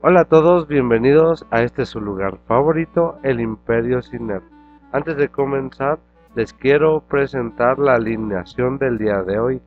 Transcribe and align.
Hola 0.00 0.20
a 0.20 0.24
todos, 0.26 0.68
bienvenidos 0.68 1.44
a 1.50 1.62
este 1.62 1.84
su 1.84 2.00
lugar 2.00 2.38
favorito, 2.46 3.18
el 3.24 3.40
Imperio 3.40 4.00
Ciner. 4.00 4.42
Antes 4.92 5.16
de 5.16 5.28
comenzar, 5.28 5.98
les 6.36 6.52
quiero 6.52 7.00
presentar 7.00 7.80
la 7.80 7.94
alineación 7.94 8.78
del 8.78 8.96
día 8.96 9.24
de 9.24 9.40
hoy 9.40 9.60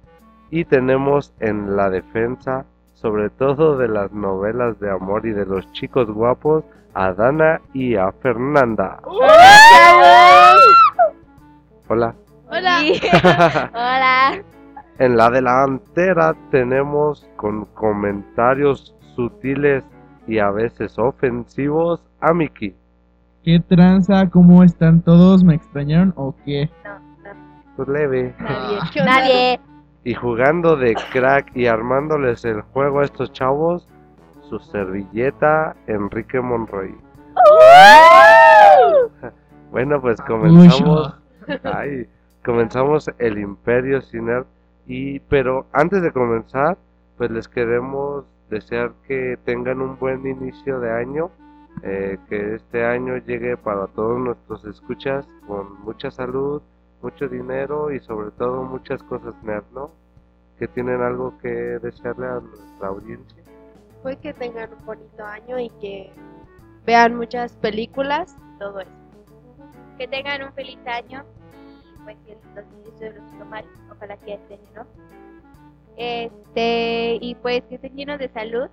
y 0.50 0.64
tenemos 0.64 1.34
en 1.42 1.76
la 1.76 1.90
defensa, 1.90 2.66
sobre 2.94 3.30
todo 3.30 3.78
de 3.78 3.90
las 3.90 4.14
novelas 4.14 4.80
de 4.80 4.90
amor 4.90 5.26
y 5.26 5.32
de 5.32 5.46
los 5.46 5.70
chicos 5.74 6.10
guapos, 6.10 6.64
a 6.94 7.12
Dana 7.12 7.60
y 7.74 7.98
a 7.98 8.14
Fernanda. 8.14 9.02
Hola. 11.90 12.16
Hola. 12.48 12.86
Hola. 13.74 14.42
En 14.98 15.18
la 15.18 15.30
delantera 15.30 16.34
tenemos 16.52 17.30
con 17.36 17.66
comentarios 17.74 18.96
sutiles 19.14 19.84
y 20.28 20.40
a 20.40 20.50
veces 20.52 20.98
ofensivos 21.00 22.02
a 22.20 22.34
Miki. 22.34 22.76
¿Qué 23.44 23.60
tranza? 23.60 24.30
¿Cómo 24.30 24.64
están 24.64 25.02
todos? 25.02 25.44
¿Me 25.44 25.56
extrañaron 25.56 26.14
o 26.16 26.36
qué? 26.46 26.70
No, 26.84 27.00
no, 27.34 27.40
Pues 27.76 27.88
leve. 27.88 28.36
nadie. 28.40 28.80
Nadie. 29.06 29.60
Y 30.04 30.14
jugando 30.16 30.76
de 30.76 30.96
crack 31.12 31.56
y 31.56 31.66
armándoles 31.68 32.44
el 32.46 32.62
juego 32.62 33.00
a 33.00 33.04
estos 33.06 33.32
chavos, 33.34 33.88
su 34.50 34.60
servilleta 34.60 35.76
Enrique 35.88 36.40
Monroy. 36.42 36.96
Bueno, 39.72 40.02
pues 40.02 40.20
comenzamos. 40.22 41.16
Ay, 41.64 42.08
comenzamos 42.44 43.10
el 43.20 43.38
Imperio 43.38 44.02
Ciner 44.02 44.46
y 44.88 45.20
pero 45.22 45.66
antes 45.74 46.02
de 46.02 46.12
comenzar, 46.12 46.78
pues 47.18 47.32
les 47.32 47.48
queremos 47.48 48.26
desear 48.52 48.94
que 49.08 49.40
tengan 49.46 49.82
un 49.82 49.98
buen 49.98 50.28
inicio 50.28 50.80
de 50.80 50.92
año, 50.92 51.32
eh, 51.84 52.18
que 52.30 52.56
este 52.56 52.86
año 52.86 53.18
llegue 53.18 53.58
para 53.58 53.88
todos 53.88 54.20
nuestros 54.20 54.64
escuchas 54.66 55.26
con 55.48 55.82
mucha 55.82 56.12
salud, 56.12 56.62
mucho 57.02 57.28
dinero 57.28 57.92
y 57.92 58.00
sobre 58.02 58.30
todo 58.32 58.64
muchas 58.64 59.02
cosas 59.04 59.34
nerd, 59.42 59.64
¿no? 59.74 59.90
Que 60.60 60.68
tienen 60.68 61.02
algo 61.02 61.38
que 61.40 61.50
desearle 61.50 62.28
a 62.28 62.40
nuestra 62.42 62.90
audiencia. 62.90 63.42
Pues 64.04 64.18
que 64.18 64.34
tengan 64.34 64.70
un 64.74 64.86
bonito 64.86 65.26
año 65.26 65.58
y 65.58 65.70
que 65.82 66.12
vean 66.86 67.16
muchas 67.16 67.54
películas, 67.54 68.36
todo 68.60 68.82
eso. 68.82 68.92
Que 69.98 70.08
tengan 70.08 70.44
un 70.44 70.54
feliz 70.54 70.80
año. 70.86 71.24
Y 71.96 72.04
pues 72.04 72.18
que 72.26 72.34
el 72.34 72.40
2018 72.56 73.20
los 73.20 73.34
hizo 73.34 73.46
mal. 73.46 73.66
Ojalá 73.92 74.18
que 74.18 74.34
este 74.34 74.56
año 74.56 74.70
no. 74.76 75.21
Este, 75.98 77.18
y 77.22 77.36
pues 77.36 77.62
que 77.70 77.76
estén 77.76 77.96
llenos 77.96 78.20
de 78.20 78.30
salud. 78.30 78.68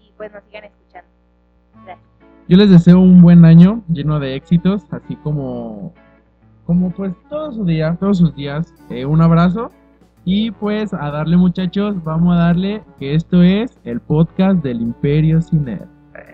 Y 0.00 0.12
pues 0.16 0.32
nos 0.32 0.42
sigan 0.44 0.64
escuchando. 0.64 1.10
Gracias. 1.84 2.12
Yo 2.48 2.56
les 2.56 2.70
deseo 2.70 2.98
un 2.98 3.22
buen 3.22 3.44
año 3.44 3.82
lleno 3.88 4.18
de 4.18 4.34
éxitos, 4.34 4.84
así 4.92 5.16
como, 5.16 5.94
como 6.66 6.90
pues 6.90 7.12
todos 7.28 7.54
sus 7.54 7.66
días, 7.66 7.98
todos 7.98 8.18
sus 8.18 8.34
días. 8.34 8.74
Eh, 8.90 9.04
un 9.04 9.22
abrazo 9.22 9.70
y 10.24 10.50
pues 10.52 10.94
a 10.94 11.10
darle 11.10 11.36
muchachos, 11.36 12.02
vamos 12.04 12.34
a 12.36 12.40
darle 12.40 12.82
que 12.98 13.14
esto 13.14 13.42
es 13.42 13.78
el 13.84 14.00
podcast 14.00 14.62
del 14.62 14.80
Imperio 14.80 15.40
Ciner. 15.42 15.86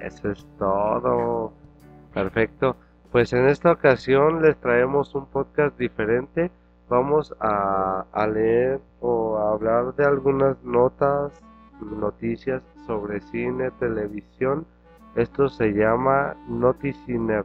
Eso 0.02 0.30
es 0.30 0.46
todo. 0.58 1.52
Perfecto. 2.12 2.76
Pues 3.12 3.32
en 3.32 3.48
esta 3.48 3.72
ocasión 3.72 4.42
les 4.42 4.56
traemos 4.58 5.14
un 5.14 5.26
podcast 5.26 5.78
diferente. 5.78 6.50
Vamos 6.88 7.34
a, 7.40 8.06
a 8.12 8.26
leer 8.26 8.80
o 9.00 9.36
a 9.36 9.52
hablar 9.52 9.94
de 9.94 10.04
algunas 10.04 10.62
notas, 10.62 11.32
noticias 11.80 12.62
sobre 12.86 13.20
cine, 13.20 13.70
televisión. 13.78 14.66
Esto 15.14 15.48
se 15.48 15.72
llama 15.72 16.34
Noticiner. 16.48 17.44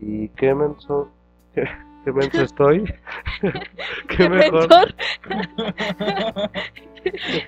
¿Y 0.00 0.28
qué 0.30 0.54
menso, 0.54 1.10
qué, 1.54 1.68
qué 2.04 2.12
menso 2.12 2.42
estoy? 2.42 2.84
qué 4.08 4.28
mejor. 4.28 4.68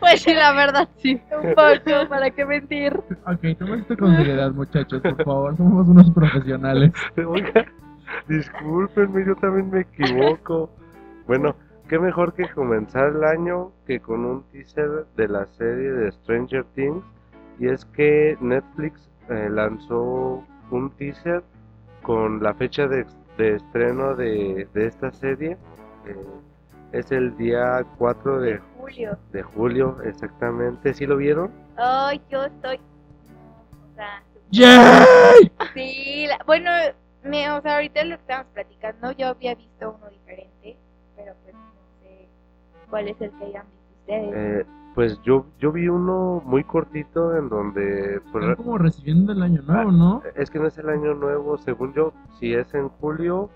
Pues 0.01 0.23
sí, 0.23 0.35
la 0.35 0.53
verdad 0.53 0.89
sí. 0.97 1.21
Un 1.31 1.55
poco, 1.55 2.09
¿para 2.09 2.29
qué 2.31 2.45
mentir? 2.45 2.93
Ok, 2.93 3.57
tomen 3.57 3.81
esto 3.81 3.97
con 3.97 4.17
seriedad 4.17 4.51
muchachos, 4.53 5.01
por 5.01 5.25
favor, 5.25 5.57
somos 5.57 5.89
unos 5.89 6.11
profesionales. 6.11 6.93
Oiga, 7.25 7.65
discúlpenme, 8.27 9.25
yo 9.25 9.37
también 9.37 9.71
me 9.71 9.83
equivoco. 9.83 10.71
Bueno, 11.27 11.57
qué 11.89 11.99
mejor 11.99 12.35
que 12.35 12.49
comenzar 12.51 13.11
el 13.17 13.25
año 13.25 13.73
que 13.87 14.01
con 14.01 14.25
un 14.25 14.43
teaser 14.51 15.07
de 15.17 15.29
la 15.29 15.47
serie 15.47 15.91
de 15.93 16.13
Stranger 16.13 16.65
Things. 16.75 17.05
Y 17.59 17.69
es 17.69 17.85
que 17.87 18.37
Netflix 18.41 19.11
eh, 19.31 19.49
lanzó 19.51 20.45
un 20.71 20.91
teaser 20.97 21.43
con 22.03 22.43
la 22.43 22.53
fecha 22.55 22.87
de, 22.89 23.07
de 23.39 23.57
estreno 23.57 24.15
de, 24.17 24.67
de 24.75 24.87
esta 24.87 25.13
serie. 25.13 25.57
Eh, 26.07 26.17
es 26.93 27.11
el 27.13 27.37
día 27.37 27.85
4 27.99 28.41
de, 28.41 28.59
Julio. 28.79 29.19
de 29.33 29.43
julio, 29.43 29.97
exactamente. 30.05 30.95
¿Sí 30.95 31.07
lo 31.07 31.17
vieron? 31.17 31.51
Ay, 31.77 32.21
yo 32.31 32.45
estoy. 32.45 32.77
O 32.77 33.95
sea, 33.97 34.23
¡Yay! 34.51 35.51
sí, 35.75 36.27
la- 36.29 36.39
bueno, 36.47 36.71
me, 37.25 37.51
o 37.51 37.61
sea, 37.63 37.77
ahorita 37.77 38.05
lo 38.05 38.17
que 38.17 38.21
estamos 38.23 38.47
platicando, 38.53 39.13
yo 39.13 39.29
había 39.29 39.55
visto 39.55 39.97
uno 39.99 40.11
diferente, 40.11 40.54
cuál 42.91 43.09
es 43.09 43.21
el 43.21 43.31
que 43.33 43.45
hayan 43.45 43.65
visto 43.67 43.95
ustedes. 44.01 44.33
Eh, 44.35 44.67
pues 44.95 45.21
yo, 45.23 45.47
yo 45.59 45.73
vi 45.73 45.89
uno 45.89 46.41
muy 46.45 46.63
cortito 46.65 47.37
en 47.37 47.49
donde... 47.49 48.21
pues, 48.31 48.45
Están 48.45 48.57
como 48.57 48.79
recibiendo 48.79 49.33
el 49.33 49.43
año 49.43 49.61
nuevo, 49.63 49.91
¿no? 49.91 50.23
Es 50.37 50.51
que 50.51 50.59
no 50.61 50.67
es 50.69 50.79
el 50.79 50.89
año 50.89 51.15
nuevo, 51.15 51.59
según 51.59 51.93
yo, 51.95 52.13
si 52.39 52.55
es 52.55 52.73
en 52.75 52.89
julio, 52.89 53.51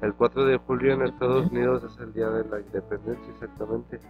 el 0.00 0.14
4 0.14 0.46
de 0.46 0.56
julio 0.56 0.94
en 0.94 1.02
Estados 1.02 1.50
Unidos 1.50 1.84
es 1.84 1.98
el 1.98 2.12
día 2.14 2.30
de 2.30 2.48
la 2.48 2.60
independencia 2.60 3.30
exactamente. 3.32 4.00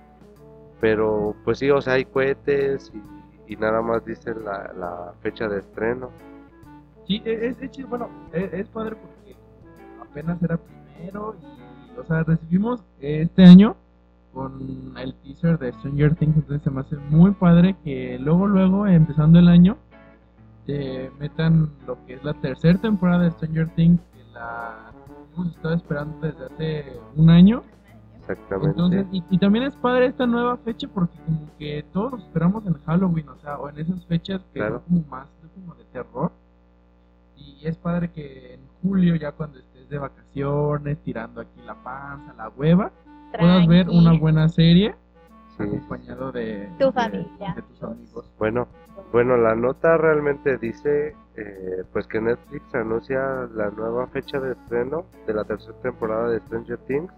Pero 0.81 1.35
pues 1.45 1.59
sí, 1.59 1.71
o 1.71 1.81
sea, 1.81 1.95
hay 1.95 2.05
cohetes 2.05 2.93
y, 2.95 3.53
y 3.53 3.57
nada 3.57 3.83
más 3.83 4.05
dice 4.05 4.33
la, 4.35 4.73
la 4.79 5.13
fecha 5.21 5.49
de 5.49 5.59
estreno. 5.59 6.11
Sí, 7.07 7.21
e- 7.25 7.49
es, 7.49 7.61
es 7.61 7.71
chido, 7.73 7.89
bueno, 7.89 8.09
es, 8.33 8.53
es 8.53 8.69
padre 8.69 8.95
porque 8.97 9.35
apenas 10.01 10.41
era 10.43 10.59
primero 10.59 11.35
y, 11.43 11.99
o 11.99 12.05
sea, 12.05 12.23
recibimos 12.23 12.85
este 13.01 13.43
año 13.45 13.75
con 14.33 14.93
el 14.97 15.15
teaser 15.17 15.59
de 15.59 15.73
Stranger 15.75 16.15
Things, 16.17 16.37
entonces 16.37 16.63
se 16.63 16.71
me 16.71 16.81
hace 16.81 16.97
muy 17.11 17.33
padre 17.33 17.77
que 17.85 18.19
luego, 18.19 18.47
luego, 18.47 18.87
empezando 18.87 19.39
el 19.39 19.49
año, 19.49 19.77
te 20.67 21.11
metan 21.19 21.71
lo 21.87 22.05
que 22.07 22.15
es 22.15 22.25
la 22.25 22.35
tercera 22.35 22.79
temporada 22.79 23.25
de 23.25 23.31
Stranger 23.33 23.69
Things, 23.75 24.01
que 24.13 24.23
la 24.33 24.93
hemos 25.35 25.49
estado 25.55 25.75
esperando 25.75 26.19
desde 26.21 26.45
hace 26.45 27.01
un 27.17 27.31
año. 27.31 27.63
Exactamente. 28.21 28.69
Entonces, 28.71 29.07
y, 29.11 29.25
y 29.31 29.39
también 29.39 29.65
es 29.65 29.75
padre 29.77 30.07
esta 30.07 30.27
nueva 30.27 30.59
fecha 30.59 30.87
porque 30.93 31.17
como 31.25 31.49
que 31.59 31.85
todos 31.93 32.13
los 32.13 32.23
esperamos 32.25 32.67
en 32.67 32.75
Halloween, 32.85 33.29
o 33.31 33.39
sea, 33.39 33.57
o 33.59 33.69
en 33.71 33.79
esas 33.79 34.05
fechas 34.07 34.43
que 34.53 34.61
Claro. 34.61 34.83
son 34.87 34.99
como 35.03 35.11
más 35.11 35.29
como 35.55 35.75
de 35.75 35.85
terror. 35.85 36.31
Y 37.37 37.67
es 37.67 37.77
padre 37.79 38.11
que 38.11 38.55
en 38.55 38.61
julio, 38.83 39.15
ya 39.17 39.33
cuando 39.33 39.59
estés 39.59 39.89
de 39.89 39.99
vacaciones, 39.99 40.99
tirando 41.03 41.41
aquí 41.41 41.61
la 41.65 41.75
panza, 41.83 42.35
la 42.35 42.49
hueva, 42.51 42.93
puedas 43.39 43.67
ver 43.67 43.89
una 43.89 44.19
buena 44.19 44.49
serie 44.49 44.95
Sí. 45.57 45.65
acompañado 45.65 46.31
de, 46.33 46.69
Tu 46.79 46.87
de- 46.87 46.93
familia. 46.93 47.55
de 47.57 47.63
tus 47.63 47.83
amigos. 47.83 48.31
Bueno, 48.39 48.69
bueno, 49.13 49.37
la 49.37 49.55
nota 49.57 49.97
realmente 49.97 50.57
dice 50.59 51.15
eh, 51.37 51.83
pues 51.93 52.07
que 52.07 52.21
Netflix 52.21 52.75
anuncia 52.75 53.49
la 53.55 53.71
nueva 53.71 54.07
fecha 54.09 54.39
de 54.41 54.53
estreno 54.53 55.05
de 55.27 55.35
la 55.35 55.45
tercera 55.45 55.77
temporada 55.83 56.31
de 56.31 56.39
Stranger 56.41 56.79
Things, 56.87 57.13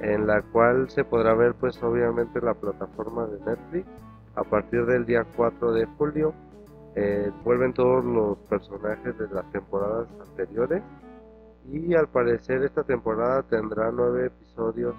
en 0.00 0.26
la 0.26 0.42
cual 0.42 0.88
se 0.90 1.04
podrá 1.04 1.34
ver 1.34 1.54
pues 1.54 1.82
obviamente 1.82 2.38
en 2.38 2.44
la 2.46 2.54
plataforma 2.54 3.26
de 3.26 3.38
Netflix 3.44 3.86
a 4.34 4.42
partir 4.44 4.84
del 4.86 5.04
día 5.06 5.24
4 5.36 5.72
de 5.72 5.86
julio. 5.98 6.34
eh, 6.94 7.30
vuelven 7.42 7.72
todos 7.72 8.04
los 8.04 8.36
personajes 8.50 9.16
de 9.16 9.26
las 9.28 9.50
temporadas 9.50 10.08
anteriores 10.28 10.82
y 11.70 11.94
al 11.94 12.06
parecer 12.08 12.62
esta 12.64 12.82
temporada 12.82 13.42
tendrá 13.44 13.90
nueve 13.90 14.26
episodios. 14.26 14.94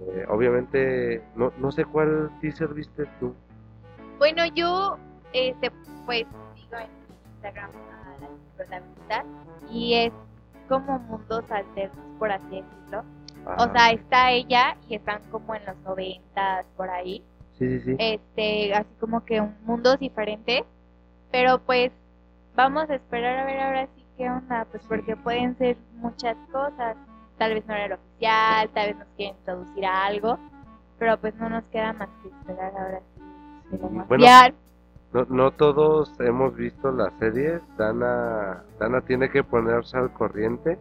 Eh, 0.00 0.24
obviamente 0.28 1.22
no, 1.36 1.52
no 1.58 1.70
sé 1.70 1.84
cuál 1.84 2.30
teaser 2.40 2.72
viste 2.72 3.04
tú. 3.18 3.34
Bueno, 4.18 4.44
yo, 4.54 4.98
este, 5.32 5.70
pues, 6.06 6.26
sigo 6.54 6.76
en 6.78 6.88
Instagram 7.34 7.70
a 7.70 8.20
la 8.20 8.28
protagonista 8.56 9.24
y 9.70 9.94
es 9.94 10.12
como 10.68 10.98
mundos 11.00 11.44
alternos, 11.50 11.98
por 12.18 12.30
así 12.30 12.62
decirlo. 12.62 13.04
O 13.58 13.72
sea, 13.72 13.90
está 13.90 14.30
ella 14.30 14.76
y 14.88 14.96
están 14.96 15.22
como 15.30 15.54
en 15.54 15.64
los 15.64 15.76
noventas, 15.78 16.66
por 16.76 16.90
ahí. 16.90 17.22
sí, 17.58 17.68
sí, 17.68 17.80
sí. 17.80 17.96
Este, 17.98 18.74
así 18.74 18.90
como 19.00 19.24
que 19.24 19.40
un 19.40 19.54
mundos 19.64 19.98
diferentes. 19.98 20.62
Pero 21.30 21.58
pues, 21.60 21.92
vamos 22.54 22.90
a 22.90 22.94
esperar 22.94 23.38
a 23.38 23.44
ver 23.44 23.60
ahora 23.60 23.88
sí 23.94 24.04
qué 24.16 24.28
onda, 24.28 24.66
pues 24.70 24.82
porque 24.86 25.16
pueden 25.16 25.56
ser 25.56 25.76
muchas 25.94 26.36
cosas. 26.52 26.96
Tal 27.40 27.54
vez 27.54 27.66
no 27.66 27.74
era 27.74 27.94
oficial, 27.94 28.68
tal 28.74 28.88
vez 28.88 28.98
nos 28.98 29.08
quieren 29.16 29.36
introducir 29.38 29.86
a 29.86 30.04
algo. 30.04 30.38
Pero 30.98 31.16
pues 31.16 31.34
no 31.36 31.48
nos 31.48 31.64
queda 31.72 31.94
más 31.94 32.10
que 32.22 32.28
esperar 32.28 32.70
ahora 32.76 33.00
sí. 33.14 33.76
bueno, 33.78 34.02
oficial. 34.02 34.54
no, 35.14 35.24
no 35.24 35.50
todos 35.52 36.20
hemos 36.20 36.54
visto 36.54 36.92
la 36.92 37.10
serie. 37.18 37.60
Dana, 37.78 38.62
Dana 38.78 39.00
tiene 39.00 39.30
que 39.30 39.42
ponerse 39.42 39.96
al 39.96 40.12
corriente. 40.12 40.78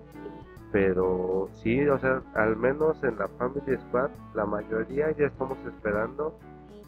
Pero 0.73 1.47
sí, 1.53 1.87
o 1.87 1.97
sea, 1.97 2.21
al 2.35 2.57
menos 2.57 3.01
en 3.05 3.17
la 3.17 3.29
Family 3.29 3.77
Squad, 3.87 4.09
la 4.35 4.45
mayoría 4.45 5.11
ya 5.11 5.27
estamos 5.27 5.57
esperando 5.65 6.37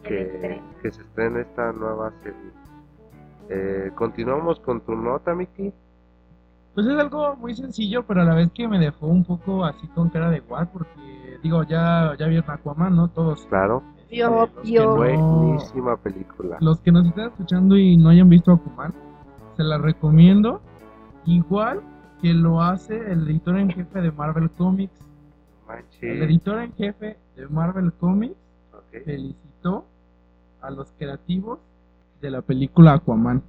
que 0.02 0.60
se 0.82 0.88
estrene 0.88 1.40
esta 1.40 1.72
nueva 1.72 2.12
serie. 2.22 2.50
Eh, 3.48 3.90
Continuamos 3.94 4.60
con 4.60 4.82
tu 4.82 4.94
nota, 4.94 5.34
Miki. 5.34 5.72
Pues 6.74 6.86
es 6.86 6.98
algo 6.98 7.36
muy 7.36 7.54
sencillo, 7.54 8.04
pero 8.06 8.22
a 8.22 8.24
la 8.24 8.34
vez 8.34 8.50
que 8.52 8.66
me 8.66 8.78
dejó 8.78 9.06
un 9.06 9.24
poco 9.24 9.64
así 9.64 9.86
con 9.88 10.08
cara 10.08 10.30
de 10.30 10.40
guay, 10.40 10.66
porque 10.72 11.38
digo, 11.42 11.62
ya, 11.64 12.14
ya 12.18 12.26
vieron 12.26 12.50
Aquaman, 12.50 12.96
¿no? 12.96 13.08
Todos. 13.08 13.44
Claro, 13.46 13.82
que 14.62 14.78
no- 14.86 14.96
buenísima 14.96 15.96
película. 15.98 16.56
los 16.60 16.80
que 16.80 16.92
nos 16.92 17.06
están 17.06 17.26
escuchando 17.28 17.76
y 17.76 17.96
no 17.96 18.08
hayan 18.08 18.28
visto 18.28 18.52
Aquaman, 18.52 18.94
se 19.56 19.62
la 19.64 19.78
recomiendo. 19.78 20.60
Igual 21.26 21.80
que 22.20 22.32
lo 22.32 22.62
hace 22.62 22.96
el 23.12 23.28
editor 23.28 23.58
en 23.58 23.70
jefe 23.70 24.00
de 24.00 24.10
Marvel 24.12 24.50
Comics. 24.50 24.98
El 25.00 25.66
Manches. 25.68 26.22
editor 26.22 26.58
en 26.58 26.72
jefe 26.74 27.18
de 27.36 27.48
Marvel 27.48 27.92
Comics 27.94 28.36
felicitó 29.04 29.86
a 30.60 30.70
los 30.70 30.90
creativos 30.98 31.58
de 32.20 32.30
la 32.30 32.42
película 32.42 32.94
Aquaman. 32.94 33.42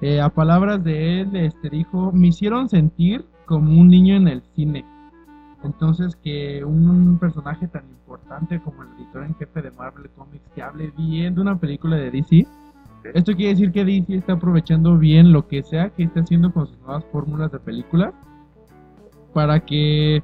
Eh, 0.00 0.20
a 0.20 0.28
palabras 0.28 0.84
de 0.84 1.20
él, 1.20 1.36
este 1.36 1.70
dijo, 1.70 2.12
me 2.12 2.28
hicieron 2.28 2.68
sentir 2.68 3.24
como 3.46 3.80
un 3.80 3.88
niño 3.88 4.16
en 4.16 4.28
el 4.28 4.42
cine. 4.54 4.84
Entonces 5.64 6.16
que 6.16 6.64
un 6.64 7.18
personaje 7.18 7.66
tan 7.68 7.84
importante 7.88 8.60
como 8.60 8.82
el 8.82 8.88
editor 8.98 9.24
en 9.24 9.34
jefe 9.36 9.62
de 9.62 9.70
Marvel 9.70 10.10
Comics 10.10 10.48
que 10.54 10.62
hable 10.62 10.92
bien 10.96 11.34
de 11.34 11.40
una 11.40 11.58
película 11.58 11.96
de 11.96 12.10
DC, 12.10 12.46
esto 13.14 13.34
quiere 13.34 13.52
decir 13.52 13.72
que 13.72 13.84
DC 13.84 14.16
está 14.16 14.34
aprovechando 14.34 14.98
bien 14.98 15.32
lo 15.32 15.46
que 15.48 15.62
sea 15.62 15.90
que 15.90 16.04
esté 16.04 16.20
haciendo 16.20 16.52
con 16.52 16.66
sus 16.66 16.78
nuevas 16.80 17.04
fórmulas 17.10 17.50
de 17.52 17.60
películas 17.60 18.12
para 19.32 19.60
que 19.60 20.22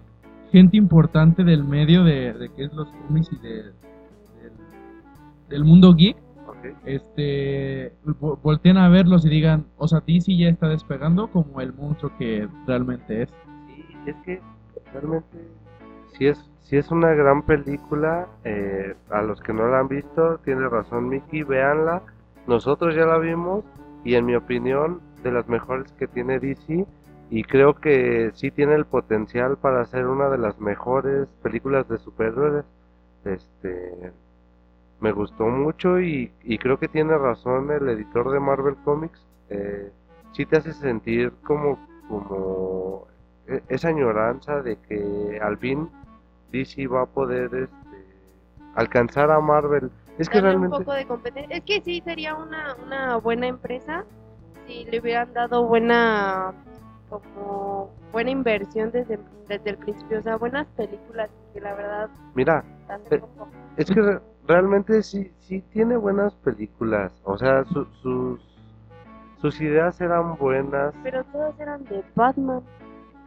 gente 0.50 0.76
importante 0.76 1.44
del 1.44 1.64
medio 1.64 2.04
de, 2.04 2.32
de 2.34 2.48
que 2.50 2.64
es 2.64 2.72
los 2.74 2.88
cómics 2.88 3.30
y 3.32 3.36
de, 3.46 3.72
del 5.48 5.64
mundo 5.64 5.94
geek 5.94 6.16
este 6.84 7.92
vo- 8.04 8.38
volteen 8.42 8.76
a 8.78 8.88
verlos 8.88 9.24
y 9.26 9.28
digan, 9.30 9.66
o 9.76 9.88
sea, 9.88 10.00
DC 10.06 10.36
ya 10.36 10.48
está 10.48 10.68
despegando 10.68 11.28
como 11.30 11.60
el 11.60 11.72
monstruo 11.74 12.12
que 12.18 12.48
realmente 12.66 13.22
es. 13.22 13.30
Sí, 13.66 13.84
es 14.06 14.16
que 14.24 14.40
realmente 14.92 15.38
si 16.18 16.26
es, 16.26 16.50
si 16.60 16.76
es 16.76 16.90
una 16.90 17.10
gran 17.14 17.42
película. 17.42 18.28
eh, 18.44 18.94
a 19.10 19.22
los 19.22 19.40
que 19.40 19.52
no 19.52 19.68
la 19.68 19.80
han 19.80 19.88
visto, 19.88 20.38
tiene 20.44 20.68
razón 20.68 21.08
Mickey, 21.08 21.42
véanla. 21.42 22.02
Nosotros 22.46 22.94
ya 22.94 23.06
la 23.06 23.18
vimos 23.18 23.64
y 24.04 24.14
en 24.16 24.26
mi 24.26 24.34
opinión 24.34 25.00
de 25.22 25.32
las 25.32 25.48
mejores 25.48 25.92
que 25.92 26.08
tiene 26.08 26.38
DC 26.40 26.86
y 27.30 27.44
creo 27.44 27.74
que 27.74 28.30
sí 28.34 28.50
tiene 28.50 28.74
el 28.74 28.84
potencial 28.84 29.56
para 29.56 29.84
ser 29.86 30.06
una 30.06 30.28
de 30.28 30.38
las 30.38 30.58
mejores 30.60 31.28
películas 31.42 31.88
de 31.88 31.98
superhéroes. 31.98 32.64
Este 33.24 34.12
me 35.02 35.10
gustó 35.12 35.44
mucho 35.46 36.00
y, 36.00 36.32
y 36.44 36.58
creo 36.58 36.78
que 36.78 36.88
tiene 36.88 37.18
razón 37.18 37.70
el 37.72 37.88
editor 37.88 38.30
de 38.30 38.38
Marvel 38.40 38.76
Comics. 38.84 39.20
Eh, 39.50 39.90
sí 40.32 40.46
te 40.46 40.56
hace 40.58 40.72
sentir 40.72 41.32
como, 41.44 41.78
como 42.08 43.06
e- 43.48 43.62
esa 43.68 43.88
añoranza 43.88 44.62
de 44.62 44.76
que 44.76 45.40
al 45.42 45.58
fin 45.58 45.90
DC 46.52 46.86
va 46.86 47.02
a 47.02 47.06
poder 47.06 47.52
este, 47.52 48.06
alcanzar 48.76 49.30
a 49.32 49.40
Marvel. 49.40 49.90
Es 50.18 50.28
que 50.28 50.40
darle 50.40 50.56
un 50.56 50.62
realmente 50.62 50.84
poco 50.84 50.92
de 50.96 51.06
competencia. 51.06 51.56
Es 51.56 51.64
que 51.64 51.80
sí 51.80 52.00
sería 52.04 52.36
una, 52.36 52.76
una 52.86 53.16
buena 53.16 53.48
empresa 53.48 54.04
si 54.66 54.84
le 54.84 55.00
hubieran 55.00 55.32
dado 55.34 55.66
buena 55.66 56.52
como 57.08 57.90
buena 58.12 58.30
inversión 58.30 58.90
desde, 58.92 59.18
desde 59.48 59.70
el 59.70 59.76
principio, 59.78 60.20
o 60.20 60.22
sea, 60.22 60.36
buenas 60.36 60.66
películas, 60.76 61.28
que 61.52 61.60
la 61.60 61.74
verdad 61.74 62.10
Mira, 62.34 62.64
Eh, 63.10 63.20
es 63.76 63.90
que 63.90 64.20
realmente 64.52 65.02
sí, 65.02 65.32
sí 65.40 65.62
tiene 65.72 65.96
buenas 65.96 66.34
películas. 66.34 67.10
O 67.24 67.38
sea, 67.38 67.64
su- 67.64 67.86
sus, 68.02 68.40
sus 69.40 69.60
ideas 69.60 70.00
eran 70.00 70.36
buenas. 70.36 70.94
Pero 71.02 71.24
todas 71.24 71.58
eran 71.58 71.82
de 71.84 72.04
Batman. 72.14 72.60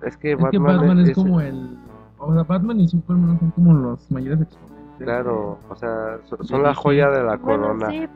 Es 0.03 0.15
que 0.17 0.31
Es 0.33 0.37
que 0.37 0.57
Batman, 0.59 0.99
es, 0.99 1.09
es- 1.09 1.15
como 1.15 1.41
el... 1.41 1.77
O 2.17 2.33
sea, 2.33 2.43
Batman 2.43 2.79
y 2.79 2.87
Superman 2.87 3.39
son 3.39 3.51
como 3.51 3.73
los 3.73 4.09
mayores 4.11 4.41
exponentes. 4.41 4.85
Claro, 4.99 5.57
o 5.69 5.75
sea, 5.75 6.19
son 6.41 6.63
la 6.63 6.73
joya 6.73 7.09
de 7.09 7.23
la 7.23 7.35
Bueno, 7.37 7.63
corona. 7.63 7.89
sí, 7.89 8.07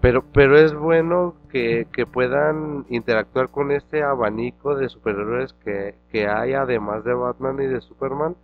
Pero, 0.00 0.24
pero 0.32 0.56
es 0.58 0.74
bueno 0.74 1.34
que, 1.50 1.86
que 1.92 2.06
puedan 2.06 2.84
interactuar 2.88 3.48
con 3.50 3.70
este 3.70 4.02
abanico 4.02 4.74
de 4.74 4.88
superhéroes 4.88 5.52
que, 5.64 5.94
que 6.10 6.26
hay 6.28 6.54
además 6.54 7.04
de 7.04 7.14
Batman 7.14 7.60
y 7.60 7.66
de 7.66 7.80
Superman. 7.80 8.34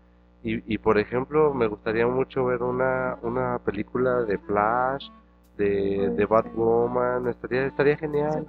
Y, 0.44 0.75
y 0.75 0.79
por 0.79 0.99
ejemplo, 0.99 1.55
me 1.55 1.67
gustaría 1.67 2.06
mucho 2.06 2.44
ver 2.44 2.62
una, 2.62 3.17
una 3.23 3.58
película 3.61 4.23
de 4.25 4.37
Flash, 4.38 5.08
de, 5.56 6.11
de 6.11 6.26
Batwoman, 6.26 7.26
estaría, 7.29 7.67
estaría 7.67 7.96
genial. 7.96 8.46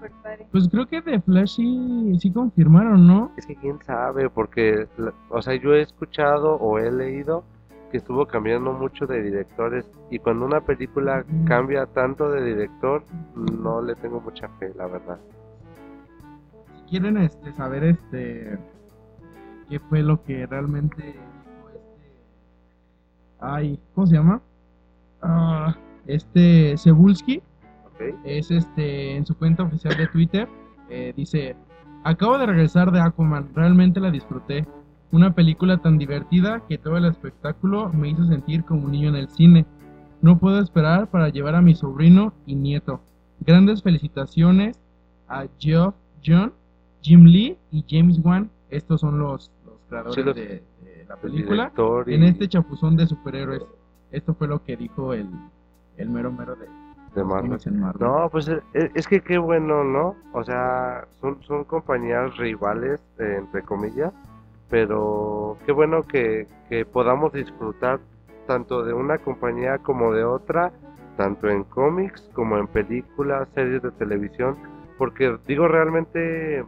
Pues 0.51 0.67
creo 0.69 0.85
que 0.87 1.01
de 1.01 1.21
Flash 1.21 1.55
sí, 1.55 2.17
sí 2.19 2.31
confirmaron, 2.33 3.07
¿no? 3.07 3.31
Es 3.37 3.45
que 3.45 3.55
quién 3.55 3.79
sabe, 3.83 4.29
porque, 4.29 4.87
la- 4.97 5.13
o 5.29 5.41
sea, 5.41 5.55
yo 5.55 5.73
he 5.73 5.81
escuchado 5.81 6.55
o 6.55 6.77
he 6.79 6.91
leído 6.91 7.43
que 7.91 7.97
estuvo 7.97 8.25
cambiando 8.25 8.73
mucho 8.73 9.05
de 9.05 9.21
directores 9.21 9.89
y 10.09 10.19
cuando 10.19 10.45
una 10.45 10.59
película 10.61 11.23
cambia 11.47 11.85
tanto 11.85 12.29
de 12.29 12.43
director, 12.43 13.03
no 13.35 13.81
le 13.81 13.95
tengo 13.95 14.19
mucha 14.19 14.49
fe, 14.59 14.73
la 14.75 14.87
verdad. 14.87 15.19
Si 16.75 16.89
quieren 16.89 17.17
este, 17.17 17.53
saber 17.53 17.83
este 17.85 18.57
qué 19.69 19.79
fue 19.79 20.01
lo 20.01 20.21
que 20.23 20.45
realmente. 20.45 21.15
Ay, 23.53 23.79
¿cómo 23.93 24.07
se 24.07 24.15
llama? 24.15 24.41
Ah, 25.21 25.75
este 26.07 26.75
Cebulski. 26.77 27.41
¿ok? 27.85 28.01
es 28.25 28.51
este 28.51 29.15
en 29.15 29.25
su 29.25 29.37
cuenta 29.37 29.63
oficial 29.63 29.95
de 29.97 30.07
Twitter 30.07 30.49
eh, 30.89 31.13
dice 31.15 31.55
acabo 32.03 32.37
de 32.37 32.45
regresar 32.45 32.91
de 32.91 32.99
Aquaman 32.99 33.49
realmente 33.55 33.99
la 34.01 34.11
disfruté 34.11 34.67
una 35.11 35.33
película 35.33 35.77
tan 35.77 35.97
divertida 35.97 36.61
que 36.67 36.77
todo 36.77 36.97
el 36.97 37.05
espectáculo 37.05 37.89
me 37.93 38.09
hizo 38.09 38.25
sentir 38.25 38.65
como 38.65 38.83
un 38.85 38.91
niño 38.91 39.09
en 39.09 39.15
el 39.15 39.29
cine 39.29 39.65
no 40.21 40.37
puedo 40.37 40.59
esperar 40.59 41.09
para 41.09 41.29
llevar 41.29 41.55
a 41.55 41.61
mi 41.61 41.73
sobrino 41.73 42.33
y 42.45 42.55
nieto 42.55 42.99
grandes 43.39 43.81
felicitaciones 43.81 44.77
a 45.29 45.45
Geoff 45.57 45.95
John 46.23 46.51
Jim 47.01 47.23
Lee 47.23 47.57
y 47.71 47.85
James 47.89 48.19
Wan 48.23 48.49
estos 48.69 48.99
son 48.99 49.19
los, 49.19 49.51
los 49.65 49.79
creadores 49.87 50.15
Sí, 50.15 50.21
los- 50.23 50.35
de, 50.35 50.41
de 50.45 50.63
la 51.07 51.15
El 51.15 51.19
película 51.21 51.71
y 52.05 52.13
en 52.13 52.23
este 52.23 52.47
chapuzón 52.47 52.95
de 52.95 53.07
superhéroes 53.07 53.63
esto 54.11 54.33
fue 54.33 54.47
lo 54.47 54.63
que 54.63 54.77
dijo 54.77 55.13
el, 55.13 55.29
el 55.97 56.09
mero 56.09 56.31
mero 56.31 56.55
de 56.55 56.67
de 57.15 57.23
Marvel. 57.23 57.57
No, 57.99 58.29
pues 58.29 58.47
eh, 58.49 58.61
es, 58.73 58.91
es 58.93 59.07
que 59.07 59.21
qué 59.21 59.37
bueno, 59.37 59.83
¿no? 59.83 60.15
O 60.33 60.43
sea, 60.43 61.07
son, 61.21 61.41
son 61.43 61.63
compañías 61.63 62.35
rivales, 62.37 62.99
eh, 63.19 63.37
entre 63.39 63.63
comillas, 63.63 64.13
pero 64.69 65.57
qué 65.65 65.71
bueno 65.71 66.03
que, 66.03 66.47
que 66.69 66.85
podamos 66.85 67.33
disfrutar 67.33 67.99
tanto 68.47 68.83
de 68.83 68.93
una 68.93 69.17
compañía 69.17 69.77
como 69.79 70.13
de 70.13 70.23
otra, 70.23 70.71
tanto 71.17 71.49
en 71.49 71.63
cómics 71.63 72.29
como 72.33 72.57
en 72.57 72.67
películas, 72.67 73.47
series 73.55 73.81
de 73.81 73.91
televisión, 73.91 74.57
porque 74.97 75.37
digo 75.47 75.67
realmente 75.67 76.63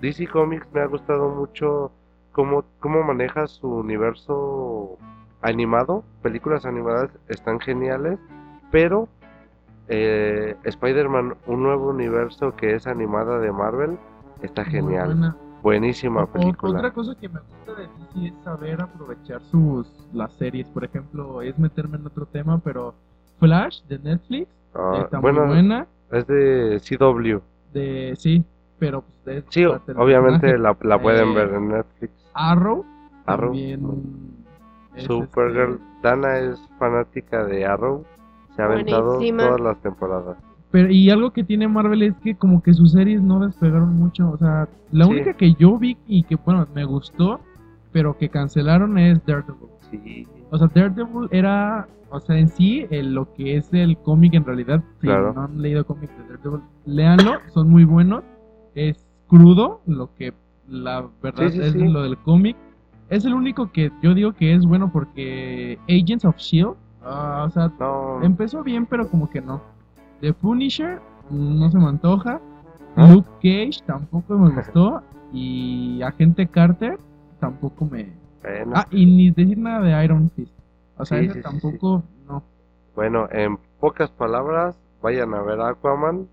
DC 0.00 0.28
Comics 0.28 0.68
me 0.72 0.80
ha 0.80 0.86
gustado 0.86 1.30
mucho 1.30 1.90
cómo, 2.32 2.64
cómo 2.80 3.02
maneja 3.02 3.46
su 3.46 3.68
universo 3.68 4.96
animado, 5.42 6.04
películas 6.22 6.66
animadas 6.66 7.10
están 7.28 7.60
geniales, 7.60 8.18
pero 8.70 9.08
eh, 9.88 10.56
Spider-Man, 10.64 11.36
un 11.46 11.62
nuevo 11.62 11.88
universo 11.90 12.54
que 12.56 12.74
es 12.74 12.86
animada 12.86 13.38
de 13.38 13.52
Marvel, 13.52 13.98
está 14.42 14.64
genial. 14.64 15.06
buena. 15.06 15.36
Buenísima 15.62 16.22
O- 16.24 16.26
película. 16.28 16.78
Otra 16.78 16.92
cosa 16.92 17.14
que 17.16 17.28
me 17.28 17.40
gusta 17.40 17.74
de 17.74 17.88
DC 17.88 18.26
es 18.28 18.44
saber 18.44 18.80
aprovechar 18.80 19.40
sus 19.50 19.88
las 20.12 20.32
series. 20.34 20.68
Por 20.68 20.84
ejemplo, 20.84 21.42
es 21.42 21.58
meterme 21.58 21.96
en 21.96 22.06
otro 22.06 22.26
tema, 22.26 22.58
pero 22.62 22.94
Flash 23.40 23.82
de 23.84 23.98
Netflix 23.98 24.48
Ah, 24.74 25.00
está 25.04 25.18
bueno, 25.18 25.40
muy 25.40 25.54
buena. 25.54 25.86
es 26.12 26.26
de 26.28 26.80
CW. 26.80 27.38
De 27.72 28.14
sí, 28.16 28.44
pero 28.78 29.04
pues 29.24 29.44
Sí, 29.50 29.64
obviamente 29.64 30.56
la, 30.58 30.76
la 30.82 31.00
pueden 31.00 31.28
Eh, 31.30 31.34
ver 31.34 31.54
en 31.54 31.68
Netflix. 31.68 32.12
Arrow, 32.34 32.84
Arrow. 33.26 33.48
también 33.50 33.80
es, 34.94 35.04
Supergirl. 35.04 35.72
este, 35.74 35.84
Dana 36.02 36.38
es 36.38 36.60
fanática 36.78 37.44
de 37.44 37.66
Arrow. 37.66 38.04
Se 38.54 38.62
ha 38.62 38.66
aventado 38.66 39.04
Buenísima. 39.14 39.44
todas 39.46 39.60
las 39.60 39.76
temporadas. 39.82 40.36
pero 40.70 40.90
y 40.90 41.08
algo 41.10 41.30
que 41.32 41.44
tiene 41.44 41.66
Marvel 41.68 42.02
es 42.02 42.14
que 42.18 42.34
como 42.34 42.62
que 42.62 42.74
sus 42.74 42.92
series 42.92 43.22
no 43.22 43.40
despegaron 43.40 43.94
mucho, 43.96 44.30
o 44.30 44.36
sea, 44.36 44.68
la 44.92 45.04
Sí. 45.06 45.10
única 45.10 45.32
que 45.34 45.54
yo 45.54 45.78
vi 45.78 45.96
y 46.06 46.22
que 46.24 46.36
bueno, 46.36 46.66
me 46.74 46.84
gustó, 46.84 47.40
pero 47.92 48.16
que 48.18 48.28
cancelaron 48.28 48.98
es 48.98 49.24
Daredevil. 49.24 49.68
Sí. 49.90 50.26
O 50.50 50.58
sea, 50.58 50.68
Daredevil 50.74 51.28
era, 51.30 51.86
o 52.10 52.20
sea, 52.20 52.36
en 52.36 52.48
sí, 52.48 52.86
eh, 52.90 53.02
lo 53.02 53.32
que 53.34 53.56
es 53.56 53.72
el 53.72 53.96
cómic 53.98 54.34
en 54.34 54.44
realidad. 54.44 54.82
Si 55.00 55.06
Claro. 55.06 55.32
no 55.32 55.42
han 55.44 55.62
leído 55.62 55.86
cómics 55.86 56.12
de 56.18 56.34
Daredevil, 56.34 56.60
léanlo, 56.84 57.32
son 57.54 57.70
muy 57.70 57.84
buenos. 57.84 58.22
Es 58.78 59.04
crudo, 59.26 59.80
lo 59.86 60.14
que 60.14 60.32
la 60.68 61.08
verdad 61.22 61.48
Sí, 61.48 61.52
sí, 61.54 61.60
es 61.62 61.72
sí. 61.72 61.78
lo 61.88 62.02
del 62.02 62.16
cómic. 62.18 62.56
Es 63.08 63.24
el 63.24 63.34
único 63.34 63.72
que 63.72 63.90
yo 64.02 64.14
digo 64.14 64.32
que 64.34 64.54
es 64.54 64.66
bueno 64.66 64.90
porque 64.92 65.78
Agents 65.88 66.24
of 66.24 66.36
Shield, 66.36 66.74
ah, 67.02 67.44
o 67.46 67.50
sea, 67.50 67.72
No, 67.80 68.22
empezó 68.22 68.62
bien, 68.62 68.84
pero 68.86 69.08
como 69.08 69.28
que 69.30 69.40
no. 69.40 69.60
The 70.20 70.32
Punisher 70.32 71.00
no 71.30 71.70
se 71.70 71.78
me 71.78 71.86
antoja. 71.86 72.40
¿Ah? 72.96 73.08
Luke 73.10 73.28
Cage 73.42 73.80
tampoco 73.86 74.36
me 74.38 74.50
gustó. 74.50 75.02
Y 75.32 76.00
Agente 76.02 76.46
Carter 76.46 76.98
tampoco 77.40 77.84
me. 77.86 78.12
bueno. 78.42 78.72
Ah, 78.74 78.86
y 78.90 79.06
ni 79.06 79.30
decir 79.30 79.58
nada 79.58 79.80
de 79.80 80.04
Iron 80.04 80.30
Fist. 80.36 80.52
O 80.96 81.04
sea, 81.04 81.18
ese 81.20 81.40
tampoco, 81.42 82.02
no. 82.26 82.42
Bueno, 82.94 83.28
en 83.30 83.58
pocas 83.80 84.10
palabras, 84.10 84.76
vayan 85.02 85.32
a 85.34 85.42
ver 85.42 85.60
Aquaman. 85.60 86.26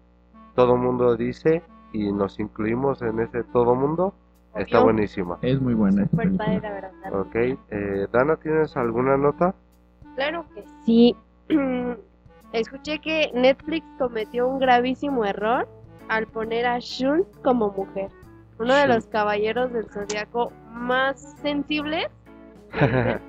Todo 0.55 0.75
mundo 0.77 1.15
dice, 1.15 1.61
y 1.95 2.11
nos 2.11 2.39
incluimos 2.39 3.01
en 3.01 3.19
ese 3.19 3.43
todo 3.43 3.75
mundo. 3.75 4.13
Está 4.55 4.79
buenísima. 4.81 5.37
Es 5.41 5.59
muy 5.61 5.73
buena 5.73 6.05
película. 6.05 6.45
padre, 6.45 6.59
la 6.61 6.71
verdad. 6.71 7.19
Ok, 7.19 7.35
eh, 7.35 8.07
Dana, 8.11 8.37
¿tienes 8.37 8.75
alguna 8.77 9.17
nota? 9.17 9.53
Claro 10.15 10.45
que 10.55 10.63
sí. 10.85 11.15
Escuché 12.53 12.99
que 12.99 13.31
Netflix 13.33 13.85
cometió 13.97 14.47
un 14.47 14.59
gravísimo 14.59 15.25
error 15.25 15.67
al 16.07 16.27
poner 16.27 16.65
a 16.67 16.79
Shun 16.79 17.25
como 17.43 17.71
mujer. 17.71 18.09
Uno 18.59 18.73
de 18.73 18.87
Shun. 18.87 18.87
los 18.87 19.07
caballeros 19.07 19.73
del 19.73 19.89
zodiaco 19.89 20.51
más 20.71 21.35
sensibles 21.41 22.07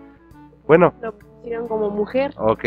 bueno, 0.66 0.92
lo 1.00 1.12
pusieron 1.12 1.68
como 1.68 1.90
mujer. 1.90 2.32
ok. 2.36 2.64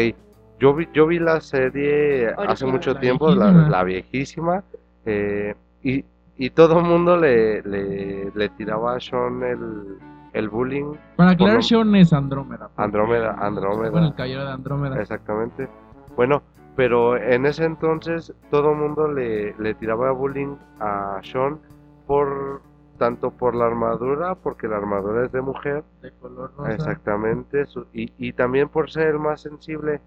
Yo 0.60 0.74
vi, 0.74 0.90
yo 0.94 1.08
vi 1.08 1.20
la 1.20 1.40
serie 1.40 2.32
hace 2.38 2.66
mucho 2.66 2.94
La 2.94 3.00
tiempo, 3.00 3.30
la, 3.34 3.46
viejísima. 3.52 3.70
la 3.70 3.84
viejísima, 3.86 4.64
eh, 5.06 5.56
y, 5.84 6.04
y 6.38 6.50
todo 6.52 6.80
el 6.80 6.86
mundo 6.86 7.18
le, 7.18 7.62
le, 7.64 8.32
le 8.34 8.50
tiraba 8.50 8.96
a 8.96 9.00
Sean 9.00 9.42
el, 9.44 9.98
el 10.34 10.50
bullying, 10.50 10.94
Para 11.16 11.32
aclarar, 11.32 11.64
Sean 11.64 11.96
es 11.96 12.14
Andrómeda. 12.14 12.70
Andrómeda, 12.78 13.36
Andrómeda. 13.40 13.92
Bueno, 13.92 14.08
el 14.08 14.14
caballero 14.16 14.46
de 14.46 14.52
Andrómeda. 14.52 15.02
exactamente. 15.02 15.68
Bueno, 16.16 16.42
pero 16.76 17.18
en 17.18 17.46
ese 17.46 17.66
entonces 17.66 18.34
todo 18.52 18.72
el 18.72 18.78
mundo 18.78 19.08
le, 19.12 19.54
le 19.58 19.74
tiraba 19.76 20.12
bullying 20.12 20.56
a 20.80 21.20
Sean 21.24 21.60
por 22.08 22.62
tanto 22.98 23.32
por 23.32 23.56
la 23.56 23.66
armadura, 23.66 24.36
porque 24.36 24.68
la 24.68 24.76
armadura 24.78 25.26
es 25.26 25.32
de 25.32 25.42
mujer, 25.42 25.84
De 26.02 26.12
color 26.20 26.52
rosa. 26.58 26.74
Exactamente, 26.74 27.66
su- 27.66 27.86
y, 27.94 28.12
y 28.18 28.34
también 28.34 28.68
por 28.68 28.92
ser 28.92 29.08
el 29.08 29.20
más 29.20 29.40
sensible. 29.42 30.02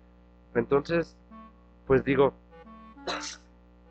Entonces, 0.55 1.17
pues 1.87 2.05
digo, 2.05 2.35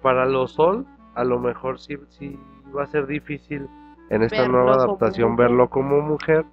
para 0.01 0.25
los 0.25 0.51
Sol, 0.53 0.85
a 1.15 1.24
lo 1.24 1.39
mejor 1.39 1.80
sí, 1.80 1.98
sí 2.10 2.39
va 2.75 2.84
a 2.84 2.88
ser 2.88 3.08
difícil 3.08 3.68
en 4.10 4.24
esta 4.24 4.41
Verlo 4.41 4.63
nueva 4.63 4.74
adaptación 4.74 5.36
verlo 5.36 5.70
como 5.70 6.01
mujer, 6.01 6.46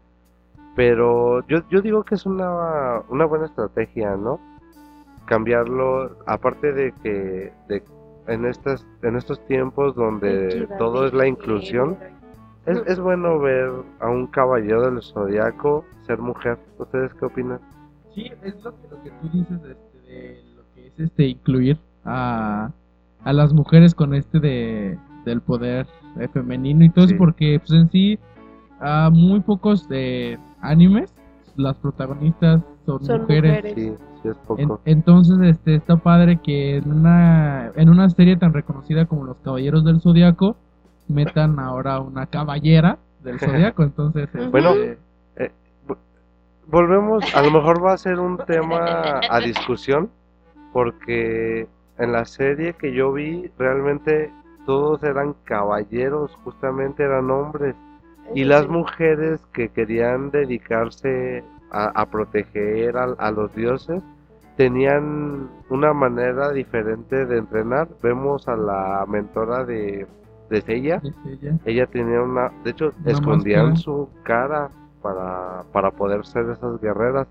pero 0.76 1.46
yo, 1.48 1.58
yo 1.70 1.80
digo 1.80 2.04
que 2.04 2.14
es 2.14 2.24
una, 2.24 3.00
una 3.08 3.24
buena 3.24 3.46
estrategia, 3.46 4.16
¿no? 4.16 4.40
Cambiarlo, 5.26 6.16
aparte 6.26 6.72
de 6.72 6.92
que 7.02 7.52
de, 7.68 7.82
en, 8.28 8.46
estas, 8.46 8.86
en 9.02 9.16
estos 9.16 9.44
tiempos 9.46 9.94
donde 9.96 10.68
todo 10.78 11.06
es 11.06 11.12
la 11.12 11.26
inclusión, 11.26 11.98
es, 12.66 12.78
es 12.86 13.00
bueno 13.00 13.38
ver 13.38 13.70
a 14.00 14.08
un 14.08 14.26
caballero 14.28 14.90
del 14.90 15.02
zodiaco 15.02 15.84
ser 16.06 16.18
mujer. 16.18 16.58
¿Ustedes 16.78 17.12
qué 17.14 17.24
opinan? 17.24 17.60
Sí, 18.14 18.30
es 18.42 18.62
lo 18.62 18.72
que, 18.72 18.88
lo 18.88 19.02
que 19.02 19.10
tú 19.10 19.28
dices 19.30 19.62
de, 19.62 19.72
este, 19.72 19.98
de 20.00 20.42
lo 20.54 20.62
que 20.74 20.86
es 20.86 21.00
este 21.00 21.24
incluir 21.24 21.78
a, 22.04 22.70
a 23.24 23.32
las 23.32 23.52
mujeres 23.52 23.94
con 23.94 24.14
este 24.14 24.40
de 24.40 24.98
del 25.24 25.40
poder 25.40 25.86
eh, 26.18 26.28
femenino 26.28 26.84
y 26.84 26.90
todo 26.90 27.06
Sí. 27.06 27.12
eso 27.14 27.18
porque 27.18 27.58
pues 27.58 27.72
en 27.72 27.90
sí 27.90 28.18
a 28.80 29.10
muy 29.12 29.40
pocos 29.40 29.88
de 29.88 30.38
animes 30.60 31.12
las 31.56 31.76
protagonistas 31.76 32.62
son, 32.86 33.04
Son 33.04 33.20
mujeres. 33.22 33.56
mujeres. 33.64 33.74
Sí, 33.74 34.04
sí 34.22 34.28
es 34.28 34.36
poco. 34.38 34.60
En- 34.60 34.70
entonces 34.84 35.38
este 35.42 35.74
está 35.74 35.96
padre 35.96 36.38
que 36.42 36.76
en 36.76 36.90
una 36.92 37.72
en 37.76 37.88
una 37.90 38.08
serie 38.10 38.36
tan 38.36 38.52
reconocida 38.54 39.04
como 39.06 39.24
Los 39.24 39.38
Caballeros 39.40 39.84
del 39.84 40.00
Zodiaco 40.00 40.56
metan 41.08 41.58
ahora 41.58 42.00
una 42.00 42.26
caballera 42.26 42.98
del 43.22 43.38
Zodiaco, 43.40 43.82
entonces 43.82 44.24
este, 44.32 44.46
Bueno, 44.48 44.70
eh, 44.76 44.96
vo- 45.86 45.96
volvemos, 46.68 47.34
a 47.34 47.42
lo 47.42 47.50
mejor 47.50 47.84
va 47.84 47.92
a 47.94 47.98
ser 47.98 48.20
un 48.20 48.38
tema 48.46 49.20
a 49.28 49.40
discusión, 49.40 50.08
porque 50.72 51.66
en 51.98 52.12
la 52.12 52.24
serie 52.24 52.74
que 52.74 52.92
yo 52.92 53.12
vi, 53.12 53.50
realmente 53.58 54.32
todos 54.66 55.02
eran 55.02 55.34
caballeros, 55.44 56.34
justamente 56.44 57.02
eran 57.02 57.30
hombres, 57.30 57.74
y 58.34 58.44
las 58.44 58.68
mujeres 58.68 59.40
que 59.52 59.70
querían 59.70 60.30
dedicarse 60.30 61.42
a, 61.70 61.86
a 62.00 62.06
proteger 62.10 62.96
a, 62.96 63.04
a 63.18 63.30
los 63.30 63.54
dioses, 63.54 64.02
tenían 64.56 65.48
una 65.70 65.92
manera 65.92 66.50
diferente 66.52 67.24
de 67.26 67.38
entrenar. 67.38 67.88
Vemos 68.02 68.48
a 68.48 68.56
la 68.56 69.04
mentora 69.08 69.64
de, 69.64 70.06
de 70.50 70.64
ella. 70.66 71.00
ella 71.64 71.86
tenía 71.86 72.20
una, 72.22 72.50
de 72.64 72.70
hecho, 72.70 72.92
Una 73.04 73.12
escondían 73.12 73.70
máscara. 73.70 73.76
su 73.76 74.08
cara 74.24 74.70
para, 75.02 75.64
para 75.72 75.90
poder 75.92 76.26
ser 76.26 76.50
esas 76.50 76.80
guerreras. 76.80 77.28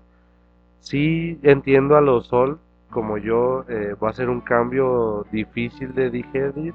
Sí, 0.80 1.38
entiendo 1.42 1.96
a 1.96 2.00
los 2.00 2.26
Sol, 2.28 2.58
como 2.90 3.18
yo, 3.18 3.64
eh, 3.68 3.94
va 4.02 4.10
a 4.10 4.12
ser 4.12 4.28
un 4.28 4.40
cambio 4.40 5.26
difícil 5.30 5.94
de 5.94 6.10
digerir, 6.10 6.74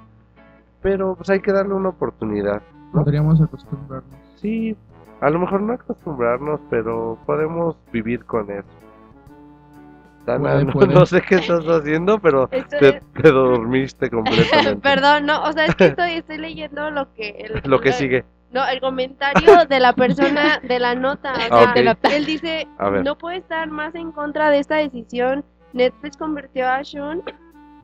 pero 0.82 1.16
pues 1.16 1.30
hay 1.30 1.40
que 1.40 1.52
darle 1.52 1.74
una 1.74 1.90
oportunidad. 1.90 2.62
¿no? 2.94 3.04
Podríamos 3.04 3.42
acostumbrarnos. 3.42 4.20
Sí, 4.36 4.76
a 5.22 5.30
lo 5.30 5.40
mejor 5.40 5.62
no 5.62 5.74
acostumbrarnos, 5.74 6.60
pero 6.70 7.18
podemos 7.26 7.76
vivir 7.92 8.26
con 8.26 8.52
eso. 8.52 8.68
Dana, 10.26 10.40
Puede, 10.52 10.66
no, 10.66 10.72
puede. 10.74 10.94
no 10.94 11.06
sé 11.06 11.22
qué 11.22 11.36
estás 11.36 11.66
haciendo, 11.66 12.20
pero 12.20 12.48
te, 12.50 12.60
es- 12.60 13.02
te 13.22 13.32
dormiste 13.32 14.10
completamente. 14.10 14.76
Perdón, 14.82 15.26
no, 15.26 15.44
o 15.44 15.52
sea, 15.52 15.66
es 15.66 15.76
que 15.76 15.88
estoy, 15.88 16.12
estoy 16.14 16.38
leyendo 16.38 16.90
lo 16.92 17.12
que... 17.14 17.30
el- 17.30 17.70
Lo 17.70 17.80
que 17.82 17.92
sigue. 17.92 18.24
No, 18.52 18.66
el 18.68 18.80
comentario 18.82 19.66
de 19.68 19.80
la 19.80 19.94
persona 19.94 20.60
de 20.62 20.78
la 20.80 20.94
nota. 20.94 21.34
O 21.34 21.36
sea, 21.38 21.74
Ah, 21.74 21.74
la- 21.76 21.98
él 22.16 22.26
dice, 22.26 22.68
no 23.04 23.18
puede 23.18 23.38
estar 23.38 23.68
más 23.70 23.96
en 23.96 24.12
contra 24.12 24.50
de 24.52 24.60
esta 24.60 24.76
decisión. 24.76 25.44
Netflix 25.74 26.18
convirtió 26.18 26.68
a 26.68 26.82
Shun... 26.82 27.24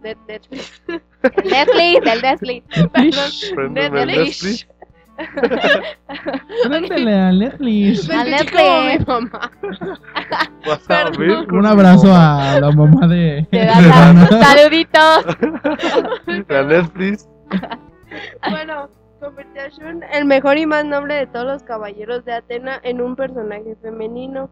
Net- 0.02 0.18
Netflix. 0.28 0.82
El 0.88 1.02
Netflix, 1.50 2.08
el 2.14 2.22
Netflix. 2.22 3.54
Perdón. 3.74 4.08
Netflix. 4.08 4.68
Préndele 6.68 7.14
a 7.16 7.32
Netflix. 7.34 8.10
Al 8.10 8.34
escuché 8.34 8.56
como 8.56 8.82
mi 8.82 8.88
Netflix. 8.88 9.08
mamá. 9.08 9.52
Perdón. 10.88 11.52
Un 11.56 11.66
abrazo 11.66 12.08
a 12.14 12.60
la 12.62 12.72
mamá 12.72 13.08
de, 13.08 13.46
Te 13.52 13.68
saluditos. 14.40 15.26
La 16.48 16.64
Netflix. 16.64 17.28
Bueno, 18.50 18.90
convirtió 19.20 19.62
a 19.64 19.68
Shun, 19.68 20.04
el 20.14 20.24
mejor 20.26 20.58
y 20.58 20.66
más 20.66 20.86
noble 20.86 21.16
de 21.16 21.28
todos 21.28 21.46
los 21.46 21.64
caballeros 21.64 22.24
de 22.24 22.34
Atena, 22.34 22.80
en 22.84 23.02
un 23.02 23.18
personaje 23.18 23.76
femenino. 23.82 24.50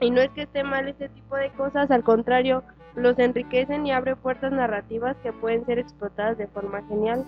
Y 0.00 0.10
no 0.10 0.20
es 0.20 0.30
que 0.30 0.42
esté 0.42 0.64
mal 0.64 0.88
este 0.88 1.08
tipo 1.10 1.36
de 1.36 1.50
cosas, 1.50 1.90
al 1.90 2.02
contrario, 2.02 2.62
los 2.96 3.18
enriquecen 3.18 3.86
y 3.86 3.92
abre 3.92 4.16
puertas 4.16 4.52
narrativas 4.52 5.16
que 5.22 5.32
pueden 5.32 5.64
ser 5.66 5.78
explotadas 5.78 6.38
de 6.38 6.46
forma 6.48 6.82
genial. 6.88 7.24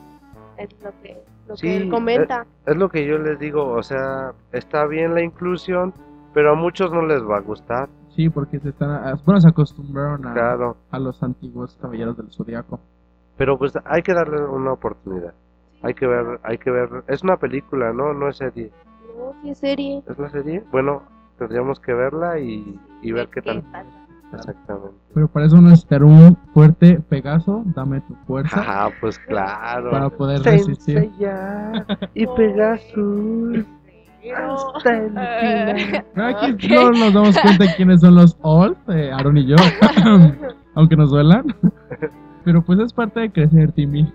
Es 0.57 0.69
lo 0.83 0.91
que, 1.03 1.23
lo 1.49 1.57
Sí, 1.57 1.67
que 1.67 1.77
él 1.77 1.91
comenta. 1.91 2.47
Es 2.67 2.77
lo 2.77 2.89
que 2.89 3.07
yo 3.07 3.19
les 3.19 3.39
digo, 3.39 3.65
o 3.73 3.83
sea, 3.83 4.33
está 4.53 4.87
bien 4.87 5.15
la 5.15 5.23
inclusión, 5.23 5.93
pero 6.35 6.53
a 6.53 6.55
muchos 6.55 6.91
no 6.93 7.03
les 7.07 7.23
va 7.23 7.37
a 7.39 7.41
gustar, 7.41 7.89
Sí, 8.15 8.29
porque 8.29 8.59
se 8.61 8.69
están, 8.69 8.91
a- 8.91 9.15
bueno, 9.25 9.41
se 9.41 9.49
acostumbraron 9.49 10.27
a, 10.27 10.35
claro. 10.35 10.77
a 10.91 10.99
los 10.99 11.23
antiguos 11.23 11.79
caballeros 11.81 12.15
del 12.19 12.31
zodiaco. 12.31 12.79
Pero 13.39 13.57
pues 13.57 13.73
hay 13.87 14.03
que 14.03 14.13
darle 14.13 14.45
una 14.45 14.73
oportunidad. 14.75 15.33
Hay 15.83 15.95
que 15.95 16.07
ver, 16.07 16.39
hay 16.43 16.59
que 16.59 16.71
ver. 16.71 16.91
Es 17.09 17.23
una 17.23 17.39
película, 17.39 17.91
¿no? 17.95 18.13
No 18.13 18.29
es 18.29 18.37
serie. 18.37 18.71
No, 19.17 19.33
sí 19.41 19.49
es 19.51 19.59
serie. 19.59 20.03
¿Es 20.07 20.19
la 20.19 20.29
serie? 20.29 20.63
Bueno, 20.71 21.03
tendríamos 21.39 21.81
que 21.81 21.93
verla 21.95 22.39
y, 22.39 22.79
y 23.03 23.13
ver 23.13 23.29
qué 23.29 23.43
tal. 23.43 23.63
pasa? 23.63 23.85
Exactamente. 24.35 24.97
Pero 25.13 25.29
para 25.29 25.45
eso 25.47 25.61
necesitar 25.61 26.03
un 26.03 26.37
fuerte 26.55 26.99
Pegaso, 27.09 27.63
dame 27.67 28.01
tu 28.03 28.15
fuerza 28.27 28.65
Ah, 28.67 28.91
pues 29.01 29.19
claro. 29.19 29.91
para 29.91 30.09
poder 30.09 30.39
Saint 30.43 30.61
resistir. 30.61 30.99
Seiya 31.01 31.85
y 32.15 32.27
Pegasus 32.29 33.67
hasta 34.35 34.97
el 34.99 35.09
final. 35.11 36.05
Aquí 36.17 36.53
Ok. 36.53 36.73
no 36.73 36.91
nos 36.93 37.13
damos 37.13 37.39
cuenta 37.41 37.67
quiénes 37.77 38.01
son 38.01 38.15
los 38.15 38.39
All, 38.41 38.77
eh, 38.89 39.11
Aaron 39.13 39.37
y 39.37 39.47
yo, 39.47 39.57
aunque 40.75 40.97
nos 40.97 41.11
duelan. 41.11 41.45
Pero 42.45 42.63
pues 42.63 42.79
es 42.79 42.93
parte 42.93 43.21
de 43.21 43.31
crecer, 43.33 43.73
Timmy. 43.73 44.11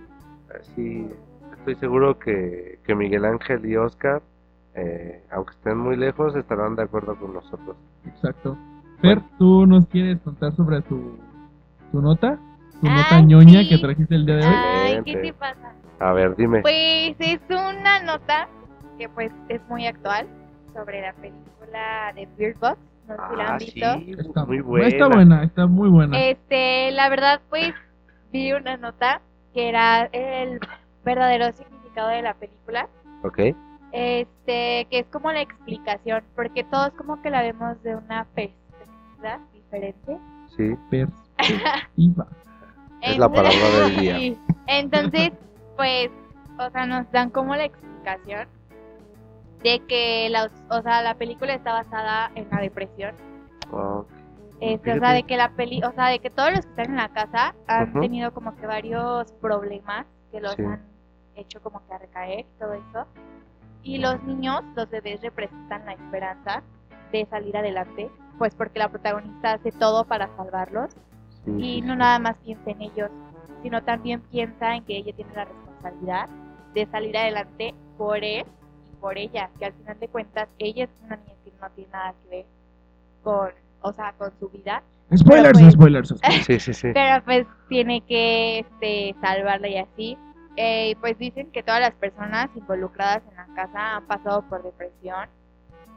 Sí, 0.76 1.08
estoy 1.60 1.76
seguro 1.76 2.18
que, 2.18 2.80
que 2.86 2.96
Miguel 2.96 3.26
Ángel 3.26 3.66
y 3.66 3.76
Oscar, 3.76 4.22
eh, 4.78 5.24
aunque 5.32 5.52
estén 5.54 5.78
muy 5.78 5.96
lejos, 5.98 6.36
estarán 6.36 6.76
de 6.76 6.84
acuerdo 6.84 7.16
con 7.20 7.34
nosotros. 7.34 7.76
Exacto. 8.06 8.58
Fer, 9.02 9.22
¿tú 9.38 9.66
nos 9.66 9.86
quieres 9.88 10.20
contar 10.22 10.56
sobre 10.56 10.82
tu, 10.82 11.18
tu 11.92 12.02
nota? 12.02 12.38
Tu 12.82 12.88
Ah, 12.88 12.96
nota 12.96 13.22
ñoña 13.22 13.62
sí. 13.62 13.70
que 13.70 13.78
trajiste 13.80 14.16
el 14.16 14.26
día 14.26 14.36
de 14.36 14.46
hoy. 14.48 14.54
Ay, 14.56 15.02
¿qué 15.04 15.16
te 15.18 15.34
pasa? 15.34 15.74
A 16.00 16.14
ver, 16.14 16.36
dime. 16.36 16.62
Pues 16.62 17.16
es 17.20 17.40
una 17.50 18.02
nota 18.04 18.48
que 19.00 19.10
pues 19.10 19.32
es 19.50 19.62
muy 19.68 19.86
actual 19.88 20.28
sobre 20.74 21.02
la 21.02 21.14
película 21.14 22.14
de 22.16 22.28
Bird 22.38 22.60
Box. 22.60 22.78
No 23.08 23.16
sé 23.16 23.22
si 23.30 23.36
la 23.36 23.44
han 23.46 23.54
Ah, 23.54 23.58
visto. 23.58 23.94
sí, 24.00 24.16
Está, 24.28 24.46
muy 24.46 24.60
buena. 24.62 24.88
está 24.88 25.08
buena, 25.08 25.44
está 25.44 25.66
muy 25.68 25.90
buena. 25.90 26.20
Este, 26.20 26.92
la 26.92 27.10
verdad, 27.10 27.42
pues 27.50 27.74
vi 28.32 28.52
una 28.54 28.78
nota 28.78 29.22
que 29.54 29.70
era 29.70 30.06
el 30.12 30.60
verdadero 31.06 31.52
significado 31.54 32.10
de 32.10 32.22
la 32.22 32.34
película. 32.36 32.88
Ok. 33.24 33.40
Este, 33.92 34.86
que 34.90 35.00
es 35.00 35.06
como 35.08 35.32
la 35.32 35.42
explicación, 35.42 36.24
porque 36.36 36.64
todos 36.66 36.92
como 36.92 37.22
que 37.22 37.30
la 37.30 37.42
vemos 37.42 37.82
de 37.84 37.96
una 37.96 38.26
perspectiva 38.36 39.40
diferente. 39.54 40.18
Sí. 40.56 40.76
Perspectiva. 40.90 42.28
Es 43.00 43.18
la 43.20 43.30
palabra 43.30 43.80
del 43.86 43.96
día. 44.00 44.16
Sí. 44.18 44.38
Entonces, 44.66 45.32
pues, 45.78 46.10
o 46.58 46.70
sea, 46.72 46.88
nos 46.88 47.10
dan 47.12 47.30
como 47.30 47.56
la 47.56 47.66
explicación 47.66 48.48
de 49.64 49.80
que 49.88 50.28
la, 50.32 50.50
o 50.70 50.82
sea, 50.82 51.04
la 51.04 51.14
película 51.14 51.54
está 51.54 51.74
basada 51.74 52.32
en 52.34 52.48
la 52.50 52.60
depresión. 52.60 53.14
Este, 54.60 54.94
o 54.94 55.00
sea, 55.00 55.12
de 55.14 55.24
que 55.24 55.38
la 55.38 55.50
peli, 55.50 55.84
o 55.84 55.92
sea, 55.92 56.08
de 56.08 56.18
que 56.18 56.32
todos 56.32 56.50
los 56.50 56.62
que 56.66 56.70
están 56.72 56.90
en 56.90 56.96
la 56.98 57.10
casa 57.10 57.54
han 57.68 57.94
tenido 57.94 58.34
como 58.34 58.56
que 58.56 58.66
varios 58.66 59.32
problemas 59.34 60.08
que 60.32 60.42
los 60.42 60.56
Sí. 60.56 60.64
han 60.64 60.82
hecho 61.36 61.62
como 61.62 61.86
que 61.86 61.94
a 61.94 62.00
recaer 62.00 62.40
y 62.40 62.60
todo 62.60 62.74
eso. 62.74 63.06
Y 63.88 64.00
los 64.00 64.22
niños, 64.24 64.62
los 64.76 64.90
bebés 64.90 65.22
representan 65.22 65.86
la 65.86 65.94
esperanza 65.94 66.62
de 67.14 67.26
salir 67.28 67.56
adelante, 67.56 68.10
pues 68.38 68.54
porque 68.54 68.80
la 68.80 68.90
protagonista 68.90 69.54
hace 69.54 69.72
todo 69.72 70.04
para 70.04 70.28
salvarlos 70.36 70.90
Sí, 71.46 71.52
y 71.52 71.76
sí, 71.76 71.82
no 71.82 71.96
nada 71.96 72.20
más 72.20 72.36
piensa 72.44 72.70
en 72.72 72.82
ellos, 72.82 73.10
sino 73.64 73.82
también 73.82 74.20
piensa 74.20 74.76
en 74.76 74.84
que 74.84 74.98
ella 74.98 75.14
tiene 75.16 75.34
la 75.34 75.46
responsabilidad 75.46 76.28
de 76.74 76.86
salir 76.88 77.18
adelante 77.18 77.74
por 77.98 78.18
él 78.18 78.46
y 78.92 78.96
por 79.00 79.18
ella, 79.18 79.50
que 79.58 79.66
al 79.66 79.74
final 79.74 79.98
de 80.00 80.08
cuentas 80.10 80.50
ella 80.60 80.84
es 80.84 80.90
una 81.06 81.16
niña 81.16 81.34
que 81.46 81.52
no 81.62 81.70
tiene 81.70 81.90
nada 81.92 82.14
que 82.24 82.30
ver 82.30 82.46
con, 83.24 83.50
o 83.82 83.94
sea, 83.94 84.14
con 84.18 84.32
su 84.38 84.50
vida, 84.50 84.84
Spoilers, 85.16 85.58
pues- 85.58 85.74
spoilers, 85.74 86.10
spoilers. 86.10 86.46
Sí, 86.46 86.60
sí, 86.60 86.74
sí. 86.74 86.90
pero 86.94 87.24
pues 87.24 87.48
tiene 87.70 88.02
que 88.02 88.60
este, 88.60 89.16
salvarla 89.22 89.70
y 89.70 89.78
así. 89.78 90.18
Eh, 90.58 90.96
pues 91.00 91.18
dicen 91.20 91.52
que 91.52 91.62
todas 91.62 91.80
las 91.82 91.94
personas 91.94 92.50
involucradas 92.56 93.22
en 93.30 93.36
la 93.38 93.46
casa 93.56 93.98
han 93.98 94.06
pasado 94.08 94.42
por 94.50 94.64
depresión 94.64 95.30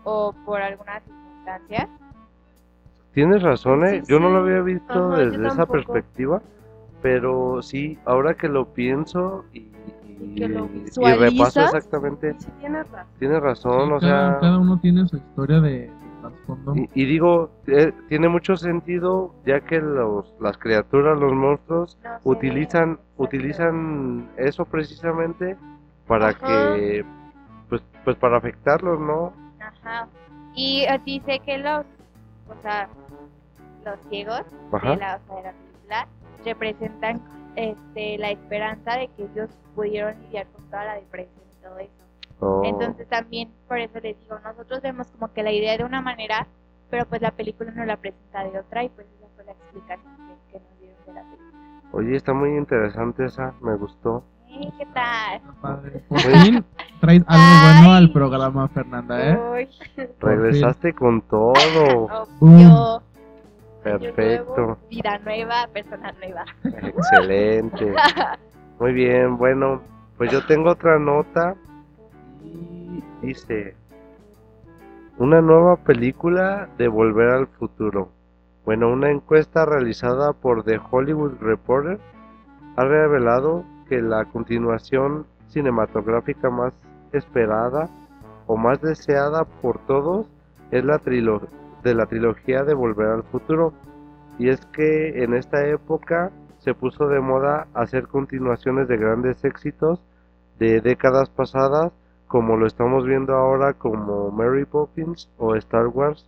o 0.04 0.34
por 0.44 0.60
algunas 0.60 1.02
circunstancias. 1.02 1.88
Tienes 3.14 3.42
razón, 3.42 3.84
¿eh? 3.86 4.02
Sí, 4.04 4.12
Yo 4.12 4.20
no 4.20 4.30
lo 4.30 4.38
había 4.38 4.60
visto 4.60 5.12
Ajá, 5.12 5.16
desde 5.24 5.48
esa 5.48 5.66
perspectiva, 5.66 6.42
pero 7.02 7.62
sí, 7.62 7.98
ahora 8.04 8.34
que 8.34 8.48
lo 8.48 8.66
pienso 8.66 9.44
y, 9.52 9.60
y, 10.20 10.34
que 10.36 10.48
lo 10.48 10.66
y 10.66 11.12
repaso 11.14 11.60
exactamente, 11.62 12.34
Sí, 12.38 12.46
tienes 12.60 12.88
razón. 12.90 13.06
tienes 13.18 13.40
razón, 13.42 13.88
Sí, 13.88 13.92
o 13.94 13.98
cada, 14.00 14.30
sea, 14.32 14.38
cada 14.40 14.58
uno 14.58 14.78
tiene 14.78 15.08
su 15.08 15.16
historia 15.16 15.60
de 15.60 15.90
trasfondo. 16.20 16.74
y, 16.76 16.88
y 16.94 17.04
digo, 17.06 17.50
eh, 17.66 17.92
tiene 18.08 18.28
mucho 18.28 18.56
sentido 18.56 19.34
ya 19.46 19.60
que 19.60 19.80
los, 19.80 20.34
las 20.40 20.56
criaturas, 20.58 21.18
los 21.18 21.32
monstruos, 21.32 21.98
No 22.04 22.18
utilizan, 22.24 22.98
utilizan 23.16 24.30
eso 24.36 24.64
precisamente 24.64 25.56
para 26.06 26.28
Ajá. 26.28 26.46
que, 26.46 27.04
pues, 27.68 27.82
pues 28.04 28.16
para 28.16 28.36
afectarlos, 28.38 29.00
¿no? 29.00 29.32
Ajá. 29.60 30.08
Y 30.54 30.84
eh, 30.88 31.00
dice 31.04 31.40
que 31.40 31.58
los, 31.58 31.84
o 32.48 32.62
sea, 32.62 32.88
los 33.84 33.98
ciegos 34.08 34.42
Ajá. 34.72 34.90
de 34.90 34.96
la, 34.96 35.16
o 35.16 35.26
sea, 35.26 35.36
de 35.36 35.42
la 35.42 35.52
película 35.52 36.08
representan 36.44 37.20
este, 37.56 38.18
la 38.18 38.30
esperanza 38.30 38.96
de 38.96 39.08
que 39.08 39.24
ellos 39.24 39.50
pudieron 39.74 40.14
lidiar 40.22 40.46
con 40.48 40.64
toda 40.66 40.84
la 40.84 40.94
depresión 40.94 41.42
y 41.58 41.62
todo 41.62 41.78
eso. 41.78 41.92
Oh, 42.40 42.62
Entonces 42.64 43.08
también 43.08 43.50
por 43.68 43.78
eso 43.78 44.00
les 44.00 44.18
digo, 44.18 44.38
nosotros 44.42 44.80
vemos 44.82 45.06
como 45.08 45.32
que 45.32 45.42
la 45.42 45.52
idea 45.52 45.76
de 45.76 45.84
una 45.84 46.00
manera, 46.00 46.46
pero 46.88 47.06
pues 47.06 47.20
la 47.20 47.30
película 47.30 47.70
nos 47.70 47.86
la 47.86 47.96
presenta 47.96 48.44
de 48.44 48.58
otra 48.58 48.84
y 48.84 48.88
pues 48.88 49.06
esa 49.18 49.26
fue 49.36 49.44
la 49.44 49.52
explicación 49.52 50.16
que, 50.16 50.52
que 50.52 50.64
nos 50.64 50.78
dieron 50.80 50.96
de 51.06 51.12
la 51.12 51.22
película. 51.22 51.88
Oye, 51.92 52.16
está 52.16 52.32
muy 52.32 52.50
interesante 52.56 53.26
esa, 53.26 53.52
me 53.60 53.76
gustó. 53.76 54.24
¿Qué 54.78 54.86
tal? 54.94 55.36
Está 55.36 55.52
padre. 55.60 56.02
Por 56.08 56.18
fin 56.20 56.64
traes 57.00 57.22
algo 57.26 57.80
bueno 57.80 57.94
al 57.94 58.12
programa, 58.12 58.68
Fernanda, 58.68 59.30
¿eh? 59.30 59.38
Uy, 59.52 59.68
Regresaste 60.20 60.92
con 60.92 61.22
todo. 61.22 62.26
obvio. 62.40 63.02
Perfecto. 63.82 64.54
Nuevo, 64.56 64.78
vida 64.90 65.18
nueva, 65.24 65.66
persona 65.72 66.12
nueva. 66.20 66.44
Excelente. 66.64 67.94
Muy 68.78 68.92
bien, 68.92 69.38
bueno, 69.38 69.80
pues 70.18 70.30
yo 70.30 70.44
tengo 70.46 70.70
otra 70.70 70.98
nota 70.98 71.54
dice 73.22 73.74
una 75.18 75.40
nueva 75.40 75.76
película 75.76 76.68
de 76.78 76.88
Volver 76.88 77.28
al 77.30 77.46
Futuro. 77.46 78.08
Bueno, 78.64 78.90
una 78.90 79.10
encuesta 79.10 79.66
realizada 79.66 80.32
por 80.32 80.64
The 80.64 80.80
Hollywood 80.90 81.34
Reporter 81.40 81.98
ha 82.76 82.84
revelado 82.84 83.64
que 83.88 84.00
la 84.00 84.24
continuación 84.26 85.26
cinematográfica 85.48 86.48
más 86.48 86.72
esperada 87.12 87.90
o 88.46 88.56
más 88.56 88.80
deseada 88.80 89.44
por 89.44 89.78
todos 89.86 90.26
es 90.70 90.84
la 90.84 90.98
trilo- 90.98 91.48
de 91.82 91.94
la 91.94 92.06
trilogía 92.06 92.62
de 92.62 92.74
Volver 92.74 93.08
al 93.08 93.22
Futuro. 93.24 93.72
Y 94.38 94.48
es 94.48 94.64
que 94.66 95.22
en 95.22 95.34
esta 95.34 95.66
época 95.66 96.30
se 96.58 96.72
puso 96.72 97.08
de 97.08 97.20
moda 97.20 97.66
hacer 97.74 98.06
continuaciones 98.06 98.88
de 98.88 98.96
grandes 98.96 99.44
éxitos 99.44 100.02
de 100.58 100.80
décadas 100.80 101.28
pasadas, 101.30 101.92
como 102.30 102.56
lo 102.56 102.68
estamos 102.68 103.04
viendo 103.04 103.34
ahora 103.34 103.72
como 103.72 104.30
Mary 104.30 104.64
Poppins 104.64 105.28
o 105.36 105.56
Star 105.56 105.88
Wars. 105.88 106.24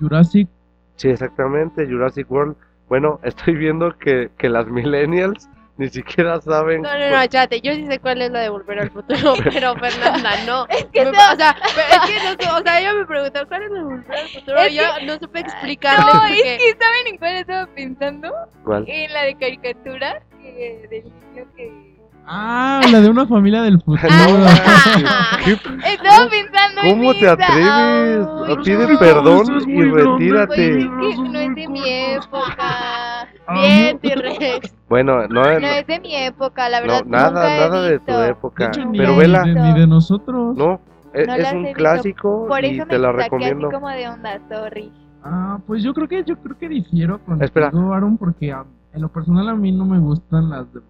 Jurassic. 0.00 0.48
Sí, 0.96 1.08
exactamente, 1.08 1.86
Jurassic 1.86 2.28
World. 2.28 2.56
Bueno, 2.88 3.20
estoy 3.22 3.54
viendo 3.54 3.96
que, 3.96 4.30
que 4.36 4.48
las 4.48 4.66
millennials 4.66 5.48
ni 5.76 5.88
siquiera 5.88 6.40
saben... 6.40 6.82
No, 6.82 6.98
no, 6.98 7.10
no, 7.16 7.26
chate, 7.28 7.60
yo 7.60 7.72
sí 7.74 7.86
sé 7.86 8.00
cuál 8.00 8.20
es 8.22 8.32
la 8.32 8.40
de 8.40 8.48
Volver 8.48 8.80
al 8.80 8.90
Futuro, 8.90 9.34
pero 9.44 9.76
Fernanda 9.76 10.30
no. 10.44 10.66
que 10.92 11.04
Me- 11.04 11.12
no. 11.12 11.18
O 11.32 11.36
sea, 11.36 11.56
es 11.60 12.10
que 12.10 12.44
no 12.44 12.56
o 12.58 12.62
sea, 12.62 12.80
ella 12.80 12.94
me 12.94 13.06
preguntó 13.06 13.46
cuál 13.46 13.62
es 13.62 13.70
la 13.70 13.78
de 13.78 13.84
Volver 13.84 14.18
al 14.18 14.28
Futuro 14.30 14.58
Es 14.58 14.72
y 14.72 14.74
yo 14.74 14.82
no 15.06 15.18
supe 15.20 15.38
explicarle 15.40 16.12
No, 16.12 16.20
porque... 16.22 16.54
es 16.56 16.58
que 16.62 16.70
¿saben 16.72 17.06
en 17.06 17.16
cuál 17.18 17.36
estaba 17.36 17.66
pensando? 17.68 18.32
¿Cuál? 18.64 18.84
En 18.88 19.12
la 19.12 19.22
de 19.22 19.36
caricatura 19.36 20.22
que, 20.42 20.88
del 20.90 21.04
niño 21.04 21.46
que... 21.56 21.89
Ah, 22.32 22.80
la 22.92 23.00
de 23.00 23.10
una 23.10 23.26
familia 23.26 23.60
del 23.62 23.80
futuro. 23.82 24.02
No, 24.08 24.46
Ah. 24.46 25.36
¿qué- 25.44 25.52
Estaba 25.52 26.28
pensando 26.30 26.80
en 26.84 26.90
¿Cómo 26.98 27.12
te 27.12 27.18
esa. 27.22 27.32
atreves? 27.32 28.28
Ay, 28.46 28.56
Pide 28.64 28.92
no. 28.92 28.98
perdón 29.00 29.56
es 29.56 29.66
y. 29.66 29.74
Pues 29.74 29.90
retírate. 30.04 30.78
es 30.78 30.84
que 30.86 31.28
no 31.28 31.38
es 31.40 31.54
de 31.56 31.68
mi 31.68 31.82
época. 31.88 33.28
Bien, 33.52 33.98
T-Rex. 33.98 34.74
Bueno, 34.88 35.26
no, 35.28 35.42
No 35.42 35.42
no, 35.60 35.66
es 35.66 35.86
de 35.88 36.00
mi 36.00 36.14
época, 36.14 36.68
la 36.68 36.80
no, 36.80 36.86
verdad. 36.86 37.04
nada, 37.06 37.30
nunca 37.30 37.56
he 37.56 37.60
nada 37.60 37.82
de 37.82 37.98
tu 37.98 38.04
visto. 38.06 38.24
época. 38.24 38.64
De 38.64 38.68
hecho, 38.70 38.84
ni, 38.84 38.98
Pero 38.98 39.16
vela, 39.16 39.44
ni 39.44 39.80
de 39.80 39.86
nosotros. 39.88 40.56
no, 40.56 40.80
e- 41.12 41.26
No 41.26 41.34
es 41.34 41.52
he 41.52 41.56
un 41.56 41.62
visto. 41.64 41.76
clásico 41.78 42.46
Por 42.46 42.64
y 42.64 42.76
eso 42.76 42.86
te 42.86 42.92
me 42.92 42.98
la 43.00 43.08
saqué 43.10 43.22
recomiendo. 43.24 43.66
así 43.66 43.74
como 43.74 43.88
de 43.88 44.08
onda, 44.08 44.40
sorry. 44.48 44.92
Ah, 45.24 45.58
pues 45.66 45.82
yo 45.82 45.92
creo 45.94 46.06
que 46.06 46.22
yo 46.24 46.36
creo 46.36 46.56
que 46.56 46.68
difiero 46.68 47.18
con 47.24 47.42
Espera. 47.42 47.72
Aaron 47.92 48.16
porque 48.18 48.52
a- 48.52 48.64
en 48.94 49.02
lo 49.02 49.08
personal 49.08 49.48
a 49.48 49.54
mí 49.54 49.72
no 49.72 49.84
me 49.84 49.98
gustan 49.98 50.48
las 50.50 50.72
de 50.72 50.80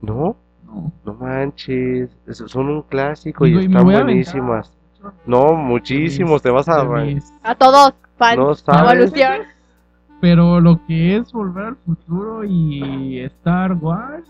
No, 0.00 0.36
no. 0.68 0.92
no 1.04 1.14
manches, 1.14 2.10
es- 2.26 2.44
son 2.46 2.68
un 2.68 2.82
clásico 2.82 3.46
y 3.46 3.56
están 3.58 3.84
buenísimas. 3.84 4.72
No, 5.26 5.54
muchísimos, 5.54 6.42
te 6.42 6.50
vas 6.50 6.68
a... 6.68 6.82
A 7.42 7.54
todos, 7.54 7.94
fans. 8.16 8.36
No 8.36 8.54
sabes. 8.54 8.92
Evolución. 9.12 9.46
Pero 10.20 10.60
lo 10.60 10.84
que 10.86 11.16
es 11.16 11.32
Volver 11.32 11.64
al 11.66 11.76
Futuro 11.76 12.44
y 12.44 13.20
Star 13.20 13.74
Wars 13.74 14.24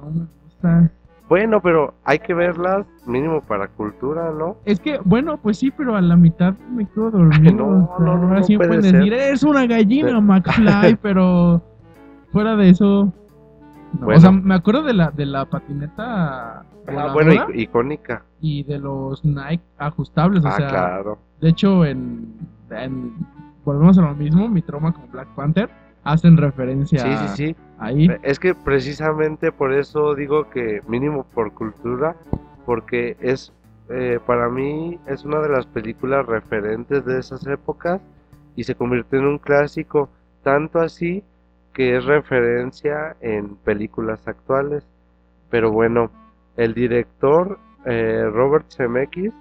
no 0.00 0.10
me 0.10 0.26
gusta. 0.44 0.90
Bueno, 1.28 1.60
pero 1.60 1.94
hay 2.04 2.18
que 2.20 2.32
verlas 2.34 2.86
mínimo 3.06 3.40
para 3.40 3.66
cultura, 3.66 4.30
¿no? 4.30 4.56
Es 4.64 4.78
que, 4.78 5.00
bueno, 5.04 5.36
pues 5.38 5.58
sí, 5.58 5.70
pero 5.72 5.96
a 5.96 6.00
la 6.00 6.16
mitad 6.16 6.54
me 6.70 6.86
quedo 6.86 7.10
dormido. 7.10 7.52
No, 7.56 7.66
o 7.66 7.96
sea, 7.98 7.98
no, 7.98 8.04
no, 8.04 8.12
ahora 8.12 8.38
no 8.40 8.44
sí 8.44 8.56
pueden 8.56 8.82
decir, 8.82 9.12
es 9.12 9.42
una 9.42 9.66
gallina, 9.66 10.20
McFly, 10.20 10.96
pero 11.02 11.60
fuera 12.30 12.54
de 12.54 12.70
eso. 12.70 13.12
No. 13.98 14.04
Bueno. 14.06 14.18
O 14.18 14.20
sea, 14.20 14.30
me 14.30 14.54
acuerdo 14.54 14.82
de 14.82 14.94
la, 14.94 15.10
de 15.10 15.26
la 15.26 15.44
patineta 15.46 16.60
Ah, 16.86 17.10
bueno, 17.14 17.32
ic- 17.32 17.54
icónica. 17.58 18.24
y 18.40 18.62
de 18.64 18.78
los 18.78 19.24
Nike 19.24 19.62
ajustables. 19.78 20.44
O 20.44 20.48
Ah, 20.48 20.52
sea, 20.56 20.68
claro. 20.68 21.18
de 21.40 21.48
hecho, 21.48 21.84
en, 21.84 22.34
en- 22.70 23.14
volvemos 23.64 23.96
a 23.98 24.02
lo 24.02 24.14
mismo, 24.14 24.48
mi 24.48 24.60
trauma 24.62 24.92
con 24.92 25.10
Black 25.10 25.28
Panther 25.34 25.70
hacen 26.04 26.36
referencia 26.36 26.98
Sí, 26.98 27.16
sí, 27.16 27.28
sí. 27.36 27.56
ahí. 27.78 28.08
Es 28.22 28.38
que 28.38 28.54
precisamente 28.54 29.50
por 29.52 29.72
eso 29.72 30.14
digo 30.14 30.50
que 30.50 30.82
mínimo 30.86 31.24
por 31.34 31.52
cultura, 31.54 32.14
porque 32.66 33.16
es, 33.20 33.52
eh, 33.88 34.18
para 34.26 34.50
mí 34.50 34.98
es 35.06 35.24
una 35.24 35.40
de 35.40 35.48
las 35.48 35.64
películas 35.66 36.26
referentes 36.26 37.06
de 37.06 37.18
esas 37.20 37.46
épocas 37.46 38.02
y 38.56 38.64
se 38.64 38.74
convirtió 38.74 39.18
en 39.18 39.26
un 39.26 39.38
clásico, 39.38 40.10
tanto 40.42 40.78
así 40.80 41.24
que 41.74 41.96
es 41.96 42.04
referencia 42.04 43.16
en 43.20 43.56
películas 43.56 44.26
actuales. 44.26 44.86
Pero 45.50 45.70
bueno, 45.70 46.10
el 46.56 46.72
director 46.74 47.58
eh, 47.84 48.24
Robert 48.32 48.66
Zemeckis 48.70 49.32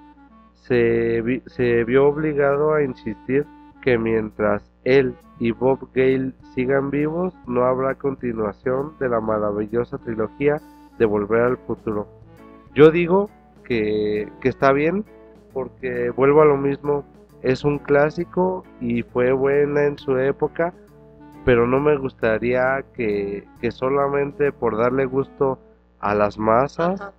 se, 0.54 1.22
vi- 1.22 1.44
se 1.46 1.84
vio 1.84 2.08
obligado 2.08 2.74
a 2.74 2.84
insistir 2.84 3.46
que 3.82 3.98
mientras 3.98 4.64
él 4.84 5.16
y 5.40 5.52
Bob 5.52 5.90
Gale 5.94 6.32
sigan 6.56 6.90
vivos, 6.90 7.34
no 7.48 7.64
habrá 7.66 7.96
continuación 7.96 8.94
de 9.00 9.10
la 9.10 9.20
maravillosa 9.20 9.98
trilogía 9.98 10.62
de 10.98 11.06
Volver 11.06 11.42
al 11.42 11.58
Futuro. 11.58 12.08
Yo 12.76 12.92
digo 12.92 13.30
que, 13.66 14.28
que 14.42 14.50
está 14.50 14.72
bien, 14.72 15.04
porque 15.54 16.10
vuelvo 16.12 16.42
a 16.42 16.46
lo 16.46 16.58
mismo, 16.58 17.04
es 17.42 17.64
un 17.64 17.78
clásico 17.80 18.64
y 18.80 19.04
fue 19.04 19.32
buena 19.34 19.86
en 19.86 19.98
su 19.98 20.18
época, 20.18 20.74
pero 21.46 21.68
no 21.68 21.80
me 21.80 21.98
gustaría 21.98 22.84
que, 22.96 23.46
que 23.60 23.72
solamente 23.72 24.52
por 24.52 24.78
darle 24.78 25.06
gusto 25.06 25.60
a 26.00 26.16
las 26.16 26.38
masas 26.38 27.02
Ajá. 27.02 27.14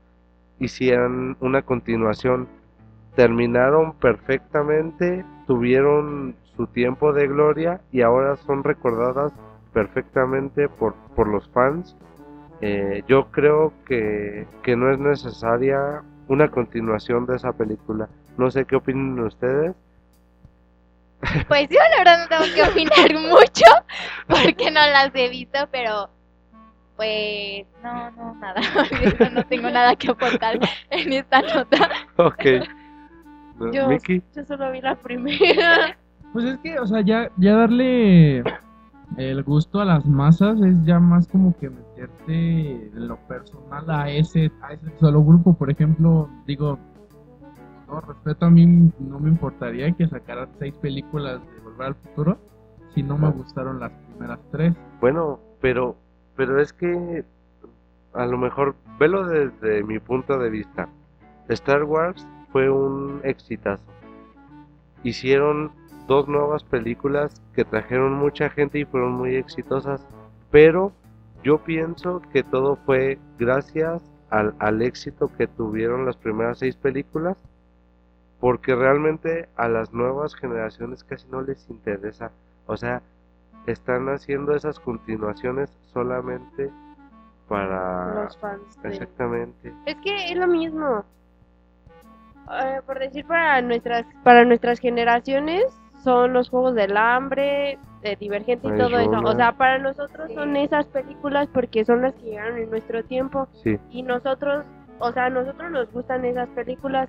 hicieran 0.58 1.36
una 1.40 1.62
continuación. 1.62 2.48
Terminaron 3.16 3.92
perfectamente, 3.94 5.24
tuvieron 5.46 6.36
su 6.56 6.66
tiempo 6.66 7.12
de 7.12 7.28
gloria 7.28 7.80
y 7.92 8.02
ahora 8.02 8.36
son 8.36 8.64
recordadas 8.64 9.32
perfectamente 9.72 10.68
por, 10.68 10.94
por 11.14 11.28
los 11.28 11.48
fans. 11.50 11.96
Eh, 12.60 13.02
yo 13.08 13.30
creo 13.30 13.72
que, 13.86 14.46
que 14.62 14.76
no 14.76 14.90
es 14.90 14.98
necesaria 14.98 16.02
una 16.28 16.50
continuación 16.50 17.26
de 17.26 17.36
esa 17.36 17.52
película. 17.52 18.08
No 18.38 18.50
sé 18.50 18.64
qué 18.64 18.76
opinan 18.76 19.18
ustedes. 19.20 19.74
Pues 21.48 21.68
yo 21.68 21.78
la 21.90 21.98
verdad 21.98 22.22
no 22.22 22.28
tengo 22.28 22.54
que 22.54 22.62
opinar 22.62 23.14
mucho 23.28 23.66
porque 24.28 24.70
no 24.70 24.80
las 24.80 25.10
he 25.14 25.28
visto, 25.28 25.58
pero 25.70 26.10
pues 26.96 27.66
no, 27.82 28.10
no, 28.12 28.34
nada. 28.36 28.60
Yo 29.18 29.30
no 29.30 29.44
tengo 29.46 29.68
nada 29.68 29.96
que 29.96 30.10
aportar 30.10 30.58
en 30.90 31.12
esta 31.12 31.42
nota. 31.42 31.90
Ok. 32.16 32.44
Yo, 33.72 33.88
yo 34.34 34.44
solo 34.44 34.72
vi 34.72 34.80
la 34.80 34.96
primera. 34.96 35.96
Pues 36.32 36.44
es 36.44 36.58
que, 36.58 36.76
o 36.80 36.86
sea, 36.88 37.02
ya, 37.02 37.30
ya 37.36 37.54
darle 37.54 38.42
el 39.16 39.42
gusto 39.44 39.80
a 39.80 39.84
las 39.84 40.04
masas 40.04 40.60
es 40.60 40.84
ya 40.84 40.98
más 40.98 41.28
como 41.28 41.56
que 41.58 41.70
meterte 41.70 42.70
en 42.70 43.06
lo 43.06 43.16
personal 43.28 43.88
a 43.88 44.10
ese, 44.10 44.50
a 44.60 44.72
ese 44.72 44.90
solo 44.98 45.22
grupo. 45.22 45.54
Por 45.54 45.70
ejemplo, 45.70 46.28
digo, 46.46 46.80
todo 47.86 48.00
respeto 48.00 48.46
a 48.46 48.50
mí 48.50 48.92
no 48.98 49.18
me 49.20 49.28
importaría 49.28 49.90
que 49.92 50.06
sacaran 50.08 50.48
seis 50.58 50.74
películas 50.76 51.40
de 51.40 51.60
Volver 51.60 51.86
al 51.88 51.94
Futuro 51.94 52.38
si 52.94 53.02
no 53.02 53.18
me 53.18 53.30
gustaron 53.30 53.80
las 53.80 53.90
primeras 53.90 54.38
tres. 54.52 54.74
bueno, 55.00 55.40
pero, 55.60 55.96
pero 56.36 56.60
es 56.60 56.72
que 56.72 57.24
a 58.14 58.26
lo 58.26 58.38
mejor, 58.38 58.76
velo 58.98 59.26
desde 59.26 59.82
mi 59.82 59.98
punto 59.98 60.38
de 60.38 60.48
vista. 60.48 60.88
Star 61.48 61.84
Wars 61.84 62.26
fue 62.52 62.70
un 62.70 63.20
exitazo. 63.24 63.84
Hicieron 65.02 65.72
dos 66.06 66.28
nuevas 66.28 66.62
películas 66.64 67.42
que 67.54 67.64
trajeron 67.64 68.14
mucha 68.14 68.48
gente 68.48 68.78
y 68.78 68.84
fueron 68.84 69.12
muy 69.12 69.34
exitosas, 69.36 70.06
pero 70.50 70.92
yo 71.42 71.58
pienso 71.58 72.22
que 72.32 72.42
todo 72.42 72.76
fue 72.86 73.18
gracias 73.38 74.02
al, 74.30 74.54
al 74.60 74.80
éxito 74.80 75.30
que 75.36 75.46
tuvieron 75.46 76.06
las 76.06 76.16
primeras 76.16 76.58
seis 76.58 76.76
películas, 76.76 77.36
porque 78.40 78.74
realmente 78.74 79.48
a 79.56 79.68
las 79.68 79.92
nuevas 79.92 80.34
generaciones 80.34 81.04
casi 81.04 81.26
no 81.28 81.40
les 81.42 81.68
interesa. 81.70 82.30
O 82.66 82.76
sea, 82.76 83.02
están 83.66 84.08
haciendo 84.08 84.54
esas 84.54 84.78
continuaciones 84.78 85.70
solamente 85.92 86.70
para... 87.48 88.24
Los 88.24 88.36
fans. 88.38 88.82
de- 88.82 88.88
Exactamente. 88.90 89.72
Es 89.86 89.96
que 89.96 90.32
es 90.32 90.36
lo 90.36 90.46
mismo. 90.46 91.04
Eh, 92.50 92.80
por 92.86 92.98
decir 92.98 93.26
para 93.26 93.62
nuestras 93.62 94.04
para 94.22 94.44
nuestras 94.44 94.78
generaciones 94.78 95.64
son 96.02 96.34
los 96.34 96.50
juegos 96.50 96.74
del 96.74 96.94
hambre, 96.98 97.78
de 98.02 98.16
Divergente 98.16 98.68
y 98.68 98.76
todo 98.76 98.98
eso. 98.98 99.18
O 99.24 99.34
sea, 99.34 99.52
para 99.52 99.78
nosotros 99.78 100.28
Sí. 100.28 100.34
son 100.34 100.54
esas 100.56 100.84
películas 100.86 101.48
porque 101.54 101.86
son 101.86 102.02
las 102.02 102.12
que 102.16 102.24
llegaron 102.26 102.58
en 102.58 102.68
nuestro 102.68 103.02
tiempo 103.04 103.48
Sí, 103.62 103.78
y 103.90 104.02
nosotros, 104.02 104.66
o 104.98 105.10
sea, 105.12 105.26
a 105.26 105.30
nosotros 105.30 105.70
nos 105.70 105.90
gustan 105.90 106.26
esas 106.26 106.48
películas, 106.50 107.08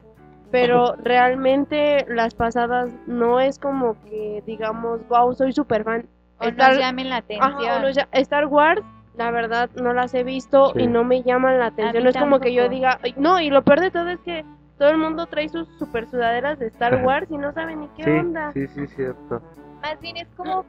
pero 0.62 0.96
realmente 1.04 2.06
las 2.08 2.34
pasadas 2.34 2.90
no 3.08 3.40
es 3.40 3.60
como 3.60 4.02
que 4.06 4.44
digamos, 4.46 5.08
wow, 5.10 5.34
soy 5.34 5.52
super 5.54 5.84
fan. 5.84 6.08
O 6.40 6.46
Star- 6.46 6.72
nos 6.72 6.80
llamen 6.80 7.10
la 7.10 7.18
atención. 7.18 7.52
Ajá, 7.66 7.80
no, 7.80 7.90
ya- 7.90 8.08
Star 8.12 8.46
Wars, 8.48 8.82
la 9.18 9.32
verdad, 9.32 9.70
no 9.76 9.94
las 9.94 10.14
he 10.14 10.24
visto 10.24 10.72
Sí. 10.74 10.82
y 10.84 10.88
no 10.88 11.04
me 11.04 11.24
llaman 11.24 11.60
la 11.60 11.68
atención. 11.68 12.04
No 12.04 12.10
es 12.10 12.18
como 12.18 12.40
que 12.40 12.54
yo 12.54 12.68
diga, 12.70 13.00
"Ay, 13.04 13.14
no, 13.18 13.40
y 13.40 13.50
lo 13.50 13.64
peor 13.64 13.80
de 13.82 13.92
todo 13.92 14.10
es 14.10 14.20
que 14.22 14.44
todo 14.78 14.90
el 14.90 14.98
mundo 14.98 15.26
trae 15.28 15.48
sus 15.50 15.68
super 15.80 16.08
sudaderas 16.10 16.60
de 16.60 16.68
Star 16.68 16.92
Wars 17.06 17.28
y 17.30 17.38
no 17.38 17.54
saben 17.54 17.80
ni 17.82 17.88
qué 17.90 18.04
sí, 18.04 18.10
onda. 18.10 18.52
sí, 18.54 18.68
sí, 18.68 18.88
cierto. 18.88 19.42
Más 19.82 20.00
bien 20.02 20.18
es 20.18 20.28
como 20.36 20.66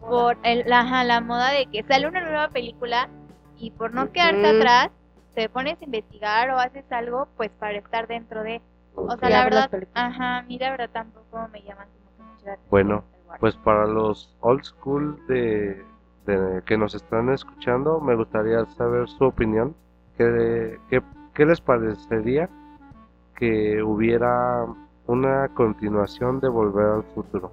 por 0.00 0.36
el, 0.44 0.64
la, 0.66 0.80
ajá, 0.80 1.04
la 1.04 1.20
moda 1.20 1.50
de 1.50 1.66
que 1.66 1.82
sale 1.82 2.06
una 2.06 2.20
nueva 2.20 2.48
película 2.48 3.08
y 3.58 3.70
por 3.72 3.92
no 3.92 4.10
quedarte 4.12 4.46
atrás, 4.56 4.90
te 5.34 5.48
pones 5.48 5.80
a 5.80 5.84
investigar 5.84 6.50
o 6.50 6.58
haces 6.58 6.84
algo 6.90 7.28
pues 7.36 7.50
para 7.58 7.78
estar 7.78 8.06
dentro 8.06 8.42
de... 8.42 8.60
O 9.04 9.16
sea, 9.16 9.30
la 9.30 9.44
verdad, 9.44 9.70
ajá, 9.94 10.38
a 10.38 10.42
mí 10.42 10.58
la 10.58 10.70
verdad 10.70 10.90
tampoco 10.92 11.48
me 11.52 11.62
llaman 11.62 11.88
como 12.16 12.36
que 12.44 12.58
Bueno. 12.70 13.04
Pues 13.38 13.54
para 13.56 13.86
los 13.86 14.36
old 14.40 14.64
school 14.64 15.16
de, 15.28 15.84
de 16.26 16.62
que 16.66 16.76
nos 16.76 16.96
están 16.96 17.30
escuchando, 17.30 18.00
me 18.00 18.16
gustaría 18.16 18.64
saber 18.66 19.08
su 19.08 19.24
opinión. 19.24 19.74
¿Qué, 20.18 20.78
qué, 20.88 21.00
qué 21.32 21.46
les 21.46 21.60
parecería 21.60 22.48
que 23.36 23.82
hubiera 23.82 24.66
una 25.06 25.48
continuación 25.54 26.40
de 26.40 26.48
Volver 26.48 26.86
al 26.86 27.04
Futuro? 27.14 27.52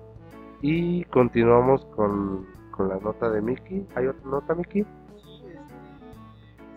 Y 0.61 1.03
continuamos 1.05 1.85
con, 1.95 2.47
con 2.71 2.89
la 2.89 2.97
nota 2.97 3.29
de 3.29 3.41
Mickey. 3.41 3.85
¿Hay 3.95 4.07
otra 4.07 4.29
nota, 4.29 4.55
Mickey? 4.55 4.83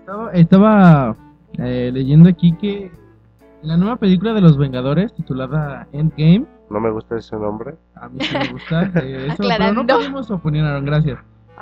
Estaba, 0.00 0.32
estaba, 0.32 1.16
eh, 1.54 1.90
leyendo 1.92 2.28
aquí 2.28 2.52
que 2.52 2.92
la 3.62 3.76
nueva 3.76 3.96
película 3.96 4.32
de 4.32 4.40
los 4.40 4.56
Vengadores, 4.56 5.12
titulada 5.14 5.86
Endgame, 5.92 6.46
No 6.70 6.80
me 6.80 6.90
gusta 6.90 7.16
ese 7.16 7.36
nombre. 7.36 7.74
a 7.94 8.08
mí 8.08 8.18
sí 8.20 8.36
me 8.36 8.48
gusta. 8.52 8.90
eh, 9.02 9.28
eso, 9.28 9.36
pero 9.46 9.72
no 9.72 9.86
podemos 9.86 10.30
Aaron, 10.30 10.84
gracias. 10.84 11.18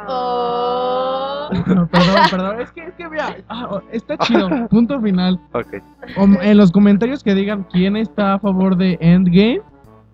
Oh. 0.07 1.49
perdón, 1.51 1.89
perdón, 2.31 2.61
es 2.61 2.71
que, 2.71 2.85
es 2.85 2.95
que 2.95 3.09
mira, 3.09 3.37
ah, 3.49 3.69
oh, 3.71 3.83
está 3.91 4.17
chido, 4.19 4.49
punto 4.69 5.01
final. 5.01 5.41
Ok. 5.53 5.83
O 6.17 6.25
en 6.41 6.57
los 6.57 6.71
comentarios 6.71 7.25
que 7.25 7.35
digan 7.35 7.67
quién 7.73 7.97
está 7.97 8.35
a 8.35 8.39
favor 8.39 8.77
de 8.77 8.97
Endgame 9.01 9.63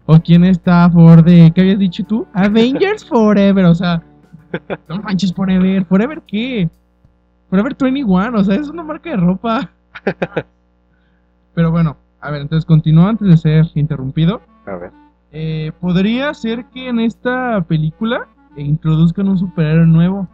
o 0.06 0.18
quién 0.20 0.44
está 0.44 0.84
a 0.84 0.90
favor 0.90 1.22
de, 1.22 1.52
¿qué 1.54 1.60
habías 1.60 1.78
dicho 1.78 2.02
tú? 2.04 2.26
Avengers 2.32 3.04
Forever, 3.04 3.66
o 3.66 3.74
sea, 3.74 4.02
no 4.88 5.02
manches 5.02 5.34
Forever, 5.34 5.84
¿Forever 5.84 6.22
qué? 6.26 6.70
Forever 7.50 7.76
21, 7.78 8.38
o 8.38 8.44
sea, 8.44 8.54
es 8.54 8.68
una 8.68 8.82
marca 8.82 9.10
de 9.10 9.16
ropa. 9.16 9.70
Pero 11.54 11.70
bueno, 11.70 11.96
a 12.20 12.30
ver, 12.30 12.42
entonces 12.42 12.64
continúo 12.66 13.06
antes 13.08 13.28
de 13.28 13.36
ser 13.36 13.66
interrumpido. 13.74 14.40
A 14.66 14.76
ver. 14.76 14.90
Eh, 15.32 15.72
podría 15.80 16.32
ser 16.34 16.64
que 16.66 16.88
en 16.88 17.00
esta 17.00 17.60
película 17.62 18.28
eh, 18.56 18.62
introduzcan 18.62 19.28
un 19.28 19.38
superhéroe 19.38 19.86
nuevo 19.86 20.28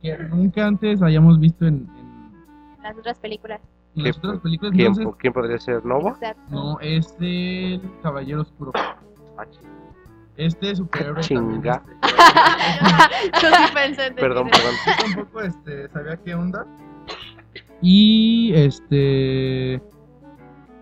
que 0.00 0.16
nunca 0.30 0.66
antes 0.66 1.02
hayamos 1.02 1.40
visto 1.40 1.66
en, 1.66 1.88
en- 1.98 2.82
Las 2.82 2.96
otras 2.96 3.18
películas. 3.18 3.60
en 3.96 4.02
¿Qué- 4.04 4.08
las 4.10 4.18
otras 4.18 4.38
películas. 4.40 4.72
¿Quién, 4.74 4.86
Entonces, 4.88 5.14
quién 5.18 5.32
podría 5.32 5.58
ser? 5.58 5.84
¿Nova? 5.84 6.10
Exacto. 6.10 6.42
no, 6.50 6.78
es 6.80 7.16
el 7.20 7.80
Caballero 8.02 8.42
Oscuro. 8.42 8.70
Ah, 8.74 8.96
Este 10.36 10.76
superhéroe. 10.76 11.20
Chinga. 11.20 11.82
este, 12.02 13.42
Yo 13.42 13.48
sí 13.48 13.72
pensé 13.74 14.06
en 14.06 14.14
Perdón, 14.14 14.48
perdón. 14.50 14.74
yo 14.86 15.14
tampoco 15.14 15.40
este, 15.40 15.88
sabía 15.88 16.16
qué 16.18 16.34
onda. 16.36 16.64
Y 17.82 18.52
este. 18.54 19.82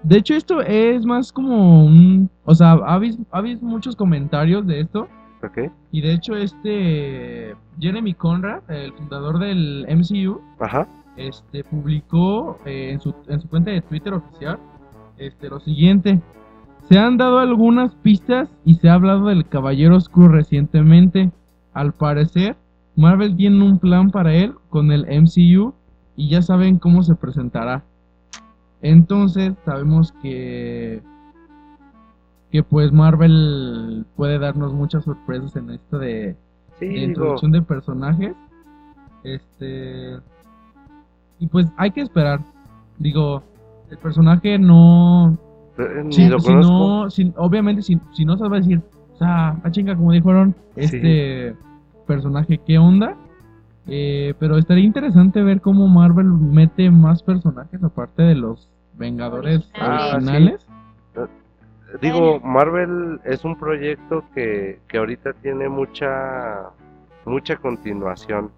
De 0.07 0.19
hecho, 0.19 0.35
esto 0.35 0.61
es 0.63 1.05
más 1.05 1.33
como 1.33 1.85
un. 1.85 2.31
O 2.45 2.55
sea, 2.55 2.73
ha 2.73 2.95
habido 2.95 3.61
muchos 3.61 3.97
comentarios 3.97 4.65
de 4.65 4.81
esto. 4.81 5.09
Ok. 5.43 5.73
Y 5.91 6.01
de 6.01 6.13
hecho, 6.13 6.37
este. 6.37 7.57
Jeremy 7.81 8.15
Conrad, 8.15 8.71
el 8.71 8.93
fundador 8.93 9.41
del 9.41 9.85
MCU, 9.91 10.41
Ajá. 10.61 10.87
este, 11.17 11.65
publicó 11.65 12.59
eh, 12.65 12.91
en, 12.93 13.01
su, 13.01 13.13
en 13.27 13.41
su 13.41 13.49
cuenta 13.49 13.73
de 13.73 13.83
Twitter 13.83 14.15
oficial 14.15 14.59
este, 15.19 15.49
lo 15.49 15.59
siguiente. 15.59 16.21
Se 16.89 16.99
han 16.99 17.17
dado 17.17 17.41
algunas 17.41 17.93
pistas 17.97 18.49
y 18.65 18.75
se 18.75 18.89
ha 18.89 18.95
hablado 18.95 19.27
del 19.27 19.47
Caballero 19.49 19.97
Oscuro 19.97 20.29
recientemente. 20.29 21.33
Al 21.75 21.93
parecer, 21.93 22.57
Marvel 22.95 23.37
tiene 23.37 23.63
un 23.63 23.81
plan 23.81 24.11
para 24.13 24.33
él 24.33 24.55
con 24.71 24.93
el 24.93 25.05
MCU 25.05 25.75
y 26.15 26.31
ya 26.31 26.43
saben 26.43 26.79
cómo 26.79 27.03
se 27.03 27.17
presentará. 27.17 27.83
Entonces, 28.89 29.55
sabemos 29.65 30.13
que, 30.23 31.03
que 32.51 32.63
pues 32.63 32.93
Marvel 32.93 34.05
puede 34.17 34.39
darnos 34.39 34.73
muchas 34.73 35.05
sorpresas 35.05 35.57
en 35.57 35.71
esto 35.71 35.99
de, 35.99 36.37
Sí, 36.79 36.87
de 36.87 36.93
digo, 36.93 37.05
introducción 37.09 37.53
de 37.53 37.63
personajes. 37.63 38.35
Este. 39.25 40.17
Y 41.39 41.47
pues 41.49 41.67
hay 41.77 41.91
que 41.91 42.03
esperar. 42.03 42.41
Digo, 42.99 43.43
el 43.91 43.99
personaje 43.99 44.59
no. 44.59 45.37
eh, 45.79 46.03
ni 46.05 46.13
Si, 46.13 46.29
lo 46.29 46.39
si 46.41 46.55
no, 46.55 47.11
si- 47.11 47.33
obviamente, 47.37 47.83
si, 47.83 47.99
si 48.13 48.25
no 48.25 48.35
a 48.35 48.49
decir, 48.49 48.81
o 49.15 49.19
sea, 49.19 49.59
a 49.65 49.71
chinga, 49.71 49.97
como 49.97 50.13
dijeron, 50.13 50.55
este 50.77 51.57
personaje, 52.07 52.59
¿qué 52.59 52.79
onda? 52.79 53.17
Eh, 53.89 54.35
pero 54.39 54.57
estaría 54.59 54.85
interesante 54.85 55.43
ver 55.43 55.61
cómo 55.61 55.87
Marvel 55.89 56.27
mete 56.27 56.91
más 56.91 57.23
personajes 57.23 57.83
aparte 57.83 58.23
de 58.23 58.35
los 58.35 58.69
Vengadores 58.97 59.71
Ah, 59.79 60.09
sí. 60.11 60.17
originales. 60.17 60.67
Digo, 62.01 62.41
Marvel 62.41 63.21
es 63.25 63.45
un 63.45 63.57
proyecto 63.59 64.25
que, 64.35 64.81
que 64.89 64.99
ahorita 64.99 65.33
tiene 65.35 65.69
mucha 65.69 66.71
mucha 67.25 67.57
continuación 67.57 68.51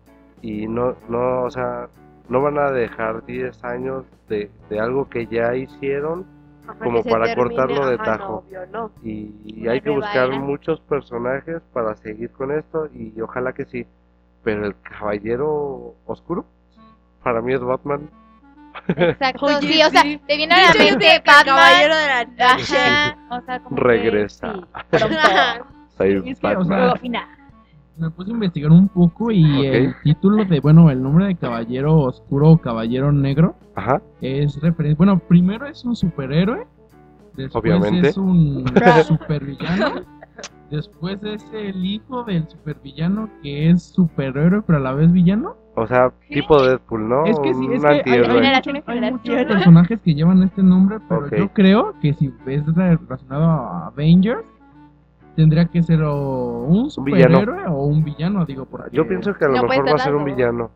y 0.43 0.67
no 0.67 0.95
no, 1.09 1.43
o 1.43 1.51
sea, 1.51 1.89
no 2.29 2.43
van 2.43 2.59
a 2.59 2.71
dejar 2.71 3.25
10 3.27 3.65
años 3.65 4.05
de, 4.29 4.51
de 4.71 4.81
algo 4.81 5.09
que 5.09 5.27
ya 5.27 5.55
hicieron 5.55 6.25
Ajá, 6.67 6.79
como 6.85 7.03
para 7.03 7.27
termine, 7.27 7.37
cortarlo 7.37 7.87
de 7.87 7.95
ajá, 7.95 8.05
tajo. 8.05 8.33
no, 8.33 8.39
obvio, 8.39 8.61
no. 8.73 8.91
y, 9.03 9.67
hay 9.69 9.81
que 9.81 9.91
buscar 9.91 10.31
muchos 10.41 10.81
personajes 10.81 11.61
para 11.73 11.95
seguir 11.97 12.31
con 12.31 12.51
esto 12.53 12.89
y 12.95 13.19
ojalá 13.21 13.53
que 13.53 13.65
sí. 13.67 13.87
Pero 14.43 14.65
el 14.65 14.75
caballero 14.81 15.95
oscuro 16.07 16.45
para 17.23 17.43
mí 17.43 17.53
es 17.53 17.61
Batman. 17.61 18.09
Exacto, 18.89 19.47
Oye, 19.47 19.61
sí, 19.61 19.83
o 19.83 19.91
sea, 19.91 20.03
te 20.03 20.37
viene 20.37 20.55
a 20.55 20.69
la 20.69 20.75
mente 20.75 21.07
Batman. 21.27 21.45
caballero 21.45 21.97
de 21.97 22.07
la 22.07 22.25
noche. 22.25 22.77
Ajá, 22.79 23.19
o 23.31 23.41
sea, 23.43 23.61
como 23.61 23.77
que 23.77 23.83
Regresa. 23.83 24.53
sí, 24.55 24.61
pronto. 24.91 25.17
Soy 25.97 26.23
Es 26.27 26.41
que, 26.41 26.57
o 26.57 26.65
sea. 26.65 26.95
Me 27.97 28.11
puse 28.11 28.31
a 28.31 28.35
investigar 28.35 28.71
un 28.71 28.89
poco 28.89 29.33
y 29.33 29.67
el 29.67 29.95
título 30.05 30.45
de, 30.45 30.61
bueno, 30.61 30.89
el 30.89 31.03
nombre 31.03 31.27
de 31.27 31.35
Caballero 31.37 31.97
Oscuro 31.99 32.51
o 32.53 32.59
Caballero 32.59 33.11
Negro 33.11 33.57
Ajá. 33.75 34.01
es 34.21 34.61
referencia. 34.61 34.97
Bueno, 34.97 35.19
primero 35.19 35.67
es 35.67 35.85
un 35.85 35.97
superhéroe, 35.97 36.65
después 37.35 37.61
Obviamente. 37.61 38.11
es 38.11 38.17
un 38.17 38.65
supervillano, 39.09 40.03
después 40.71 41.23
es 41.25 41.45
el 41.53 41.85
hijo 41.85 42.25
del 42.25 42.49
supervillano 42.49 43.29
que 43.43 43.71
es 43.71 43.83
superhéroe 43.83 44.63
pero 44.63 44.79
a 44.79 44.81
la 44.81 44.93
vez 44.93 45.13
villano. 45.13 45.57
O 45.75 45.87
sea, 45.87 46.13
tipo 46.29 46.61
Deadpool, 46.61 47.09
¿no? 47.09 47.25
Es 47.25 47.39
que 47.39 47.55
sí, 47.55 47.69
es 47.73 47.83
que 47.83 47.89
hay, 47.89 48.03
hay 48.05 49.13
muchos, 49.13 49.37
hay 49.37 49.45
personajes 49.47 50.01
que 50.01 50.15
llevan 50.15 50.43
este 50.43 50.63
nombre, 50.63 50.99
pero 51.09 51.31
yo 51.31 51.49
creo 51.53 51.95
que 52.01 52.15
si 52.15 52.33
es 52.47 52.67
relacionado 52.75 53.45
a 53.45 53.87
Avengers, 53.87 54.45
tendría 55.37 55.67
que 55.67 55.81
ser 55.85 56.03
o 56.03 56.65
un 56.65 56.89
villano. 57.05 57.39
superhéroe 57.39 57.67
o 57.69 57.85
un 57.85 58.03
villano, 58.03 58.45
digo 58.45 58.65
por 58.65 58.83
ahí. 58.83 58.89
Yo 58.93 59.07
pienso 59.07 59.33
que 59.35 59.45
a 59.45 59.49
lo 59.49 59.55
No 59.55 59.63
mejor 59.69 59.87
va 59.87 59.93
a 59.93 59.99
ser 59.99 60.17
un 60.17 60.25
villano. 60.25 60.73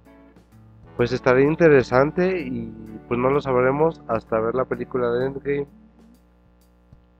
Pues 0.96 1.10
estaría 1.12 1.48
interesante 1.48 2.46
y 2.46 2.72
pues 3.08 3.18
no 3.18 3.28
lo 3.30 3.40
sabremos 3.40 4.00
hasta 4.06 4.38
ver 4.38 4.54
la 4.54 4.64
película 4.64 5.10
de 5.10 5.26
Endgame. 5.26 5.66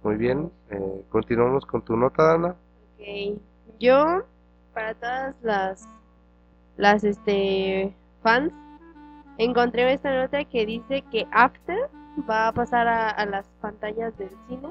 Muy 0.03 0.17
bien, 0.17 0.51
eh, 0.71 1.05
continuamos 1.11 1.65
con 1.65 1.83
tu 1.83 1.97
nota, 1.97 2.23
Dana. 2.25 2.57
Ok. 2.99 3.39
Yo, 3.79 4.23
para 4.75 4.95
todas 4.95 5.35
las, 5.43 5.89
las 6.77 7.05
este, 7.05 7.95
fans, 8.23 8.53
encontré 9.39 9.93
esta 9.93 10.23
nota 10.23 10.45
que 10.45 10.67
dice 10.67 11.03
que 11.11 11.27
After 11.33 11.79
va 12.29 12.49
a 12.49 12.53
pasar 12.53 12.89
a, 12.89 13.11
a 13.11 13.27
las 13.27 13.47
pantallas 13.61 14.17
del 14.19 14.31
cine. 14.49 14.69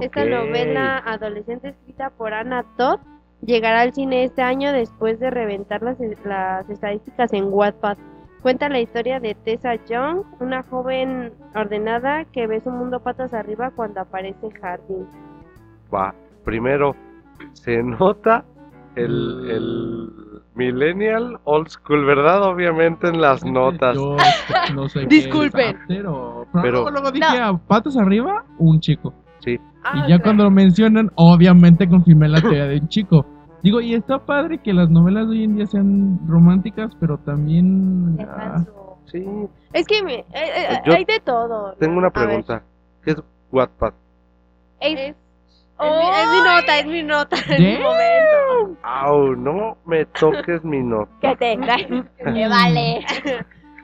Esta 0.00 0.24
novela 0.24 0.98
adolescente 0.98 1.68
escrita 1.68 2.10
por 2.10 2.32
Anna 2.32 2.64
Todd 2.78 3.00
llegará 3.42 3.82
al 3.82 3.92
cine 3.92 4.24
este 4.24 4.40
año 4.40 4.72
después 4.72 5.20
de 5.20 5.30
reventar 5.30 5.82
las, 5.82 5.98
las 6.24 6.68
estadísticas 6.70 7.32
en 7.32 7.52
Wattpad. 7.52 7.98
Cuenta 8.42 8.68
la 8.68 8.80
historia 8.80 9.20
de 9.20 9.34
Tessa 9.36 9.76
Young, 9.88 10.22
una 10.40 10.64
joven 10.64 11.32
ordenada 11.54 12.24
que 12.24 12.46
ve 12.48 12.60
su 12.60 12.70
mundo 12.70 12.98
patas 13.00 13.32
arriba 13.32 13.70
cuando 13.70 14.00
aparece 14.00 14.50
Harding. 14.60 15.06
Va, 15.94 16.12
primero, 16.44 16.96
se 17.52 17.80
nota 17.84 18.44
el, 18.96 19.48
el 19.48 20.42
millennial 20.56 21.38
old 21.44 21.68
school, 21.68 22.04
¿verdad? 22.04 22.42
Obviamente 22.42 23.06
en 23.08 23.20
las 23.20 23.44
notas. 23.44 23.94
Yo 23.94 24.16
no 24.74 24.88
sé 24.88 25.06
Disculpen. 25.08 25.78
Pero, 25.86 26.46
Pero- 26.52 26.90
luego, 26.90 27.12
dije 27.12 27.38
a 27.40 27.52
patas 27.56 27.96
arriba, 27.96 28.44
un 28.58 28.80
chico. 28.80 29.14
Sí, 29.38 29.58
Ah, 29.84 30.04
y 30.06 30.10
ya 30.10 30.20
cuando 30.20 30.44
lo 30.44 30.50
mencionan, 30.52 31.10
obviamente 31.16 31.88
confirmé 31.88 32.28
la 32.28 32.40
teoría 32.40 32.66
de 32.66 32.78
un 32.78 32.88
chico. 32.88 33.26
Digo, 33.62 33.80
y 33.80 33.94
está 33.94 34.18
padre 34.18 34.58
que 34.58 34.72
las 34.72 34.90
novelas 34.90 35.26
de 35.28 35.32
hoy 35.32 35.44
en 35.44 35.56
día 35.56 35.66
sean 35.66 36.18
románticas, 36.26 36.92
pero 36.98 37.18
también... 37.18 38.16
ah, 38.20 38.24
Tengan 38.26 38.64
su- 38.64 38.72
sí. 39.06 39.48
Es 39.72 39.86
que 39.86 40.02
me- 40.02 40.14
eh, 40.14 40.24
eh, 40.32 40.80
hay 40.86 41.04
de 41.04 41.20
todo. 41.20 41.72
Tengo 41.74 41.98
una 41.98 42.10
pregunta. 42.10 42.62
¿Qué 43.04 43.12
es 43.12 43.16
Wattpad? 43.52 43.92
Es- 44.80 44.98
Es, 44.98 45.16
es 45.80 45.96
mi, 45.98 46.08
es 46.08 46.30
mi 46.30 46.38
nota, 46.44 46.78
es 46.78 46.86
mi 46.86 47.02
nota. 47.02 47.36
Es 47.36 47.60
mi 47.60 47.72
Damn. 47.74 47.82
momento. 47.82 48.78
Au, 48.82 49.36
no 49.36 49.76
me 49.86 50.04
toques 50.06 50.64
mi 50.64 50.80
nota. 50.80 51.10
que 51.20 51.36
tenga. 51.36 51.76
Me 52.24 52.48
vale. 52.48 53.04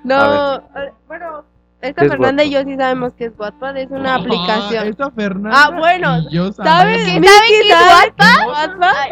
No, 0.04 0.56
eh, 0.56 0.92
bueno, 1.08 1.44
esta 1.80 2.00
¿Qué 2.00 2.06
es 2.06 2.12
Fernanda 2.12 2.42
y 2.44 2.50
yo 2.50 2.62
sí 2.64 2.76
sabemos 2.76 3.12
que 3.14 3.26
es 3.26 3.32
Wattpad, 3.38 3.76
es 3.76 3.90
una 3.90 4.16
aplicación. 4.16 4.88
esta 4.88 5.10
Fernanda 5.12 5.50
Ah, 5.54 5.70
bueno, 5.78 6.18
y 6.18 6.34
yo 6.34 6.52
¿Sabes? 6.52 6.56
sabemos. 6.56 7.02
¿Saben 7.04 7.20
Miki, 7.20 7.62
qué 7.62 7.68
es 7.70 7.78
¿sabes 7.78 8.12
qué 8.16 8.24
es 8.24 8.46
Wattpad? 8.46 8.48
Wattpad? 8.48 8.92
Ay, 8.96 9.10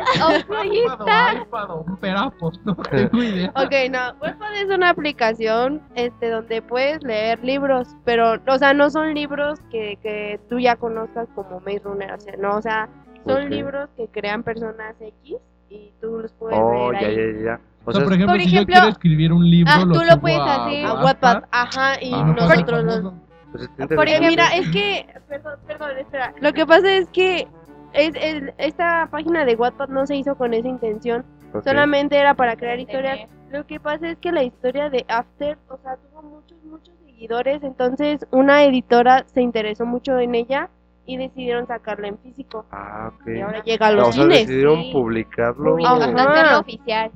ahí 0.70 0.78
iPad 0.78 1.00
o 1.00 1.02
está. 1.04 1.34
iPad 1.34 1.70
o 1.70 1.80
un 1.86 1.96
perapo, 1.98 2.52
no 2.64 2.74
tengo 2.90 3.22
idea. 3.22 3.52
Ok, 3.54 3.72
no, 3.90 4.14
Wattpad 4.20 4.54
es 4.56 4.68
una 4.70 4.90
aplicación 4.90 5.82
este, 5.94 6.28
donde 6.30 6.60
puedes 6.62 7.02
leer 7.04 7.38
libros, 7.44 7.88
pero, 8.04 8.34
o 8.48 8.58
sea, 8.58 8.74
no 8.74 8.90
son 8.90 9.14
libros 9.14 9.60
que, 9.70 9.98
que 10.02 10.40
tú 10.48 10.58
ya 10.58 10.74
conozcas 10.76 11.28
como 11.34 11.60
Maze 11.60 11.80
Runner, 11.84 12.12
o 12.14 12.18
sea, 12.20 12.34
no, 12.36 12.56
o 12.56 12.62
sea, 12.62 12.88
son 13.26 13.48
libros 13.50 13.88
que 13.96 14.08
crean 14.08 14.42
personas 14.42 14.94
X 15.00 15.36
y 15.70 15.92
tú 16.00 16.18
los 16.20 16.32
puedes 16.32 16.58
Oh, 16.60 16.92
leer 16.92 17.02
ya, 17.02 17.08
ahí. 17.08 17.16
ya, 17.38 17.44
ya. 17.44 17.60
O 17.84 17.90
O 17.90 17.92
sea, 17.92 18.04
por 18.04 18.12
ejemplo, 18.14 18.34
por 18.34 18.42
si 18.42 18.50
yo 18.50 18.56
ejemplo, 18.56 18.72
quiero 18.74 18.88
escribir 18.88 19.32
un 19.32 19.48
libro, 19.48 19.72
ah, 19.74 19.84
lo 19.84 19.94
tú 19.94 20.00
lo 20.04 20.20
puedes 20.20 20.38
a, 20.40 20.66
hacer. 20.66 20.86
A. 20.86 20.94
Wattpad, 21.04 21.44
ajá, 21.50 22.02
y 22.02 22.12
Ah, 22.12 22.34
parece 22.36 22.62
nosotros 22.62 22.84
los, 22.84 22.94
famoso. 22.96 23.16
pues 23.52 23.70
Porque 23.94 24.20
mira, 24.20 24.56
es 24.56 24.68
que, 24.70 25.06
perdón, 25.28 25.54
perdón, 25.66 25.98
espera. 25.98 26.34
Lo 26.40 26.52
que 26.52 26.66
pasa 26.66 26.92
es 26.92 27.08
que 27.10 27.46
es, 27.92 28.14
el- 28.20 28.52
esta 28.58 29.08
página 29.10 29.44
de 29.44 29.54
Wattpad 29.54 29.88
no 29.88 30.06
se 30.06 30.16
hizo 30.16 30.34
con 30.36 30.52
esa 30.54 30.68
intención. 30.68 31.24
Solamente 31.64 32.16
era 32.18 32.34
para 32.34 32.56
crear 32.56 32.78
historias. 32.78 33.28
Lo 33.50 33.64
que 33.66 33.78
pasa 33.80 34.10
es 34.10 34.18
que 34.18 34.32
la 34.32 34.42
historia 34.42 34.90
de 34.90 35.06
After, 35.08 35.56
o 35.68 35.78
sea, 35.78 35.96
tuvo 35.96 36.22
muchos, 36.22 36.58
muchos 36.64 36.92
seguidores. 37.06 37.62
Entonces, 37.62 38.26
una 38.32 38.64
editora 38.64 39.24
se 39.32 39.40
interesó 39.40 39.86
mucho 39.86 40.18
en 40.18 40.34
ella 40.34 40.68
y 41.06 41.16
decidieron 41.16 41.66
sacarla 41.66 42.08
en 42.08 42.18
físico. 42.18 42.66
Ah, 42.70 43.12
ok. 43.14 43.28
Y 43.28 43.40
ahora 43.40 43.62
llega 43.62 43.86
a 43.86 43.92
los 43.92 44.08
o 44.08 44.12
sea, 44.12 44.22
cines. 44.24 44.40
decidieron 44.46 44.82
sí. 44.82 44.90
publicarlo. 44.92 45.76
Ajá. 45.84 46.04
Hacerlo 46.04 46.60
oficial. 46.60 47.12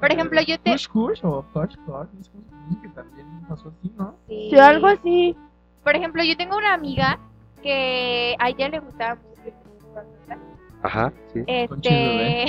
Por 0.00 0.10
ejemplo, 0.10 0.40
yo 0.40 0.58
te. 0.60 0.72
Hush 0.72 0.88
Hush 0.92 1.20
o 1.24 1.44
dice 2.14 2.30
que 2.82 2.88
también 2.88 3.26
pasó 3.48 3.68
así, 3.68 3.92
¿no? 3.96 4.16
Sí. 4.28 4.48
Sí, 4.50 4.58
algo 4.58 4.86
así. 4.88 5.36
Por 5.84 5.94
ejemplo, 5.94 6.24
yo 6.24 6.36
tengo 6.36 6.56
una 6.56 6.74
amiga 6.74 7.18
que 7.62 8.34
a 8.38 8.48
ella 8.48 8.68
le 8.68 8.80
gustaba 8.80 9.14
mucho. 9.16 9.32
Ajá, 10.82 11.12
sí. 11.32 11.44
Este, 11.46 12.46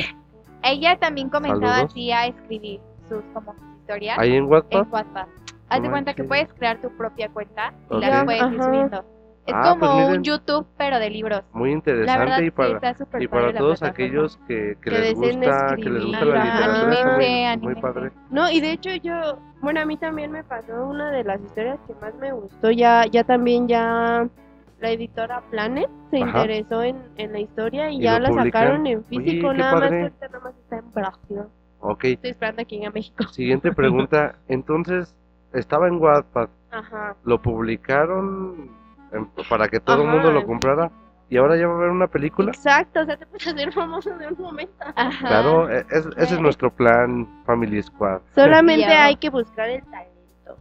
ella 0.64 0.98
también 0.98 1.30
comenzaba 1.30 1.74
Saludos. 1.76 1.92
así 1.92 2.12
a 2.12 2.26
escribir 2.28 2.80
sus 3.10 3.24
como 3.34 3.54
historias 3.80 4.18
Ahí 4.18 4.36
en 4.36 4.46
Wattpad. 4.46 4.82
en 4.82 4.88
WhatsApp. 4.92 5.30
Haz 5.70 5.82
de 5.82 5.90
cuenta 5.90 6.14
que 6.14 6.24
puedes 6.24 6.52
crear 6.54 6.82
tu 6.82 6.90
propia 6.98 7.30
cuenta 7.30 7.74
y 7.92 7.96
Ok. 7.96 8.02
la 8.02 8.26
puedes 8.26 8.52
ir 8.52 8.64
subiendo. 8.64 9.06
Es 9.46 9.54
Ah, 9.54 9.70
como 9.72 9.80
pues 9.82 9.92
miren. 9.94 10.18
un 10.20 10.24
YouTube 10.24 10.66
pero 10.78 11.00
de 11.00 11.10
libros. 11.10 11.42
Muy 11.52 11.72
interesante 11.72 12.20
verdad 12.20 12.40
y 12.42 12.52
para 12.52 12.96
y 13.20 13.28
para 13.28 13.54
todos 13.54 13.84
aquellos 13.84 14.38
que, 14.48 14.78
que 14.82 14.90
Que 14.90 14.92
les 14.92 15.16
gusta 15.16 15.76
que 15.76 15.90
les 15.90 16.06
gusta 16.06 16.26
la 16.26 16.46
literatura 16.46 17.58
muy, 17.58 17.76
padre. 17.76 18.12
No, 18.30 18.50
y 18.50 18.62
de 18.62 18.72
hecho 18.72 18.90
yo, 18.96 19.38
bueno, 19.62 19.82
a 19.82 19.86
mí 19.86 19.98
también 19.98 20.32
me 20.32 20.44
pasó 20.46 20.86
una 20.86 21.12
de 21.12 21.26
las 21.26 21.42
historias 21.42 21.78
que 21.88 21.94
más 22.02 22.16
me 22.16 22.32
gustó. 22.32 22.72
Ya, 22.72 23.06
ya 23.06 23.26
también 23.26 23.68
ya 23.68 24.28
la 24.80 24.90
editora 24.92 25.42
Planet 25.52 25.90
se 26.10 26.18
Ajá. 26.22 26.28
interesó 26.40 26.82
en, 26.84 26.98
en 27.18 27.34
la 27.34 27.40
historia 27.40 27.90
y, 27.90 27.98
¿Y 27.98 28.02
ya 28.02 28.20
la 28.20 28.32
sacaron 28.32 28.88
en 28.88 29.04
físico, 29.04 29.48
Oye, 29.48 29.58
nada 29.60 29.76
más 29.76 29.92
ahorita 29.92 30.28
nada 30.28 30.40
más 30.44 30.54
está 30.56 30.78
en 30.78 30.92
Brasil. 30.94 31.38
Ok, 31.82 32.04
Estoy 32.06 32.30
esperando 32.32 32.62
aquí 32.62 32.82
en 32.84 32.94
México. 32.94 33.26
siguiente 33.28 33.72
pregunta. 33.76 34.36
Entonces, 34.48 35.14
estaba 35.52 35.90
en 35.90 35.96
Wattpad, 36.02 36.48
Ajá. 36.72 37.16
lo 37.26 37.42
publicaron 37.42 38.70
para 39.50 39.68
que 39.68 39.80
todo 39.80 40.02
el 40.02 40.08
Ajá, 40.08 40.12
mundo 40.16 40.32
lo 40.32 40.46
comprara 40.46 40.92
y 41.30 41.38
ahora 41.38 41.56
ya 41.58 41.68
va 41.68 41.74
a 41.74 41.78
haber 41.78 41.90
una 41.90 42.08
película. 42.08 42.52
Exacto, 42.52 43.02
o 43.02 43.06
sea, 43.06 43.18
te 43.18 43.26
puedes 43.26 43.48
hacer 43.48 43.72
famoso 43.74 44.16
de 44.18 44.28
un 44.28 44.36
momento. 44.40 44.74
Ajá. 44.96 45.28
Claro, 45.28 45.70
e- 45.70 45.86
es- 45.90 46.08
ese 46.18 46.36
es 46.36 46.40
nuestro 46.40 46.70
plan 46.72 47.28
Family 47.46 47.82
Squad. 47.82 48.22
Solamente 48.36 48.86
hay 48.86 49.16
que 49.16 49.30
buscar 49.30 49.70
el 49.70 49.84
talento. 49.86 50.58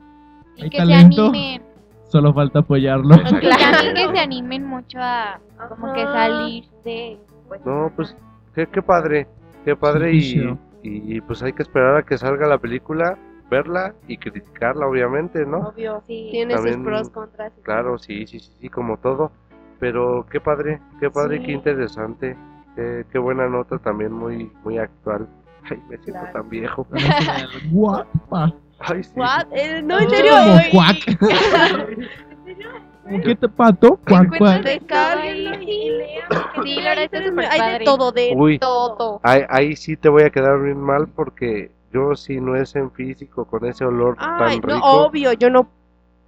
Y 0.57 0.63
¿Hay 0.65 0.71
que 0.71 0.79
talento? 0.79 1.15
se 1.17 1.29
animen. 1.39 1.63
Solo 2.09 2.33
falta 2.35 2.59
apoyarlo. 2.61 3.15
Y 3.17 3.49
también 3.49 3.95
que 3.95 4.09
se 4.15 4.19
animen 4.21 4.67
mucho 4.67 4.99
a 5.01 5.39
como 5.69 5.93
que 5.95 6.03
Ajá. 6.03 6.13
salir 6.13 6.65
de... 6.85 7.19
Pues, 7.49 7.65
No, 7.67 7.91
pues 7.97 8.17
qué, 8.55 8.67
qué 8.67 8.83
padre, 8.83 9.27
qué 9.65 9.75
padre 9.77 10.13
Sí, 10.21 10.39
y, 10.83 11.17
y 11.17 11.21
pues 11.23 11.43
hay 11.43 11.53
que 11.53 11.63
esperar 11.63 11.97
a 11.97 12.03
que 12.03 12.19
salga 12.19 12.47
la 12.47 12.59
película, 12.59 13.17
verla 13.53 13.95
y 14.09 14.17
criticarla 14.17 14.87
obviamente, 14.87 15.45
¿no? 15.45 15.59
Obvio. 15.69 16.03
Sí. 16.07 16.29
Tiene 16.31 16.55
También- 16.55 16.77
sus 16.77 16.85
pros, 16.85 17.11
contras. 17.11 17.53
Claro, 17.63 17.99
sí, 17.99 18.27
sí, 18.27 18.41
sí, 18.41 18.51
sí, 18.61 18.69
como 18.71 18.97
todo. 18.97 19.31
Pero 19.79 20.25
qué 20.31 20.41
padre, 20.41 20.81
qué 21.01 21.11
padre, 21.11 21.39
Sí. 21.39 21.45
qué 21.47 21.53
interesante, 21.53 22.37
qué, 22.77 23.05
qué 23.13 23.19
buena 23.19 23.49
nota 23.49 23.79
también 23.79 24.13
muy, 24.13 24.51
muy 24.65 24.79
actual. 24.79 25.29
Ay, 25.71 25.81
me 25.89 25.97
siento 25.99 26.21
Claro. 26.21 26.33
tan 26.33 26.49
viejo. 26.49 26.87
Guapa. 27.71 28.53
Ay, 28.81 29.05
sí. 29.05 29.13
What? 29.15 29.47
Eh, 29.53 29.83
no, 29.83 30.01
en 30.01 30.11
serio. 30.11 30.33
como. 30.73 31.07
¿Qué 33.25 33.35
te 33.37 33.49
pato? 33.49 33.99
Cuac, 34.09 34.39
cuac. 34.39 34.63
Descárguenlo 34.63 35.61
y 35.61 35.91
lean. 35.91 36.23
Sí, 36.63 36.77
la 36.77 36.91
verdad 36.91 37.05
está 37.05 37.23
súper 37.25 37.45
Hay 37.51 37.79
de 37.79 37.85
todo 37.85 38.13
de 38.13 38.33
Uy, 38.37 38.59
todo. 38.59 39.21
ahí, 39.23 39.43
ahí 39.49 39.77
sí 39.77 39.97
te 39.97 40.09
voy 40.09 40.23
a 40.23 40.31
quedar 40.31 40.61
bien 40.63 40.79
mal 40.81 41.09
porque 41.09 41.71
yo 41.93 42.15
si 42.15 42.41
no 42.41 42.57
es 42.57 42.75
en 42.77 42.91
físico 42.91 43.45
con 43.45 43.65
ese 43.67 43.85
olor 43.85 44.17
Ay, 44.19 44.61
tan 44.61 44.69
no, 44.69 44.75
rico. 44.77 44.87
obvio, 44.87 45.33
yo 45.35 45.51
no. 45.51 45.69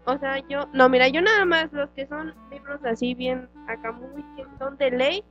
O 0.07 0.19
sea, 0.19 0.39
yo. 0.49 0.69
No, 0.73 0.89
mira, 0.89 1.09
yo 1.09 1.23
nada 1.23 1.45
más 1.45 1.73
los 1.73 1.89
que 1.91 2.07
son 2.07 2.35
libros 2.51 2.85
así 2.85 3.15
bien 3.15 3.49
acá 3.69 3.93
muy 3.93 4.23
que 4.37 4.45
son 4.59 4.77
de 4.77 4.91
ley. 4.91 5.25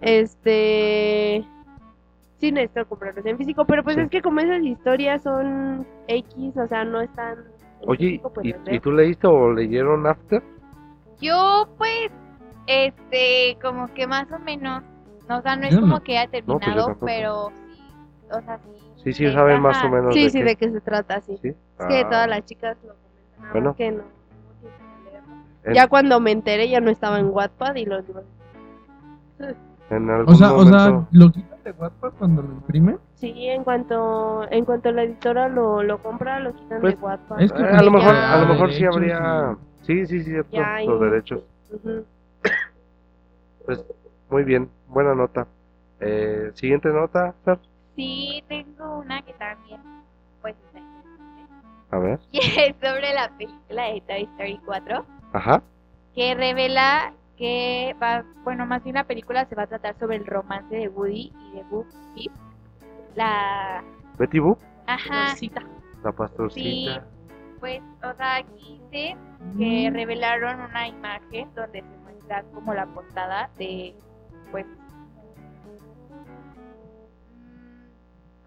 Este. 0.00 1.44
Sí 2.38 2.52
necesito 2.52 2.86
comprarlos 2.86 3.24
en 3.24 3.38
físico, 3.38 3.64
pero 3.64 3.82
pues 3.82 3.96
Sí. 3.96 4.02
es 4.02 4.10
que 4.10 4.22
como 4.22 4.40
esas 4.40 4.62
historias 4.62 5.22
son 5.22 5.86
X, 6.06 6.56
o 6.56 6.66
sea, 6.68 6.84
no 6.84 7.00
están. 7.00 7.38
Oye, 7.86 8.10
físico, 8.10 8.32
pues 8.32 8.54
¿y, 8.66 8.80
tú 8.80 8.92
leíste 8.92 9.26
o 9.26 9.52
leyeron 9.52 10.06
After? 10.06 10.42
Yo 11.20 11.68
pues, 11.78 12.10
este, 12.66 13.56
como 13.62 13.92
que 13.94 14.06
más 14.06 14.30
o 14.32 14.38
menos, 14.38 14.82
no, 15.28 15.38
o 15.38 15.42
sea, 15.42 15.56
no 15.56 15.66
es 15.66 15.74
como 15.74 15.86
no. 15.86 16.02
que 16.02 16.18
haya 16.18 16.30
pues 16.30 16.44
terminado, 16.44 16.96
pero 17.00 17.50
sí, 17.72 17.80
o 18.30 18.40
sea, 18.42 18.58
sí. 18.58 18.85
Sí, 19.06 19.12
sí, 19.12 19.26
Sí, 19.28 19.32
saben 19.32 19.62
más 19.62 19.84
o 19.84 19.88
menos 19.88 20.12
Sí, 20.12 20.24
de 20.24 20.30
sí, 20.30 20.38
qué. 20.38 20.44
de 20.44 20.56
qué 20.56 20.70
se 20.72 20.80
trata, 20.80 21.20
sí. 21.20 21.38
¿Sí? 21.40 21.48
Es 21.50 21.86
que 21.86 22.00
Ah, 22.00 22.08
todas 22.10 22.28
las 22.28 22.44
chicas 22.44 22.76
lo 22.84 22.94
comentan, 22.94 23.52
Bueno. 23.52 23.76
que 23.76 23.92
no. 23.92 24.02
en, 25.62 25.74
Ya 25.74 25.86
cuando 25.86 26.18
me 26.18 26.32
enteré 26.32 26.68
ya 26.68 26.80
no 26.80 26.90
estaba 26.90 27.20
en 27.20 27.26
Wattpad 27.28 27.76
y 27.76 27.84
los 27.84 28.04
en 29.90 30.10
algún 30.10 30.34
O 30.34 30.36
sea, 30.36 30.52
o 30.54 30.64
sea, 30.64 30.88
momento- 30.90 31.08
¿lo 31.12 31.30
quitan 31.30 31.62
de 31.62 31.70
Wattpad 31.70 32.10
cuando 32.18 32.42
lo 32.42 32.48
imprime? 32.52 32.96
Sí, 33.14 33.32
en 33.46 33.62
cuanto 33.62 34.44
en 34.50 34.64
cuanto 34.64 34.90
la 34.90 35.04
editora 35.04 35.48
lo, 35.48 35.84
lo 35.84 36.02
compra, 36.02 36.40
lo 36.40 36.52
quitan 36.56 36.80
Pues, 36.80 36.98
de 36.98 37.04
Wattpad. 37.04 37.40
es 37.42 37.52
que 37.52 37.62
Eh, 37.62 37.66
a 37.66 37.82
lo 37.82 37.90
mejor, 37.92 38.12
a 38.12 38.40
lo 38.40 38.46
mejor 38.48 38.72
sí 38.72 38.80
derechos 38.80 38.96
habría... 38.96 39.56
Sí, 39.82 40.04
sí, 40.06 40.18
sí, 40.18 40.32
cierto, 40.32 40.56
hay- 40.64 40.84
los 40.88 41.00
derechos. 41.00 41.42
Ujú. 41.72 42.04
Pues 43.66 43.84
muy 44.30 44.42
bien, 44.42 44.68
buena 44.88 45.14
nota. 45.14 45.46
Eh, 46.00 46.50
siguiente 46.54 46.88
nota, 46.88 47.34
Fer. 47.44 47.60
Sí, 47.96 48.44
tengo 48.48 48.98
una 48.98 49.22
que 49.22 49.32
también, 49.34 49.80
pues, 50.42 50.54
está 50.66 50.78
interesante, 50.78 51.54
A 51.90 51.98
ver. 51.98 52.20
y 52.32 52.38
es 52.38 52.76
sobre 52.80 53.14
la 53.14 53.30
película 53.36 53.84
de 53.84 54.00
Toy 54.02 54.22
Story 54.32 54.60
4, 54.64 55.06
Ajá. 55.32 55.62
que 56.14 56.34
revela 56.34 57.12
que 57.36 57.94
va, 58.02 58.24
bueno, 58.44 58.64
más 58.66 58.82
bien 58.82 58.94
la 58.94 59.04
película 59.04 59.44
se 59.46 59.54
va 59.54 59.64
a 59.64 59.66
tratar 59.66 59.98
sobre 59.98 60.16
el 60.16 60.26
romance 60.26 60.74
de 60.74 60.88
Woody 60.88 61.32
y 61.34 61.52
de 61.56 61.62
Boo 61.64 61.84
Peep. 62.14 62.32
La, 63.14 63.82
Betty 64.18 64.38
Boop, 64.38 64.58
ajá, 64.86 65.34
la 66.02 66.12
pastorcita. 66.12 67.04
pues, 67.60 67.80
o 68.02 68.14
sea, 68.16 68.36
aquí 68.36 68.80
dice 68.90 69.16
que 69.58 69.90
revelaron 69.92 70.60
una 70.60 70.88
imagen 70.88 71.52
donde 71.54 71.80
se 71.80 71.96
muestra 72.04 72.42
como 72.54 72.72
la 72.74 72.86
portada 72.86 73.50
de, 73.58 73.94
pues, 74.50 74.66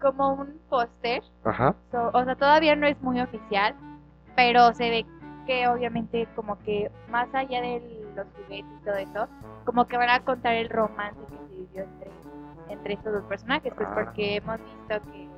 como 0.00 0.32
un 0.34 0.58
póster, 0.68 1.22
Ajá. 1.44 1.74
so- 1.92 2.10
o 2.12 2.24
sea, 2.24 2.34
todavía 2.36 2.74
no 2.76 2.86
es 2.86 3.00
muy 3.02 3.20
oficial, 3.20 3.74
pero 4.36 4.72
se 4.74 4.90
ve 4.90 5.06
que 5.46 5.66
obviamente 5.68 6.26
como 6.36 6.58
que 6.60 6.90
más 7.10 7.32
allá 7.34 7.60
de 7.60 7.80
los 8.16 8.26
juguetes 8.36 8.70
y 8.80 8.84
todo 8.84 8.94
eso, 8.96 9.28
como 9.64 9.86
que 9.86 9.96
van 9.96 10.10
a 10.10 10.20
contar 10.20 10.54
el 10.54 10.68
romance 10.68 11.18
que 11.28 11.36
se 11.36 11.60
vivió 11.60 11.82
entre, 11.84 12.10
entre 12.68 12.94
estos 12.94 13.12
dos 13.12 13.24
personajes, 13.24 13.72
pues 13.74 13.88
Ah. 13.90 13.94
porque 14.04 14.36
hemos 14.36 14.58
visto 14.58 15.10
que 15.12 15.28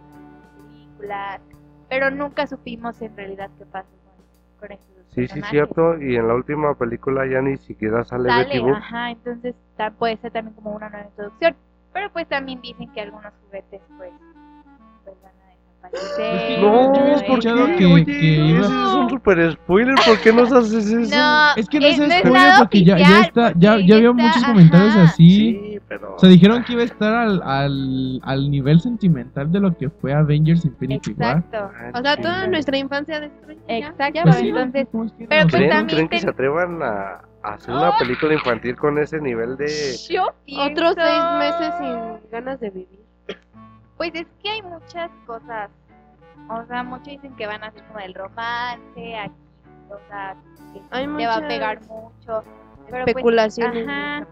películas, 0.56 1.40
pero 1.88 2.10
nunca 2.10 2.46
supimos 2.46 3.00
en 3.02 3.16
realidad 3.16 3.50
qué 3.58 3.64
pasó 3.66 3.88
con, 3.88 4.60
con 4.68 4.72
estos 4.72 4.96
dos 4.96 5.06
Sí, 5.14 5.22
sí, 5.22 5.40
personajes. 5.40 5.50
cierto. 5.50 6.00
Y 6.02 6.16
en 6.16 6.28
la 6.28 6.34
última 6.34 6.74
película 6.74 7.26
ya 7.26 7.40
ni 7.42 7.56
siquiera 7.58 8.04
sale, 8.04 8.32
Betty 8.34 8.50
Sale, 8.58 8.60
Boop. 8.60 8.74
ajá, 8.76 9.10
entonces 9.10 9.54
puede 9.98 10.16
ser 10.18 10.32
también 10.32 10.54
como 10.54 10.72
una 10.72 10.88
nueva 10.88 11.06
introducción, 11.06 11.56
pero 11.92 12.10
pues 12.12 12.26
también 12.28 12.60
dicen 12.62 12.90
que 12.92 13.00
algunos 13.02 13.32
juguetes 13.44 13.80
pues, 13.98 14.12
pues 15.04 15.16
van 15.22 15.32
a 15.32 15.90
desaparecer. 15.90 16.60
No, 16.60 16.94
Yo 16.94 17.00
había 17.00 17.14
todo 17.14 17.16
escuchado 17.16 17.66
que- 17.76 17.86
oye, 17.86 18.04
que 18.04 18.12
iba- 18.36 18.60
ese 18.60 18.68
es 18.68 18.94
un 18.94 19.10
super 19.10 19.52
spoiler. 19.52 19.94
¿Por 20.06 20.18
qué 20.20 20.32
nos 20.32 20.52
haces 20.52 20.86
eso? 20.86 21.16
No, 21.16 21.54
Es 21.56 21.68
que 21.68 21.80
no 21.80 21.86
eh, 21.86 21.90
es 21.90 21.98
no 21.98 22.04
es 22.06 22.18
spoiler 22.20 22.52
porque 22.58 22.84
ya, 22.84 22.98
ya 22.98 23.20
está, 23.20 23.52
ya, 23.56 23.78
ya 23.78 23.96
había 23.96 24.10
está- 24.10 24.12
muchos 24.12 24.44
comentarios 24.44 24.90
ajá. 24.96 25.02
así. 25.04 25.30
Sí, 25.30 25.78
pero... 25.88 26.14
O 26.14 26.18
sea, 26.18 26.28
dijeron 26.28 26.64
que 26.64 26.72
iba 26.72 26.82
a 26.82 26.86
estar 26.86 27.14
al, 27.14 27.42
al, 27.42 28.20
al 28.22 28.50
nivel 28.50 28.80
sentimental 28.80 29.50
de 29.52 29.60
lo 29.60 29.76
que 29.76 29.90
fue 29.90 30.12
Avengers 30.14 30.64
Infinity 30.64 31.12
War. 31.18 31.38
Exacto, 31.38 31.70
Ah, 31.74 31.98
O 31.98 32.02
sea, 32.02 32.16
toda 32.16 32.46
nuestra 32.46 32.76
infancia 32.78 33.20
destruida. 33.20 33.60
Exacto, 33.68 34.20
Pues 34.22 34.36
valió. 34.36 34.40
sí, 34.40 34.48
entonces, 34.48 34.88
¿cómo 34.92 35.04
es 35.04 35.12
que 35.12 35.26
pero 35.26 35.42
pues 35.42 35.54
¿Creen, 35.54 35.70
también 35.70 35.86
creen 35.96 36.08
que 36.08 36.16
ten- 36.16 36.22
se 36.24 36.30
atrevan 36.30 36.82
a, 36.82 37.20
hacer 37.42 37.74
una 37.74 37.98
película 37.98 38.34
infantil 38.34 38.76
con 38.76 38.98
ese 38.98 39.20
nivel 39.20 39.56
de... 39.56 39.66
yo 40.08 40.26
Otros 40.58 40.94
seis 40.94 41.22
meses 41.38 41.74
sin 41.80 42.30
ganas 42.30 42.60
de 42.60 42.70
vivir. 42.70 43.01
Pues 43.96 44.10
es 44.14 44.26
que 44.42 44.48
hay 44.50 44.62
muchas 44.62 45.10
cosas. 45.26 45.70
O 46.48 46.64
sea, 46.66 46.82
muchos 46.82 47.06
dicen 47.08 47.34
que 47.36 47.46
van 47.46 47.62
a 47.62 47.70
ser 47.70 47.82
como 47.84 48.00
el 48.00 48.14
romance, 48.14 49.16
aquí, 49.18 49.34
o 49.90 49.98
sea, 50.08 50.36
que 50.72 50.80
Hay 50.90 51.06
le 51.06 51.26
va 51.26 51.34
a 51.34 51.36
muchas 51.36 51.48
pegar 51.48 51.80
mucho. 51.88 52.42
Pero 52.90 53.04
pues, 53.04 53.58
ajá. 53.60 54.26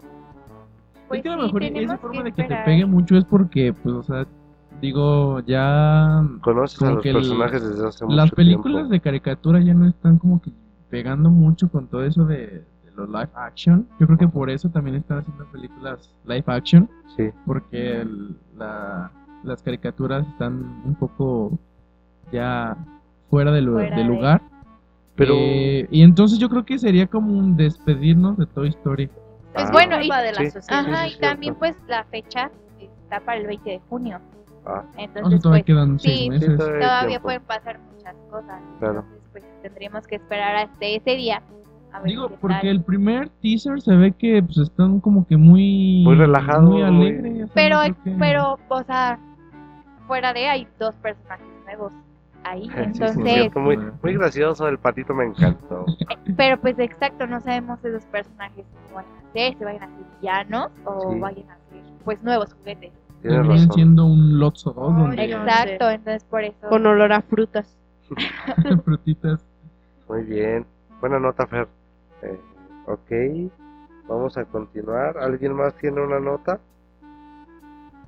Pues 1.07 1.17
es 1.19 1.23
que 1.23 1.29
a 1.29 1.35
lo 1.35 1.47
sí, 1.47 1.53
mejor 1.53 1.63
esa 1.63 1.73
tenemos 1.73 1.99
forma 1.99 2.17
que 2.17 2.23
de 2.23 2.31
que 2.33 2.43
te 2.43 2.55
pegue 2.63 2.85
mucho 2.85 3.17
es 3.17 3.25
porque, 3.25 3.73
pues, 3.73 3.95
o 3.95 4.03
sea, 4.03 4.25
digo, 4.81 5.39
ya 5.41 6.23
Conoces 6.41 6.81
a 6.81 6.91
los 6.91 7.03
que 7.03 7.09
el- 7.09 7.15
personajes 7.15 7.63
desde 7.69 7.87
hace 7.87 8.05
mucho 8.05 8.15
las 8.17 8.31
películas 8.31 8.75
tiempo. 8.75 8.91
de 8.93 8.99
caricatura 9.01 9.59
ya 9.59 9.73
no 9.73 9.87
están 9.87 10.17
como 10.17 10.41
que 10.41 10.51
pegando 10.89 11.29
mucho 11.29 11.69
con 11.69 11.87
todo 11.87 12.03
eso 12.03 12.25
de, 12.25 12.37
de 12.47 12.91
los 12.95 13.07
live 13.09 13.29
action. 13.35 13.87
Yo 13.99 14.05
creo 14.07 14.17
que 14.17 14.27
por 14.27 14.49
eso 14.49 14.69
también 14.69 14.97
están 14.97 15.19
haciendo 15.19 15.45
películas 15.51 16.13
live 16.25 16.43
action, 16.47 16.89
Sí. 17.15 17.29
porque 17.45 18.01
el- 18.01 18.35
la- 18.57 19.11
las 19.43 19.61
caricaturas 19.63 20.27
están 20.27 20.81
un 20.85 20.95
poco 20.95 21.57
ya 22.31 22.77
fuera 23.29 23.51
de, 23.51 23.63
Fuera 23.65 23.95
de 23.95 24.03
lugar. 24.03 24.41
Pero... 25.15 25.33
Eh, 25.37 25.87
y 25.91 26.03
entonces 26.03 26.39
yo 26.39 26.49
creo 26.49 26.65
que 26.65 26.77
sería 26.79 27.07
como 27.07 27.37
un 27.37 27.55
despedirnos 27.57 28.37
de 28.37 28.45
Toy 28.45 28.69
Story. 28.69 29.07
Pues 29.53 29.65
Ah, 29.67 29.69
bueno, 29.73 29.97
y, 30.01 30.03
de 30.03 30.09
la 30.09 30.33
sí. 30.33 30.49
sociedad. 30.51 30.85
ajá, 30.85 31.03
sí, 31.03 31.09
y 31.09 31.13
sí, 31.15 31.19
también 31.19 31.55
pues 31.55 31.75
la 31.87 32.03
fecha 32.05 32.49
está 32.79 33.19
para 33.19 33.37
el 33.39 33.47
20 33.47 33.69
de 33.69 33.79
junio. 33.89 34.19
Ah. 34.65 34.83
O 34.89 34.93
sea, 34.93 35.03
Entonces, 35.03 35.41
todavía 35.41 35.63
pues 35.63 35.75
quedan 35.75 35.99
sí, 35.99 36.07
seis 36.07 36.21
sí, 36.21 36.29
meses. 36.29 36.57
todavía 36.57 37.19
pueden 37.21 37.41
pasar 37.43 37.79
muchas 37.93 38.15
cosas. 38.29 38.61
Claro. 38.79 38.99
Entonces, 38.99 39.21
pues 39.31 39.43
tendríamos 39.61 40.07
que 40.07 40.15
esperar 40.15 40.55
hasta 40.55 40.85
ese 40.85 41.15
día. 41.15 41.41
A 41.91 41.99
ver 41.99 42.07
Digo, 42.07 42.29
porque 42.39 42.55
tal. 42.61 42.67
el 42.67 42.83
primer 42.83 43.27
teaser 43.41 43.81
se 43.81 43.93
ve 43.97 44.13
que 44.13 44.41
pues 44.41 44.57
están 44.59 45.01
como 45.01 45.27
que 45.27 45.35
muy... 45.35 46.03
Muy 46.05 46.15
relajados, 46.15 46.69
Muy 46.69 46.81
alegres. 46.83 47.49
Pero, 47.53 47.75
no 47.75 47.81
creo 47.81 48.03
que- 48.05 48.15
pero, 48.17 48.57
o 48.69 48.83
sea, 48.83 49.19
fuera 50.11 50.33
de 50.33 50.45
hay 50.45 50.67
dos 50.77 50.93
personajes 50.95 51.47
nuevos 51.63 51.93
ahí. 52.43 52.63
Sí, 52.67 52.73
sí, 52.73 52.81
Entonces, 52.83 53.55
muy, 53.55 53.77
muy 54.03 54.13
gracioso, 54.15 54.67
el 54.67 54.77
patito 54.77 55.13
me 55.13 55.23
encantó. 55.23 55.85
pero 56.35 56.59
pues 56.59 56.77
exacto, 56.79 57.25
no 57.27 57.39
sabemos 57.39 57.79
esos 57.85 58.03
personajes 58.07 58.65
cómo 58.73 58.95
van 58.95 59.05
a 59.05 59.31
ser, 59.31 59.57
si 59.57 59.63
vayan 59.63 59.83
a 59.83 59.87
ser 59.87 60.05
villanos 60.19 60.71
o 60.83 61.13
Sí. 61.13 61.19
vayan 61.19 61.49
a 61.49 61.55
ser 61.69 61.81
pues 62.03 62.21
nuevos 62.23 62.53
juguetes. 62.55 62.91
Tienes 63.21 63.47
razón. 63.47 63.71
siendo 63.71 64.05
un 64.05 64.37
Lotso 64.37 64.73
2 64.73 64.97
donde 64.97 65.21
Ay, 65.21 65.31
Exacto, 65.31 65.89
entonces 65.89 66.25
por 66.25 66.43
eso. 66.43 66.67
Con 66.67 66.85
olor 66.85 67.13
a 67.13 67.21
frutas. 67.21 67.77
frutitas. 68.83 69.45
Muy 70.09 70.23
bien. 70.23 70.65
Buena 70.99 71.19
nota, 71.19 71.47
Fer. 71.47 71.69
Eh, 72.23 72.39
ok. 72.85 73.49
Vamos 74.09 74.37
a 74.37 74.43
continuar. 74.43 75.17
¿Alguien 75.19 75.53
más 75.53 75.73
tiene 75.75 76.01
una 76.01 76.19
nota? 76.19 76.59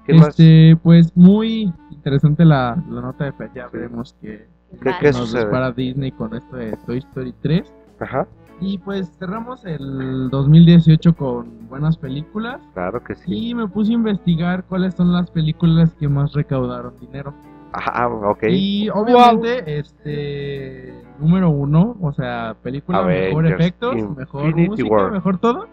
¿Qué 0.06 0.14
más? 0.16 0.30
Este, 0.30 0.76
pues 0.84 1.16
muy 1.16 1.72
interesante 2.04 2.44
la, 2.44 2.78
la 2.90 3.02
nota 3.02 3.24
de 3.26 3.32
Fer. 3.32 3.50
Ya 3.56 3.68
veremos 3.68 4.14
que 4.22 4.46
¿Qué, 4.82 4.92
qué 5.00 5.08
nos 5.08 5.18
sucede? 5.18 5.42
dispara 5.44 5.72
Disney 5.72 6.12
con 6.12 6.36
esto 6.36 6.58
de 6.58 6.76
Toy 6.86 6.98
Story 6.98 7.34
3. 7.42 7.74
Ajá, 8.02 8.28
Y 8.60 8.78
pues 8.80 9.10
cerramos 9.18 9.64
el 9.66 10.30
2018 10.30 11.16
con 11.16 11.68
buenas 11.70 11.96
películas. 11.98 12.60
claro 12.74 13.02
que 13.04 13.16
sí. 13.16 13.50
Y 13.50 13.56
me 13.56 13.68
puse 13.68 13.92
a 13.92 13.96
investigar 13.96 14.64
cuáles 14.66 14.96
son 14.96 15.14
las 15.14 15.30
películas 15.32 15.94
que 15.96 16.08
más 16.10 16.34
recaudaron 16.34 16.94
dinero. 17.00 17.34
Ah, 17.72 18.08
ok. 18.08 18.44
Y 18.50 18.90
obviamente, 18.90 19.80
este 19.80 20.94
número 21.20 21.50
uno, 21.50 21.96
o 22.02 22.12
sea, 22.12 22.56
película, 22.62 23.02
mejor 23.04 23.46
Avengers, 23.46 23.60
efectos, 23.62 23.96
mejor 24.18 24.46
Infinity 24.50 24.70
música, 24.70 24.90
War. 24.90 25.12
mejor 25.12 25.38
todo, 25.40 25.68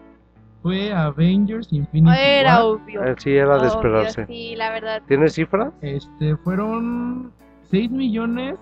fue 0.61 0.93
Avengers 0.93 1.71
Infinity 1.71 2.15
Era 2.17 2.55
War. 2.63 2.75
obvio. 2.81 3.03
Eh, 3.03 3.15
sí, 3.17 3.31
era 3.31 3.53
de 3.57 3.67
Obvio, 3.67 3.69
esperarse. 3.69 4.25
Sí, 4.27 4.55
la 4.55 4.71
verdad. 4.71 5.01
¿Tienes 5.07 5.33
cifras? 5.33 5.73
Este, 5.81 6.35
fueron 6.37 7.31
6 7.69 7.89
millones, 7.91 8.57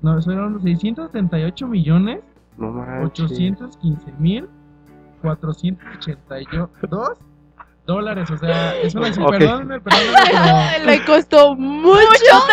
no, 0.00 0.20
fueron 0.22 0.60
678 0.62 1.66
millones, 1.66 2.20
No 2.56 2.70
manches. 2.70 3.30
815 3.32 4.12
mil, 4.18 4.48
482 5.22 7.18
dólares, 7.86 8.30
o 8.30 8.36
sea, 8.36 8.76
es 8.76 8.94
una 8.94 9.06
cifra, 9.12 9.26
Ok. 9.26 9.38
perdónenme, 9.38 9.80
perdónenme, 9.80 10.18
pero... 10.30 10.84
Le 10.86 11.04
costó 11.04 11.54
mucho. 11.56 11.98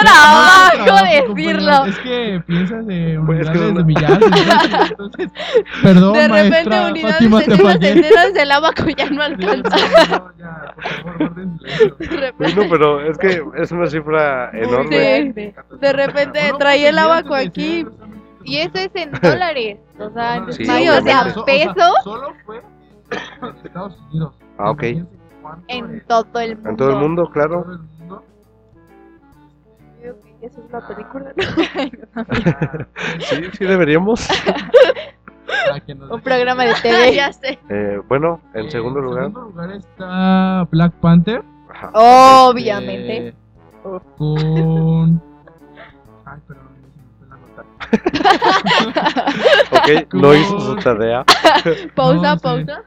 trabajo 0.02 0.78
compañeros. 0.86 1.36
decirlo. 1.36 1.86
Es 1.86 2.00
que 2.00 2.44
piensas 2.48 2.88
de 2.88 3.22
Pues 3.26 3.40
es 3.42 3.50
que 3.52 3.58
unidades 3.60 3.76
de 3.76 3.84
millares, 3.84 4.90
entonces, 4.90 5.30
perdón, 5.84 6.14
De 6.14 6.28
repente 6.28 6.70
maestra 6.70 6.88
unidades 6.88 7.30
Fátima, 7.30 7.42
fallé. 7.42 7.94
centenas 7.94 8.34
del 8.34 8.52
abaco 8.52 8.84
ya 8.98 9.10
no 9.10 9.22
alcanza. 9.24 9.76
No, 10.10 10.32
ya, 10.38 10.76
por 10.76 11.18
favor, 11.20 12.34
Bueno, 12.38 12.62
pero 12.70 13.02
es 13.06 13.18
que 13.18 13.44
es 13.58 13.72
una 13.72 13.88
cifra 13.88 14.50
enorme. 14.54 15.34
Sí. 15.36 15.54
De 15.80 15.94
repente 15.94 16.40
traía 16.58 16.90
el 16.90 16.98
abaco 16.98 17.36
aquí. 17.36 17.86
Y 18.46 18.58
eso 18.58 18.78
es 18.78 18.90
en 18.96 19.12
dólares. 19.12 19.78
O 20.00 20.10
sea. 20.12 20.44
Sí, 20.50 20.66
sí, 20.66 20.90
o 20.90 21.02
sea, 21.04 21.26
pesos 21.46 21.94
Solo 22.04 22.34
fue 22.46 22.58
en 23.44 23.66
Estados 23.66 23.96
Unidos. 24.10 24.34
Ah, 24.58 24.72
ok. 24.72 24.84
En 25.68 26.02
todo 26.08 26.40
el 26.40 26.56
mundo. 26.56 26.70
En 26.70 26.78
todo 26.78 26.90
el 26.92 26.96
mundo, 26.98 27.24
todo 27.24 27.32
claro. 27.34 27.66
el 27.72 27.80
mundo. 27.80 28.24
Digo 30.02 30.16
que 30.40 30.46
Eso 30.46 30.62
es 30.62 30.68
una 30.70 30.88
película, 30.88 31.34
¿no? 31.36 32.24
Para- 32.24 32.88
Sí, 33.20 33.36
sí 33.58 33.66
deberíamos. 33.66 34.28
Un 36.12 36.22
programa 36.22 36.64
de 36.64 36.72
Ah, 36.72 36.76
TV. 36.82 37.16
ya 37.16 37.34
sé. 37.34 37.60
Eh, 37.70 38.00
bueno, 38.08 38.40
en 38.54 38.68
Eh, 38.68 38.72
segundo 38.72 39.00
lugar. 39.02 39.26
segundo 39.26 39.50
lugar 39.50 39.72
está 39.72 40.68
Black 40.72 40.94
Panther. 41.02 41.44
Ajá. 41.70 41.92
Obviamente. 41.94 43.28
eh, 43.30 43.34
con. 44.18 45.22
Ay, 46.26 46.40
perdón, 46.48 46.68
se 46.80 47.02
me 47.02 47.10
fue 47.18 47.28
la 47.28 47.38
nota. 47.38 47.66
Ok, 49.72 50.14
no 50.14 50.34
hizo 50.36 50.60
su 50.60 50.76
tarea. 50.78 51.26
Pausa, 51.96 52.22
No, 52.22 52.34
sí. 52.38 52.44
pausa. 52.44 52.84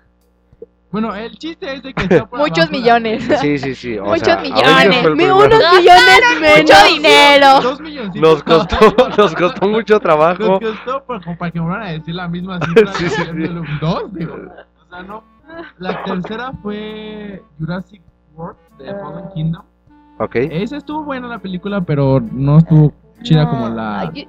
Bueno, 0.92 1.14
el 1.14 1.36
chiste 1.38 1.74
es 1.74 1.82
de 1.82 1.94
que 1.94 2.02
está 2.04 2.26
por 2.26 2.38
Muchos 2.38 2.58
abajo 2.58 2.72
la- 2.72 2.78
millones. 2.78 3.24
Sí, 3.40 3.58
sí, 3.58 3.74
sí. 3.74 3.98
O 3.98 4.04
Muchos 4.04 4.24
sea, 4.26 4.36
millones. 4.40 5.04
Unos 5.04 5.16
millones 5.16 6.40
menos. 6.40 6.60
Mucho 6.62 6.94
dinero. 6.94 7.60
Dos 7.62 7.80
milloncitos. 7.80 8.30
Nos 8.30 8.42
costó, 8.44 8.76
nos 9.18 9.34
costó 9.34 9.68
mucho 9.68 9.98
trabajo. 10.00 10.42
Nos 10.44 10.60
costó 10.60 11.04
por- 11.04 11.38
para 11.38 11.50
que 11.50 11.60
me 11.60 11.66
van 11.66 11.82
a 11.82 11.90
decir 11.92 12.14
la 12.14 12.28
misma 12.28 12.60
cifra. 12.60 12.92
Sí, 12.92 13.08
sí, 13.08 13.22
sí. 13.24 13.48
dos, 13.80 14.12
digo. 14.12 14.34
O 14.34 14.90
sea, 14.90 15.02
no. 15.02 15.24
La 15.78 16.02
tercera 16.04 16.52
fue 16.62 17.42
Jurassic 17.58 18.02
World 18.34 18.56
de 18.78 18.90
Ah. 18.90 18.96
Fallen 19.02 19.30
Kingdom. 19.34 19.62
Ok. 20.18 20.34
Esa 20.36 20.76
estuvo 20.76 21.04
buena 21.04 21.26
la 21.26 21.38
película, 21.38 21.80
pero 21.80 22.20
no 22.20 22.58
estuvo 22.58 22.92
chida 23.22 23.44
No, 23.44 23.50
como 23.50 23.68
la. 23.70 24.00
ay, 24.00 24.28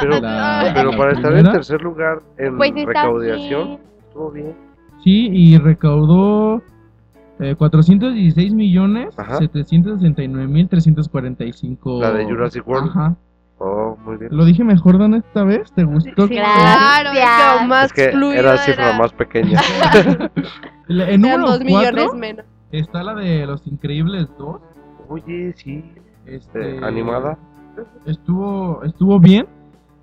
Pero, 0.00 0.18
La- 0.20 0.72
pero 0.74 0.90
para 0.96 1.12
estar 1.12 1.32
en 1.36 1.52
tercer 1.52 1.80
lugar 1.82 2.18
en 2.36 2.56
Pues 2.56 2.72
recaudación, 2.84 3.64
bien. 3.68 3.80
estuvo 4.08 4.30
bien. 4.32 4.63
Sí, 5.04 5.28
y 5.32 5.58
recaudó 5.58 6.62
eh, 7.38 7.54
416 7.56 8.54
millones 8.54 9.16
Ajá. 9.18 9.36
769 9.38 10.48
mil 10.48 10.68
345. 10.68 12.00
La 12.00 12.12
de 12.12 12.24
Jurassic 12.24 12.66
World. 12.66 12.88
Ajá. 12.90 13.16
Oh, 13.58 13.96
muy 14.04 14.16
bien. 14.16 14.36
¿Lo 14.36 14.44
dije 14.44 14.64
mejor, 14.64 14.98
Dan, 14.98 15.14
esta 15.14 15.44
vez? 15.44 15.70
¿Te 15.72 15.84
gustó? 15.84 16.26
Sí, 16.26 16.34
Claro, 16.34 17.10
que 17.12 17.66
más 17.66 17.84
Es 17.86 17.92
que 17.92 18.04
era 18.36 18.56
cifra 18.58 18.88
era. 18.88 18.98
más 18.98 19.12
pequeña. 19.12 19.60
En 20.88 21.20
número 21.22 21.46
dos 21.46 21.60
millones 21.60 21.92
4 21.92 22.14
menos. 22.18 22.44
está 22.72 23.02
la 23.02 23.14
de 23.14 23.46
Los 23.46 23.66
Increíbles 23.66 24.26
2. 24.38 24.60
Oye, 25.08 25.52
sí. 25.56 25.82
Este, 26.26 26.76
Eh, 26.76 26.80
animada. 26.82 27.38
Estuvo, 28.06 28.82
estuvo 28.84 29.18
bien. 29.20 29.46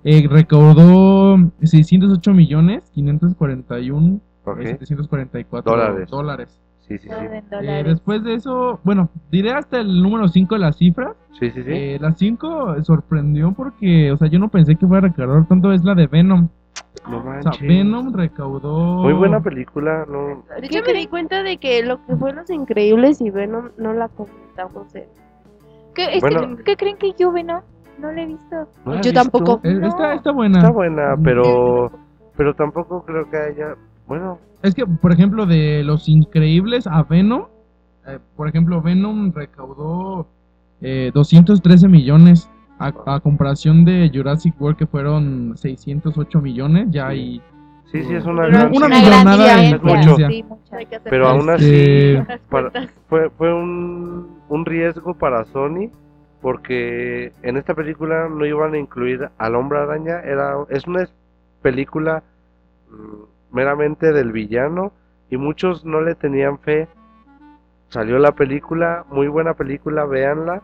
Eh, 0.04 0.26
recaudó 0.28 1.38
608 1.62 2.32
millones 2.34 2.82
541 2.94 4.20
Ok. 4.44 4.60
eh, 4.60 4.76
744 4.78 5.70
Dólares. 5.72 6.10
dólares. 6.10 6.58
Sí, 6.80 6.98
sí, 6.98 7.08
sí. 7.08 7.14
Eh, 7.62 7.84
después 7.84 8.22
de 8.24 8.34
eso, 8.34 8.80
bueno, 8.82 9.08
diré 9.30 9.52
hasta 9.52 9.78
el 9.80 10.02
número 10.02 10.26
5 10.28 10.56
de 10.56 10.60
las 10.60 10.76
cifras. 10.76 11.16
Sí, 11.38 11.50
sí, 11.50 11.62
sí. 11.62 11.70
Eh, 11.70 11.98
la 12.00 12.12
5 12.12 12.82
sorprendió 12.82 13.52
porque, 13.52 14.10
o 14.12 14.16
sea, 14.16 14.28
yo 14.28 14.38
no 14.38 14.48
pensé 14.48 14.74
que 14.76 14.86
fuera 14.86 15.06
a 15.06 15.10
recaudar 15.10 15.46
tanto. 15.46 15.72
Es 15.72 15.84
la 15.84 15.94
de 15.94 16.06
Venom. 16.08 16.48
no 17.08 17.18
O 17.18 17.42
sea. 17.42 17.52
Venom 17.66 18.12
recaudó. 18.12 19.02
Muy 19.04 19.12
buena 19.12 19.40
película, 19.40 20.04
¿no? 20.08 20.42
De 20.60 20.66
hecho, 20.66 20.80
me 20.84 20.92
di 20.92 21.06
cuenta 21.06 21.42
de 21.44 21.56
que 21.58 21.84
lo 21.84 22.04
que 22.04 22.16
fue 22.16 22.32
Los 22.32 22.50
Increíbles 22.50 23.20
y 23.20 23.30
Venom 23.30 23.70
no 23.78 23.92
la 23.92 24.08
comentamos. 24.08 24.94
eh. 24.96 25.08
¿Qué, 25.94 26.16
es 26.16 26.20
bueno. 26.20 26.56
que, 26.56 26.64
¿qué 26.64 26.76
creen 26.76 26.96
que 26.96 27.12
yo 27.18 27.30
ve, 27.32 27.44
no? 27.44 27.62
La 28.00 28.22
he 28.22 28.26
visto. 28.26 28.56
¿No 28.84 28.94
la 28.94 29.00
Yo 29.02 29.12
visto? 29.12 29.22
tampoco. 29.22 29.60
Eh, 29.62 29.74
No. 29.74 29.86
está, 29.86 30.14
está 30.14 30.32
buena. 30.32 30.58
Está 30.58 30.70
buena, 30.72 31.14
pero 31.22 31.92
pero 32.36 32.54
tampoco 32.54 33.04
creo 33.04 33.30
que 33.30 33.36
haya. 33.36 33.76
Bueno, 34.06 34.38
Es 34.62 34.74
que, 34.74 34.86
por 34.86 35.12
ejemplo, 35.12 35.46
de 35.46 35.82
Los 35.84 36.08
Increíbles 36.08 36.86
a 36.86 37.02
Venom, 37.02 37.46
eh, 38.06 38.18
por 38.36 38.48
ejemplo, 38.48 38.80
Venom 38.82 39.32
recaudó 39.34 40.26
eh, 40.80 41.10
213 41.14 41.88
millones 41.88 42.48
a, 42.78 42.92
a 43.06 43.20
comparación 43.20 43.84
de 43.84 44.10
Jurassic 44.12 44.60
World 44.60 44.76
que 44.76 44.86
fueron 44.86 45.56
608 45.56 46.40
millones, 46.40 46.88
ya 46.90 47.10
Sí. 47.10 47.12
hay... 47.12 47.42
sí, 47.92 48.02
sí 48.04 48.14
es 48.14 48.24
una 48.24 48.46
gran. 48.46 48.70
millonada 48.70 49.56
de 49.56 49.62
diferencia. 49.74 50.28
diferencia. 50.28 50.28
Sí, 50.28 50.44
Pero 51.04 51.28
aún 51.28 51.48
Este, 51.50 52.18
así, 52.18 52.26
para- 52.50 52.70
cuentas. 52.70 52.94
fue, 53.08 53.30
fue 53.30 53.52
un, 53.54 54.28
un 54.48 54.64
riesgo 54.64 55.14
para 55.14 55.44
Sony 55.46 55.90
porque 56.40 57.32
en 57.42 57.56
esta 57.56 57.74
película 57.74 58.28
no 58.28 58.44
iban 58.44 58.74
a 58.74 58.78
incluir 58.78 59.28
al 59.38 59.54
hombre 59.54 59.78
araña, 59.78 60.18
era, 60.20 60.54
es 60.70 60.86
una 60.88 61.08
película 61.62 62.24
mm, 62.90 63.22
meramente 63.52 64.12
del 64.12 64.32
villano 64.32 64.92
y 65.30 65.36
muchos 65.36 65.84
no 65.84 66.00
le 66.00 66.14
tenían 66.14 66.58
fe. 66.58 66.88
Salió 67.88 68.18
la 68.18 68.32
película, 68.32 69.04
muy 69.10 69.28
buena 69.28 69.54
película, 69.54 70.04
véanla. 70.04 70.62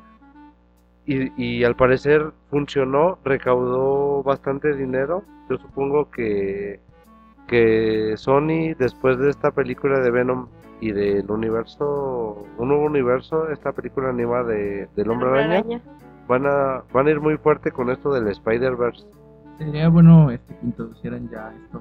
Y, 1.06 1.32
y 1.42 1.64
al 1.64 1.74
parecer 1.74 2.32
funcionó, 2.50 3.18
recaudó 3.24 4.22
bastante 4.22 4.74
dinero. 4.74 5.22
Yo 5.48 5.56
supongo 5.56 6.10
que, 6.10 6.80
que 7.46 8.14
Sony, 8.16 8.74
después 8.78 9.18
de 9.18 9.30
esta 9.30 9.50
película 9.50 10.00
de 10.00 10.10
Venom 10.10 10.48
y 10.80 10.92
del 10.92 11.30
universo, 11.30 12.46
un 12.58 12.68
nuevo 12.68 12.84
universo, 12.84 13.48
esta 13.50 13.72
película 13.72 14.10
animada 14.10 14.44
de, 14.44 14.88
del 14.94 15.10
Hombre 15.10 15.30
Araña, 15.30 15.80
van 16.28 16.46
a, 16.46 16.84
van 16.92 17.06
a 17.06 17.10
ir 17.10 17.20
muy 17.20 17.38
fuerte 17.38 17.70
con 17.70 17.90
esto 17.90 18.12
del 18.12 18.28
Spider-Verse. 18.28 19.06
Sería 19.56 19.88
bueno 19.88 20.30
este, 20.30 20.54
que 20.56 20.66
introducieran 20.66 21.28
ya 21.30 21.52
esto. 21.64 21.80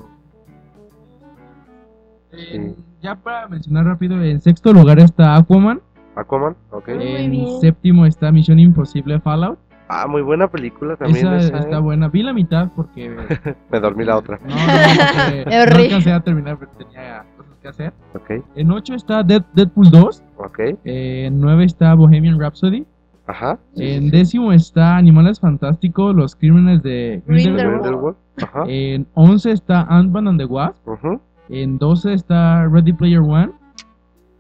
Eh, 2.32 2.74
Sí. 2.76 2.84
Ya 3.02 3.16
para 3.16 3.48
mencionar 3.48 3.86
rápido, 3.86 4.22
en 4.24 4.42
sexto 4.42 4.74
lugar 4.74 5.00
está 5.00 5.36
Aquaman, 5.36 5.82
Aquaman, 6.16 6.56
ok. 6.72 6.88
Muy 6.96 7.06
en 7.06 7.32
bien. 7.32 7.62
séptimo 7.62 8.06
está 8.06 8.32
Misión 8.32 8.60
Imposible 8.60 9.20
Fallout. 9.20 9.60
Ah, 9.88 10.06
muy 10.08 10.22
buena 10.22 10.48
película 10.50 10.96
también. 10.98 11.26
Esa 11.28 11.38
esa, 11.38 11.58
está 11.60 11.78
¿eh? 11.78 11.82
buena. 11.82 12.10
Vi 12.10 12.22
la 12.24 12.34
mitad 12.34 12.70
porque 12.76 13.10
Me 13.72 13.80
dormí 13.80 14.04
la 14.04 14.18
otra. 14.18 14.40
No, 14.44 14.50
no, 14.50 14.56
porque 14.56 15.46
no 15.46 15.76
alcancé 15.84 16.12
a 16.12 16.20
terminar, 16.20 16.58
pero 16.60 16.72
tenía 16.78 17.24
cosas 17.38 17.54
que 17.62 17.68
hacer. 17.70 17.94
Ok, 18.16 18.32
En 18.56 18.72
8 18.72 18.96
está 18.96 19.24
Dead- 19.24 19.46
Deadpool 19.54 19.90
2. 19.92 20.24
ok. 20.38 20.60
En 20.84 21.40
9 21.40 21.64
está 21.66 21.94
Bohemian 21.94 22.40
Rhapsody. 22.40 22.86
Ajá. 23.28 23.60
sí, 23.76 23.84
sí, 23.84 23.92
En 23.94 24.04
sí. 24.06 24.10
décimo 24.12 24.52
está 24.54 24.98
Animales 24.98 25.40
Fantásticos, 25.40 26.16
Los 26.16 26.36
Crímenes 26.36 26.82
de 26.82 27.22
Grindelwald. 27.28 27.82
Grindelwald, 27.82 28.16
Ajá. 28.42 28.64
En 28.68 29.06
11 29.14 29.52
está 29.52 29.82
Ant-Man 29.84 30.28
and 30.30 30.40
the 30.40 30.46
Wasp. 30.46 30.86
ujú. 30.88 31.22
En 31.50 31.78
12 31.78 32.14
está 32.14 32.66
Ready 32.68 32.94
Player 32.94 33.20
One. 33.20 33.52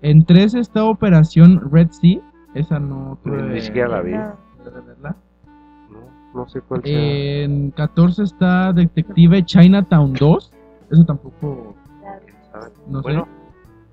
En 0.01 0.25
13 0.25 0.59
está 0.59 0.83
Operación 0.85 1.69
Red 1.71 1.89
Sea. 1.91 2.19
Esa 2.53 2.79
no 2.79 3.17
Ni, 3.23 3.31
tuve 3.31 3.43
ni 3.53 3.61
siquiera 3.61 3.87
la 3.89 4.01
vi. 4.01 4.11
No. 4.13 4.35
No, 5.89 5.99
no 6.33 6.47
sé 6.47 6.61
cuál 6.61 6.81
sea. 6.83 7.43
En 7.43 7.71
14 7.71 8.23
está 8.23 8.73
Detective 8.73 9.43
Chinatown 9.45 10.13
2. 10.13 10.53
Eso 10.91 11.05
tampoco, 11.05 11.75
no 12.87 13.01
Bueno, 13.01 13.25
sé. 13.25 13.29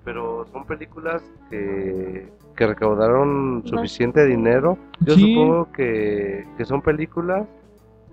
pero 0.05 0.47
son 0.53 0.65
películas 0.65 1.23
que, 1.51 2.33
que 2.57 2.67
recaudaron 2.67 3.63
suficiente 3.67 4.25
dinero. 4.27 4.79
Yo 5.01 5.15
Sí. 5.15 5.35
supongo 5.35 5.73
que, 5.73 6.47
que 6.57 6.65
son 6.65 6.83
películas 6.83 7.47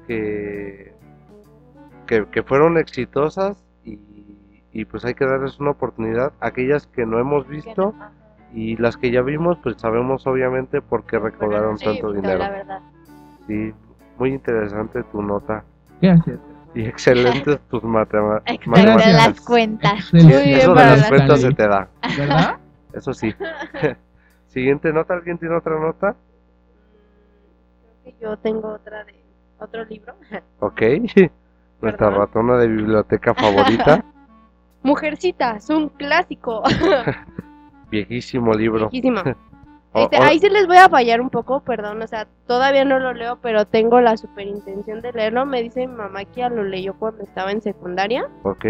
que, 0.08 0.94
que, 2.08 2.26
que 2.26 2.44
fueron 2.44 2.78
exitosas 2.78 3.64
y, 4.74 4.86
pues 4.86 5.04
hay 5.06 5.14
que 5.14 5.26
darles 5.26 5.60
una 5.60 5.72
oportunidad. 5.72 6.32
Aquellas 6.40 6.88
que 6.88 7.06
no 7.06 7.20
hemos 7.20 7.48
visto 7.48 7.94
y 8.54 8.78
las 8.78 8.98
que 8.98 9.12
ya 9.12 9.22
vimos, 9.22 9.58
pues 9.64 9.76
sabemos 9.78 10.26
obviamente 10.28 10.82
por 10.82 11.06
qué 11.06 11.20
recaudaron 11.20 11.78
Sí, 11.78 11.86
tanto 11.86 12.10
sí, 12.12 12.16
dinero. 12.18 12.40
La 12.40 12.50
verdad. 12.50 12.80
Sí, 13.48 13.74
muy 14.18 14.30
interesante 14.34 15.04
tu 15.04 15.22
nota. 15.22 15.64
Gracias. 16.02 16.40
Y 16.74 16.86
excelentes 16.86 17.60
tus 17.70 17.84
matema- 17.84 18.42
Excelente 18.46 19.12
las 19.14 19.42
cuentas. 19.42 19.94
Excelente. 20.00 20.34
Muy 20.36 20.44
bien 20.46 20.60
Eso 20.60 20.74
de 20.74 20.86
las 20.86 21.10
cuentas 21.10 21.42
se 21.42 21.52
te 21.54 21.68
da. 21.68 21.88
¿Verdad? 22.18 22.58
Eso 22.94 23.14
sí. 23.14 23.34
Siguiente 24.48 24.92
nota, 24.94 25.14
¿alguien 25.14 25.38
tiene 25.38 25.56
otra 25.56 25.80
nota? 25.80 26.16
Creo 28.04 28.04
que 28.04 28.16
yo 28.22 28.38
tengo 28.38 28.70
otra 28.70 29.04
de 29.06 29.16
otro 29.60 29.86
libro. 29.86 30.14
Ok. 30.60 30.82
Nuestra 31.82 32.08
Perdón. 32.08 32.16
ratona 32.16 32.58
de 32.58 32.68
biblioteca 32.68 33.34
favorita. 33.34 34.04
Mujercitas, 34.84 35.70
un 35.70 35.90
clásico. 35.90 36.64
Viejísimo 37.92 38.54
libro. 38.54 38.90
Viejísima. 38.90 39.24
O- 39.94 40.04
Este, 40.04 40.16
ahí 40.20 40.40
sí 40.40 40.48
les 40.50 40.68
voy 40.68 40.78
a 40.78 40.88
fallar 40.88 41.20
un 41.20 41.30
poco, 41.30 41.60
perdón, 41.60 42.02
o 42.02 42.08
sea, 42.08 42.26
todavía 42.48 42.86
no 42.86 42.98
lo 42.98 43.12
leo, 43.12 43.40
pero 43.42 43.66
tengo 43.66 44.00
la 44.00 44.16
super 44.16 44.48
intención 44.48 45.02
de 45.02 45.12
leerlo. 45.12 45.46
Me 45.46 45.62
dice 45.62 45.86
mi 45.86 45.94
mamá 45.94 46.24
que 46.24 46.40
ya 46.40 46.50
lo 46.50 46.64
leyó 46.64 46.94
cuando 46.94 47.24
estaba 47.24 47.52
en 47.52 47.62
secundaria 47.62 48.26
Ok. 48.44 48.66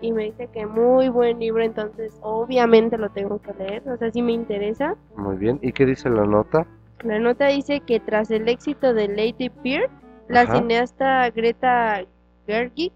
y 0.00 0.12
me 0.12 0.24
dice 0.24 0.48
que 0.50 0.64
muy 0.64 1.10
buen 1.10 1.40
libro, 1.40 1.62
entonces 1.62 2.18
obviamente 2.22 2.96
lo 2.96 3.10
tengo 3.10 3.38
que 3.42 3.52
leer, 3.52 3.86
o 3.86 3.98
sea, 3.98 4.10
sí 4.12 4.22
me 4.22 4.32
interesa. 4.32 4.96
Muy 5.14 5.36
bien. 5.36 5.58
¿Y 5.60 5.72
qué 5.72 5.84
dice 5.84 6.08
la 6.08 6.24
nota? 6.24 6.66
La 7.04 7.18
nota 7.18 7.48
dice 7.48 7.80
que 7.80 8.00
tras 8.00 8.30
el 8.30 8.48
éxito 8.48 8.94
de 8.94 9.08
Lady 9.08 9.50
Bird, 9.62 9.90
la 10.28 10.40
Ajá. 10.40 10.56
cineasta 10.56 11.28
Greta 11.32 12.00
Gerwig 12.46 12.92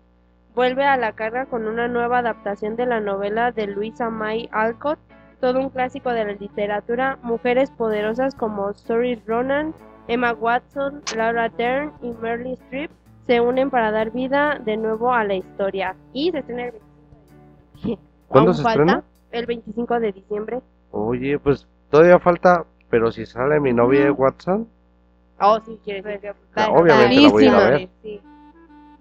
vuelve 0.56 0.84
a 0.84 0.96
la 0.96 1.12
carga 1.12 1.44
con 1.46 1.68
una 1.68 1.86
nueva 1.86 2.18
adaptación 2.18 2.74
de 2.76 2.86
la 2.86 2.98
novela 2.98 3.52
de 3.52 3.66
Louisa 3.68 4.08
May 4.10 4.48
Alcott, 4.50 4.98
todo 5.40 5.60
un 5.60 5.68
clásico 5.68 6.10
de 6.10 6.24
la 6.24 6.32
literatura. 6.32 7.18
Mujeres 7.22 7.70
poderosas 7.70 8.34
como 8.34 8.72
Saoirse 8.72 9.22
Ronan, 9.26 9.74
Emma 10.08 10.32
Watson, 10.32 11.02
Laura 11.14 11.50
Dern 11.50 11.92
y 12.02 12.08
Meryl 12.22 12.54
Streep 12.54 12.90
se 13.26 13.40
unen 13.40 13.70
para 13.70 13.90
dar 13.90 14.10
vida 14.12 14.58
de 14.64 14.76
nuevo 14.78 15.12
a 15.12 15.24
la 15.24 15.34
historia. 15.34 15.94
Y 16.14 16.30
se 16.32 16.38
estrena 16.38 16.64
el 16.64 16.72
25 16.72 17.98
de 17.98 17.98
¿Cuándo 18.28 18.50
¿Aún 18.50 18.56
se 18.56 18.62
falta? 18.62 18.80
estrena? 18.82 19.04
El 19.32 19.46
25 19.46 20.00
de 20.00 20.12
diciembre. 20.12 20.60
Oye, 20.90 21.38
pues 21.38 21.68
todavía 21.90 22.18
falta, 22.18 22.64
pero 22.88 23.12
si 23.12 23.26
sale 23.26 23.60
mi 23.60 23.72
novia 23.74 24.04
de. 24.04 24.10
Watson, 24.10 24.66
Oh, 25.38 25.60
sí, 25.66 25.78
quieres 25.84 26.02
Pues, 26.02 26.22
decir. 26.22 26.34
Obviamente 26.70 27.20
la 27.20 27.28
voy 27.28 27.44
a 27.44 27.46
ir 27.46 27.54
a 27.54 27.68
ver. 27.68 27.88
Sí. 28.02 28.08
Y 28.08 28.22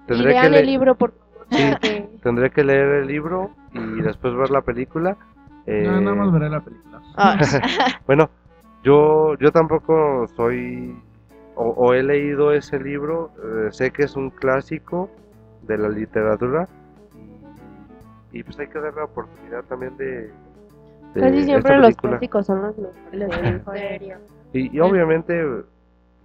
tendré 0.05 0.25
que, 0.25 0.33
lean 0.33 0.51
le- 0.51 0.59
el 0.59 0.65
libro, 0.65 0.95
por 0.95 1.11
favor. 1.11 1.24
Sí. 1.51 2.07
tendré 2.23 2.49
que 2.49 2.63
leer 2.63 2.87
el 3.01 3.07
libro 3.07 3.51
y 3.73 4.01
después 4.01 4.35
ver 4.35 4.49
la 4.49 4.61
película. 4.61 5.17
Eh, 5.65 5.83
No, 5.85 5.99
nada 6.01 6.15
más 6.15 6.31
veré 6.31 6.49
la 6.49 6.61
película. 6.61 7.01
Ah, 7.15 7.37
Bueno, 8.07 8.29
yo, 8.83 9.35
yo 9.37 9.51
tampoco 9.51 10.27
soy 10.35 10.95
o, 11.55 11.69
o 11.69 11.93
he 11.93 12.03
leído 12.03 12.51
ese 12.51 12.79
libro, 12.79 13.31
eh, 13.43 13.69
sé 13.71 13.91
que 13.91 14.03
es 14.03 14.15
un 14.15 14.29
clásico 14.29 15.09
de 15.63 15.77
la 15.77 15.89
literatura 15.89 16.67
y, 18.31 18.43
pues 18.43 18.59
hay 18.59 18.67
que 18.67 18.79
dar 18.79 18.93
la 18.93 19.05
oportunidad 19.05 19.63
también 19.63 19.95
de, 19.95 20.29
de 21.13 21.21
Casi 21.21 21.37
esta 21.37 21.45
siempre 21.45 21.77
los 21.77 21.95
clásicos 21.95 22.45
son 22.45 22.61
los 23.13 23.41
mejores. 23.41 24.01
Y, 24.53 24.73
y 24.73 24.79
obviamente, 24.79 25.43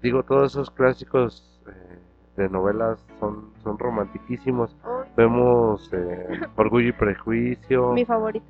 digo, 0.02 0.22
todos 0.22 0.52
esos 0.52 0.70
clásicos 0.70 1.60
eh, 1.66 1.98
de 2.40 2.48
novelas 2.48 2.98
son, 3.20 3.50
son 3.62 3.78
romantiquísimos. 3.78 4.74
Vemos 5.16 5.88
eh, 5.92 6.40
Orgullo 6.56 6.88
y 6.88 6.92
Prejuicio. 6.92 7.92
Mi 7.92 8.04
favorito. 8.04 8.46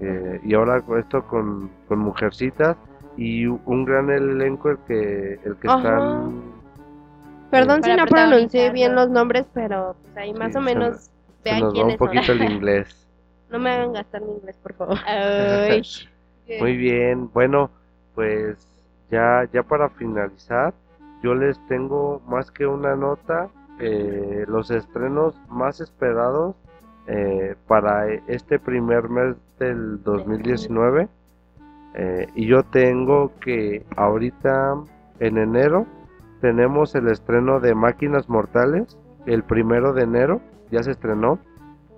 Eh, 0.00 0.40
y 0.44 0.54
ahora 0.54 0.82
esto 0.98 1.22
con, 1.26 1.70
con 1.88 1.98
Mujercitas 1.98 2.76
y 3.16 3.46
un 3.46 3.84
gran 3.84 4.10
elenco 4.10 4.70
el 4.70 4.78
que 4.86 5.40
el 5.44 5.56
que 5.56 5.68
Ajá. 5.68 5.76
están 5.78 6.42
Perdón 7.50 7.82
si 7.82 7.90
Para 7.90 7.96
no 8.04 8.06
pronuncié 8.06 8.70
bien 8.70 8.94
los 8.94 9.10
nombres, 9.10 9.44
pero 9.52 9.94
pues 10.02 10.16
ahí 10.16 10.32
más 10.32 10.52
Sí, 10.52 10.58
o 10.58 10.60
se 10.60 10.64
menos 10.64 10.90
nos- 10.92 11.02
se 11.02 11.12
vean 11.44 11.60
nos 11.60 11.74
va 11.74 11.84
un 11.84 11.90
son. 11.90 11.98
poquito 11.98 12.32
el 12.32 12.42
inglés. 12.44 12.98
No 13.50 13.58
me 13.58 13.68
hagan 13.70 13.92
gastar 13.92 14.22
mi 14.22 14.32
inglés, 14.32 14.56
por 14.62 14.72
favor. 14.72 14.96
Ay, 15.06 15.82
Muy 16.58 16.74
bien, 16.78 17.30
bueno, 17.34 17.70
pues 18.14 18.56
ya 19.10 19.46
ya 19.52 19.62
para 19.62 19.90
finalizar, 19.90 20.72
yo 21.22 21.34
les 21.34 21.58
tengo 21.68 22.20
más 22.26 22.50
que 22.50 22.66
una 22.66 22.96
nota 22.96 23.48
eh, 23.78 24.44
los 24.48 24.70
estrenos 24.70 25.34
más 25.48 25.80
esperados 25.80 26.56
eh, 27.06 27.56
para 27.66 28.12
este 28.26 28.58
primer 28.58 29.08
mes 29.08 29.36
del 29.58 30.02
2019 30.02 31.08
eh, 31.94 32.26
y 32.34 32.46
yo 32.46 32.62
tengo 32.64 33.32
que 33.40 33.84
ahorita 33.96 34.74
en 35.20 35.38
enero 35.38 35.86
tenemos 36.40 36.94
el 36.94 37.08
estreno 37.08 37.60
de 37.60 37.74
Máquinas 37.74 38.28
Mortales 38.28 38.98
el 39.26 39.42
primero 39.44 39.92
de 39.92 40.02
enero 40.02 40.40
ya 40.70 40.82
se 40.82 40.92
estrenó 40.92 41.38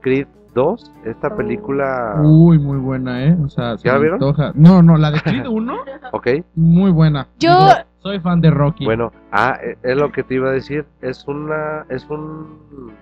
Creed 0.01 0.29
2 0.55 0.93
esta 1.05 1.29
Oh. 1.29 1.37
película 1.37 2.15
Uy, 2.23 2.59
muy 2.59 2.79
buena, 2.79 3.25
¿eh? 3.25 3.37
O 3.45 3.49
sea, 3.49 3.77
se 3.77 3.87
¿Ya 3.89 3.95
la 3.95 3.99
vieron? 3.99 4.15
antoja. 4.15 4.53
No, 4.55 4.83
no, 4.83 4.97
la 4.97 5.11
de 5.11 5.21
Creed 5.21 5.47
1, 5.47 5.75
ok 6.13 6.29
muy 6.55 6.91
buena. 6.91 7.27
Yo- 7.39 7.51
Digo, 7.59 7.71
soy 7.99 8.21
fan 8.21 8.41
de 8.41 8.51
Rocky. 8.51 8.85
Bueno, 8.85 9.13
ah, 9.33 9.59
e- 9.63 9.77
es 9.83 9.97
lo 9.97 10.13
que 10.13 10.23
te 10.23 10.35
iba 10.35 10.49
a 10.49 10.53
decir. 10.53 10.85
Es 11.01 11.27
una, 11.27 11.85
es 11.89 12.09
un 12.11 12.93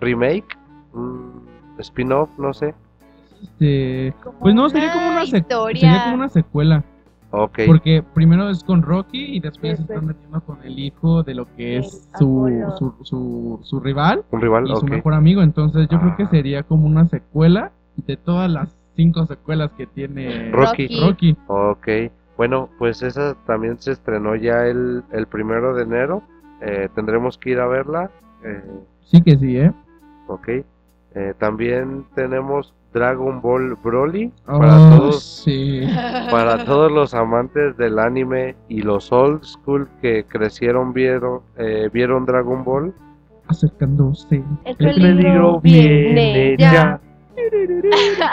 remake, 0.00 0.56
un 0.92 1.46
spin-off, 1.78 2.28
no 2.38 2.52
sé. 2.52 2.74
Este, 3.42 4.14
como 4.22 4.38
pues 4.38 4.54
no, 4.54 4.68
sería 4.68 4.92
como 4.92 5.08
una, 5.08 5.22
sec- 5.22 5.40
historia. 5.40 5.80
sería 5.80 6.02
como 6.04 6.14
una 6.16 6.28
secuela. 6.28 6.84
Ok, 7.34 7.60
Porque 7.66 8.02
primero 8.14 8.50
es 8.50 8.62
con 8.62 8.82
Rocky 8.82 9.36
y 9.36 9.40
después 9.40 9.80
están 9.80 10.06
metiendo 10.06 10.40
con 10.42 10.62
el 10.62 10.78
hijo 10.78 11.22
de 11.22 11.34
lo 11.34 11.46
que 11.56 11.78
es 11.78 12.06
su, 12.18 12.46
su, 12.78 12.94
su, 13.04 13.58
su 13.62 13.80
rival 13.80 14.22
un 14.30 14.40
rival, 14.42 14.68
y 14.68 14.76
su 14.76 14.84
mejor 14.86 15.14
amigo. 15.14 15.40
Entonces 15.42 15.88
yo 15.90 15.98
creo 15.98 16.14
que 16.16 16.24
Ah. 16.24 16.30
sería 16.30 16.62
como 16.62 16.86
una 16.86 17.08
secuela 17.08 17.72
de 17.96 18.16
todas 18.18 18.50
las 18.50 18.76
cinco 18.96 19.24
secuelas 19.24 19.70
que 19.72 19.86
tiene 19.86 20.50
Rocky. 20.52 20.88
Rocky. 21.00 21.36
Ok, 21.46 21.88
bueno, 22.36 22.68
pues 22.78 23.02
esa 23.02 23.34
también 23.46 23.78
se 23.80 23.92
estrenó 23.92 24.36
ya 24.36 24.66
el, 24.66 25.02
el 25.12 25.26
primero 25.26 25.74
de 25.74 25.84
enero. 25.84 26.22
Eh, 26.60 26.90
tendremos 26.94 27.38
que 27.38 27.50
ir 27.50 27.60
a 27.60 27.66
verla. 27.66 28.10
eh, 28.44 28.62
Sí 29.04 29.22
que 29.22 29.36
sí, 29.38 29.56
¿eh? 29.56 29.72
ok. 30.28 30.48
Eh, 31.14 31.34
también 31.38 32.04
tenemos 32.14 32.74
Dragon 32.92 33.40
Ball 33.40 33.74
Broly 33.82 34.30
para 34.44 34.76
Oh, 34.76 34.96
todos. 34.98 35.22
sí. 35.44 35.82
Para 36.30 36.64
todos 36.64 36.90
los 36.92 37.14
amantes 37.14 37.76
del 37.76 37.98
anime 37.98 38.54
y 38.68 38.82
los 38.82 39.10
old 39.12 39.42
school 39.44 39.88
que 40.00 40.24
crecieron 40.24 40.92
vieron 40.92 41.40
eh, 41.56 41.88
vieron 41.92 42.24
Dragon 42.26 42.62
Ball, 42.64 42.94
Acercándose. 43.48 44.42
El 44.64 44.76
el 44.78 44.94
peligro 44.94 45.60
viene 45.60 46.56
ya. 46.58 47.00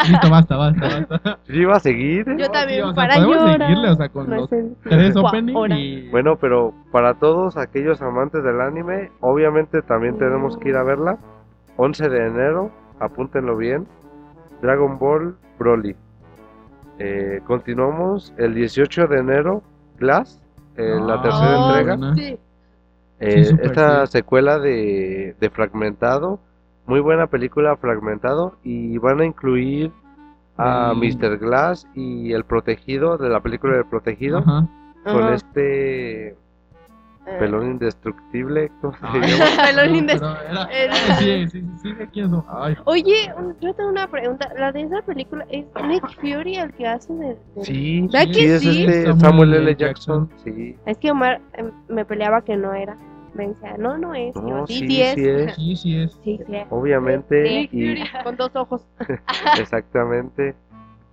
Listo, 0.08 0.30
basta, 0.30 0.56
basta, 0.58 0.82
basta. 1.10 1.40
Yo 1.48 1.56
iba 1.62 1.76
a 1.76 1.80
seguir. 1.80 2.26
Yo 2.38 2.50
también, 2.52 2.80
Sí, 2.80 2.90
o 2.90 2.94
sea, 2.94 2.96
para 2.96 3.16
podemos 3.16 3.38
llorar. 3.38 3.60
seguirle, 3.62 3.90
o 3.90 3.96
sea, 3.96 4.10
con 4.10 4.30
No 4.30 4.36
los 4.36 4.50
sé. 4.50 4.66
tres 4.84 5.16
Gua- 5.16 5.30
openings 5.30 5.56
ahora. 5.58 5.80
y... 5.80 6.10
Bueno, 6.10 6.36
pero 6.38 6.74
para 6.92 7.14
todos 7.16 7.58
aquellos 7.58 8.02
amantes 8.02 8.44
del 8.44 8.62
anime, 8.62 9.12
obviamente 9.22 9.82
también 9.82 10.18
tenemos 10.18 10.58
que 10.58 10.70
ir 10.70 10.76
a 10.76 10.84
verla. 10.84 11.18
11 11.78 12.10
de 12.10 12.28
enero, 12.28 12.72
apúntenlo 13.00 13.58
bien. 13.58 13.88
Dragon 14.62 14.98
Ball 14.98 15.36
Broly. 15.58 15.96
Eh, 17.00 17.42
continuamos 17.46 18.34
el 18.38 18.54
18 18.54 19.08
de 19.08 19.20
enero, 19.20 19.64
Glass, 19.98 20.42
eh, 20.76 20.98
la 21.00 21.22
tercera 21.22 21.68
entrega. 21.68 22.16
Sí. 22.16 22.40
Eh, 23.22 23.58
esta 23.62 24.06
sí. 24.06 24.14
secuela 24.14 24.60
de, 24.60 25.36
de 25.40 25.50
Fragmentado, 25.50 26.40
muy 26.86 27.00
buena 27.00 27.28
película 27.28 27.76
Fragmentado, 27.78 28.58
y 28.64 28.98
van 28.98 29.22
a 29.22 29.26
incluir 29.26 29.92
a. 30.58 30.94
Mr. 30.94 31.38
Glass 31.38 31.88
y 31.96 32.34
el 32.34 32.44
protegido 32.44 33.18
de 33.18 33.30
la 33.30 33.40
película 33.40 33.76
del 33.76 33.86
protegido 33.86 34.40
Ajá. 34.40 34.68
con 35.06 35.24
Ajá. 35.24 35.34
este 35.36 36.36
pelón 37.38 37.72
indestructible. 37.72 38.72
¿cómo 38.82 38.94
se 38.94 39.00
Ay, 39.04 39.22
llama? 39.22 39.46
Pelón 39.66 39.92
no, 39.92 39.98
indes- 40.00 40.20
pero 40.20 40.42
era- 40.42 40.64
el- 40.72 40.94
Sí, 41.18 41.48
sí, 41.50 41.68
sí, 41.82 41.94
sí, 42.14 42.78
Oye, 42.86 43.34
yo 43.62 43.74
tengo 43.74 43.90
una 43.90 44.08
pregunta. 44.08 44.50
La 44.58 44.72
de 44.72 44.82
esa 44.84 45.02
película 45.02 45.46
es 45.50 45.66
Nick 45.88 46.08
Fury 46.20 46.56
el 46.56 46.74
que 46.74 46.88
hace 46.88 47.14
de. 47.14 47.38
de- 47.56 47.64
Sí, 47.64 48.02
¿Verdad 48.02 48.22
sí, 48.24 48.32
que 48.32 48.56
es 48.56 48.62
sí? 48.62 48.86
este 48.86 49.14
Samuel 49.20 49.54
L. 49.54 49.76
Jackson. 49.76 50.30
Sí, 50.44 50.76
Es 50.86 50.98
que 50.98 51.12
Omar 51.12 51.42
em, 51.54 51.72
me 51.88 52.06
peleaba 52.06 52.42
que 52.42 52.56
no 52.58 52.74
era. 52.74 52.98
Me 53.34 53.48
decía, 53.50 53.76
no, 53.78 53.98
no 53.98 54.16
es. 54.16 54.34
Yo, 54.34 54.42
no, 54.42 54.68
sí, 54.68 54.80
sí, 54.88 55.02
es. 55.02 55.14
sí 55.14 55.28
es. 55.28 55.56
sí, 55.56 55.76
sí 55.76 55.98
es. 56.02 56.12
Sí, 56.24 56.40
sí 56.46 56.56
es. 56.56 56.68
Obviamente, 56.72 57.44
Nick 57.44 57.74
y 57.74 57.96
Fury 57.98 58.24
con 58.24 58.36
dos 58.38 58.56
ojos. 58.56 58.82
exactamente. 59.60 60.56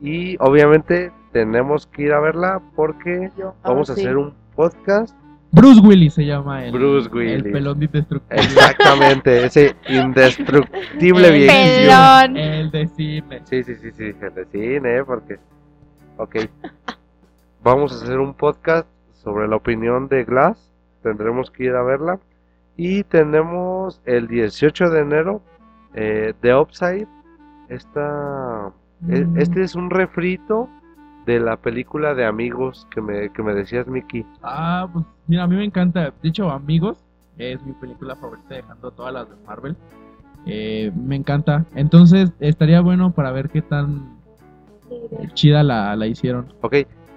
Y 0.00 0.36
obviamente 0.40 1.12
tenemos 1.32 1.86
que 1.86 2.02
ir 2.02 2.12
a 2.12 2.20
verla 2.20 2.60
porque 2.74 3.30
Yo, 3.36 3.54
vamos 3.62 3.88
ah, 3.90 3.92
a 3.92 3.96
sí. 3.96 4.02
hacer 4.02 4.16
un 4.16 4.34
podcast. 4.54 5.16
Bruce 5.52 5.80
Willis 5.80 6.14
se 6.14 6.24
llama 6.26 6.64
el, 6.66 6.72
Bruce 6.72 7.08
Willis. 7.10 7.44
el 7.44 7.52
pelón 7.52 7.82
indestructible. 7.82 8.42
Exactamente, 8.42 9.46
ese 9.46 9.74
indestructible 9.88 11.28
El. 11.46 11.46
Pelón. 11.46 12.36
El 12.36 12.70
de 12.70 12.88
cine. 12.88 13.40
Sí, 13.44 13.62
sí, 13.62 13.74
sí, 13.76 13.90
sí, 13.92 14.04
el 14.20 14.34
de 14.34 14.44
cine, 14.52 14.96
¿eh? 14.98 15.04
porque. 15.04 15.38
Ok. 16.18 16.36
Vamos 17.62 17.92
a 17.92 18.04
hacer 18.04 18.18
un 18.18 18.34
podcast 18.34 18.86
sobre 19.14 19.48
la 19.48 19.56
opinión 19.56 20.08
de 20.08 20.24
Glass, 20.24 20.70
tendremos 21.02 21.50
que 21.50 21.64
ir 21.64 21.74
a 21.74 21.82
verla. 21.82 22.18
Y 22.76 23.04
tenemos 23.04 24.00
el 24.04 24.28
18 24.28 24.90
de 24.90 25.00
enero 25.00 25.42
eh, 25.94 26.34
The 26.42 26.54
Upside. 26.54 27.08
Esta, 27.68 28.72
e- 29.08 29.24
Mm. 29.24 29.38
este 29.38 29.62
es 29.62 29.74
un 29.74 29.90
refrito 29.90 30.68
de 31.26 31.40
la 31.40 31.56
película 31.56 32.14
de 32.14 32.24
amigos 32.24 32.86
que 32.90 33.00
me, 33.00 33.30
que 33.32 33.42
me 33.42 33.52
decías, 33.52 33.86
Mickey. 33.88 34.24
Ah, 34.42 34.88
pues 34.92 35.04
mira, 35.26 35.42
a 35.42 35.46
mí 35.46 35.56
me 35.56 35.64
encanta. 35.64 36.12
De 36.22 36.28
hecho, 36.28 36.50
Amigos 36.50 36.98
es 37.36 37.62
mi 37.66 37.72
película 37.72 38.14
favorita, 38.16 38.54
dejando 38.54 38.90
todas 38.92 39.12
las 39.12 39.28
de 39.28 39.36
Marvel. 39.46 39.76
Eh, 40.46 40.92
me 40.94 41.16
encanta. 41.16 41.66
Entonces, 41.74 42.32
estaría 42.40 42.80
bueno 42.80 43.10
para 43.12 43.32
ver 43.32 43.50
qué 43.50 43.60
tan 43.62 44.16
chida 45.34 45.62
la, 45.62 45.96
la 45.96 46.06
hicieron. 46.06 46.46
Ok, 46.62 46.76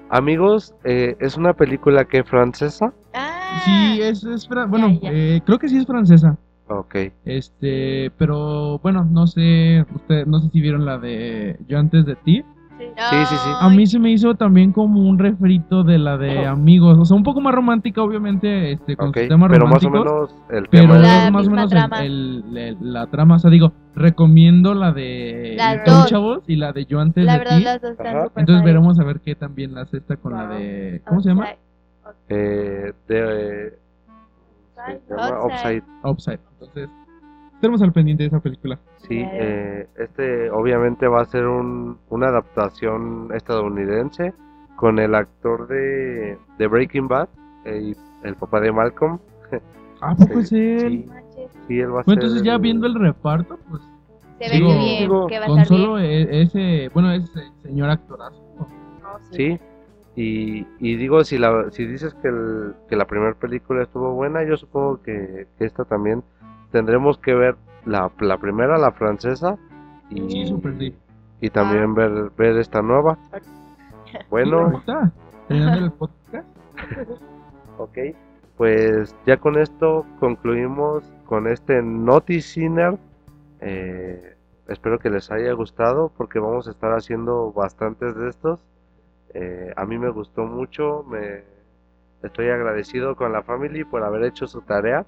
amigos, 0.10 0.74
eh, 0.84 1.16
es 1.20 1.38
una 1.38 1.54
película 1.54 2.06
que 2.06 2.24
francesa. 2.24 2.92
Ah, 3.14 3.62
Sí, 3.66 4.02
es, 4.02 4.24
es 4.24 4.48
fra- 4.48 4.66
bueno, 4.66 4.90
ya. 5.02 5.12
eh, 5.12 5.42
creo 5.46 5.58
que 5.60 5.70
sí 5.70 5.78
es 5.78 5.86
francesa. 5.86 6.38
Ok, 6.68 6.96
Este, 7.26 8.12
pero 8.18 8.78
bueno, 8.80 9.04
no 9.04 9.26
sé, 9.26 9.86
usted, 9.96 10.26
no 10.28 10.40
sé 10.40 10.50
si 10.52 10.62
vieron 10.62 10.86
la 10.86 10.98
de 11.00 11.58
Yo 11.68 11.80
antes 11.80 12.06
de 12.06 12.16
ti. 12.16 12.44
Sí, 12.80 13.26
sí, 13.26 13.36
sí. 13.36 13.50
A 13.60 13.70
mí 13.70 13.86
se 13.88 14.00
me 14.00 14.10
hizo 14.12 14.36
también 14.36 14.72
como 14.72 15.02
un 15.02 15.20
refrito 15.20 15.84
de 15.84 15.98
la 15.98 16.18
de 16.18 16.46
Amigos, 16.46 16.98
o 16.98 17.04
sea, 17.06 17.18
un 17.18 17.24
poco 17.24 17.42
más 17.42 17.54
romántica, 17.54 18.02
obviamente, 18.02 18.72
este, 18.72 18.96
con 18.96 19.10
ok, 19.10 19.18
sus 19.20 19.28
temas 19.28 19.50
pero 19.52 19.68
más 19.68 19.84
o 19.84 19.90
menos 19.90 20.36
el 20.50 20.68
Pero 20.70 20.84
tema 20.84 20.98
La 21.00 21.26
es 21.28 21.32
más 21.34 21.48
o 21.48 21.52
menos 21.52 21.70
trama. 21.70 22.04
el- 22.06 22.44
el- 22.52 22.58
el- 22.58 22.94
la 22.94 23.08
trama, 23.08 23.36
o 23.36 23.40
sea, 23.40 23.50
digo, 23.52 23.74
recomiendo 23.96 24.74
la 24.74 24.92
de 24.94 25.58
dos. 25.86 26.06
Chavos 26.08 26.44
y 26.48 26.56
la 26.56 26.72
de 26.72 26.86
Yo 26.86 27.00
antes 27.02 27.26
La 27.26 27.34
de 27.34 27.40
verdad, 27.40 27.58
ti. 27.58 27.64
las 27.64 27.82
dos 27.82 27.92
están 27.92 28.30
Entonces 28.36 28.64
veremos 28.64 29.00
a 29.00 29.04
ver 29.04 29.20
qué 29.20 29.36
también 29.36 29.74
la 29.74 29.82
hace 29.82 29.98
esta 29.98 30.16
con 30.16 30.34
la 30.34 30.48
de, 30.48 31.02
¿cómo 31.06 31.22
se 31.22 31.30
llama? 31.30 31.48
Eh, 32.30 32.94
de, 33.08 33.78
se 34.76 35.00
llama 35.10 35.28
Outside. 35.28 35.84
Upside. 35.84 35.84
Upside. 36.04 36.40
Entonces, 36.54 36.90
estemos 37.60 37.82
al 37.82 37.92
pendiente 37.92 38.24
de 38.24 38.28
esa 38.28 38.40
película. 38.40 38.80
Sí, 39.00 39.22
eh, 39.22 39.86
este 39.98 40.50
obviamente 40.50 41.08
va 41.08 41.22
a 41.22 41.26
ser 41.26 41.46
un, 41.46 41.98
una 42.10 42.28
adaptación 42.28 43.30
estadounidense 43.36 44.34
con 44.78 44.98
el 44.98 45.14
actor 45.14 45.68
de, 45.68 46.38
de 46.58 46.68
Breaking 46.68 47.10
Bad, 47.10 47.28
eh, 47.66 47.94
y 47.94 48.28
el 48.28 48.36
papá 48.36 48.62
de 48.62 48.72
Malcolm. 48.72 49.20
Ah, 50.02 50.16
poco 50.16 50.40
es 50.40 50.48
Sí, 50.48 50.56
él? 50.56 51.10
sí, 51.36 51.42
sí, 51.68 51.80
él 51.82 51.88
va 51.94 52.00
a 52.00 52.04
Bueno, 52.04 52.04
ser 52.06 52.14
entonces 52.14 52.44
ya 52.44 52.54
el- 52.56 52.62
viendo 52.62 52.88
el 52.88 52.96
reparto, 52.96 53.60
pues 53.70 53.82
Se 54.38 54.48
ve 54.50 54.56
Digo- 54.56 54.70
que 54.70 54.78
bien, 54.80 55.00
digo, 55.02 55.28
que 55.28 55.40
va 55.40 55.44
a 55.44 55.48
con 55.50 55.60
estar 55.60 55.78
solo 55.78 55.96
bien. 55.96 56.06
e- 56.10 56.42
ese, 56.44 56.90
bueno, 56.94 57.12
ese 57.12 57.42
señor 57.62 57.90
actorazo. 57.90 58.42
Sí, 59.32 59.60
y, 60.16 60.66
y 60.80 60.96
digo, 60.96 61.26
si 61.26 61.38
la 61.38 61.70
si 61.72 61.86
dices 61.86 62.14
que, 62.22 62.30
el- 62.30 62.76
que 62.88 62.96
la 62.96 63.04
primera 63.08 63.34
película 63.34 63.84
estuvo 63.84 64.14
buena, 64.14 64.46
yo 64.48 64.56
supongo 64.56 65.02
que, 65.02 65.48
que 65.58 65.66
esta 65.66 65.84
también 65.84 66.24
tendremos 66.72 67.18
que 67.18 67.34
ver 67.34 67.56
la, 67.86 68.12
la 68.20 68.38
primera, 68.38 68.78
la 68.78 68.92
francesa, 68.92 69.58
y, 70.10 70.48
Sí, 70.48 70.96
y 71.42 71.50
también 71.50 71.94
ver, 71.94 72.32
ver 72.38 72.58
esta 72.58 72.82
nueva. 72.82 73.18
Bueno, 74.32 74.82
el 75.50 75.92
podcast. 75.92 76.48
ok, 77.78 77.98
pues 78.58 79.16
ya 79.28 79.38
con 79.38 79.56
esto 79.60 80.04
concluimos 80.20 81.04
con 81.28 81.48
este 81.48 81.84
Noticiner. 81.84 82.98
Eh, 83.62 84.36
espero 84.68 84.98
que 84.98 85.12
les 85.12 85.30
haya 85.30 85.54
gustado 85.54 86.12
porque 86.18 86.40
vamos 86.40 86.68
a 86.68 86.72
estar 86.72 86.92
haciendo 86.92 87.52
bastantes 87.52 88.16
de 88.16 88.30
estos. 88.30 88.66
Eh, 89.36 89.72
a 89.76 89.86
mí 89.86 90.00
me 90.00 90.10
gustó 90.10 90.44
mucho, 90.46 91.06
me 91.08 91.44
estoy 92.24 92.50
agradecido 92.50 93.16
con 93.16 93.32
la 93.32 93.44
family 93.44 93.84
por 93.84 94.04
haber 94.04 94.24
hecho 94.24 94.48
su 94.48 94.62
tarea. 94.62 95.06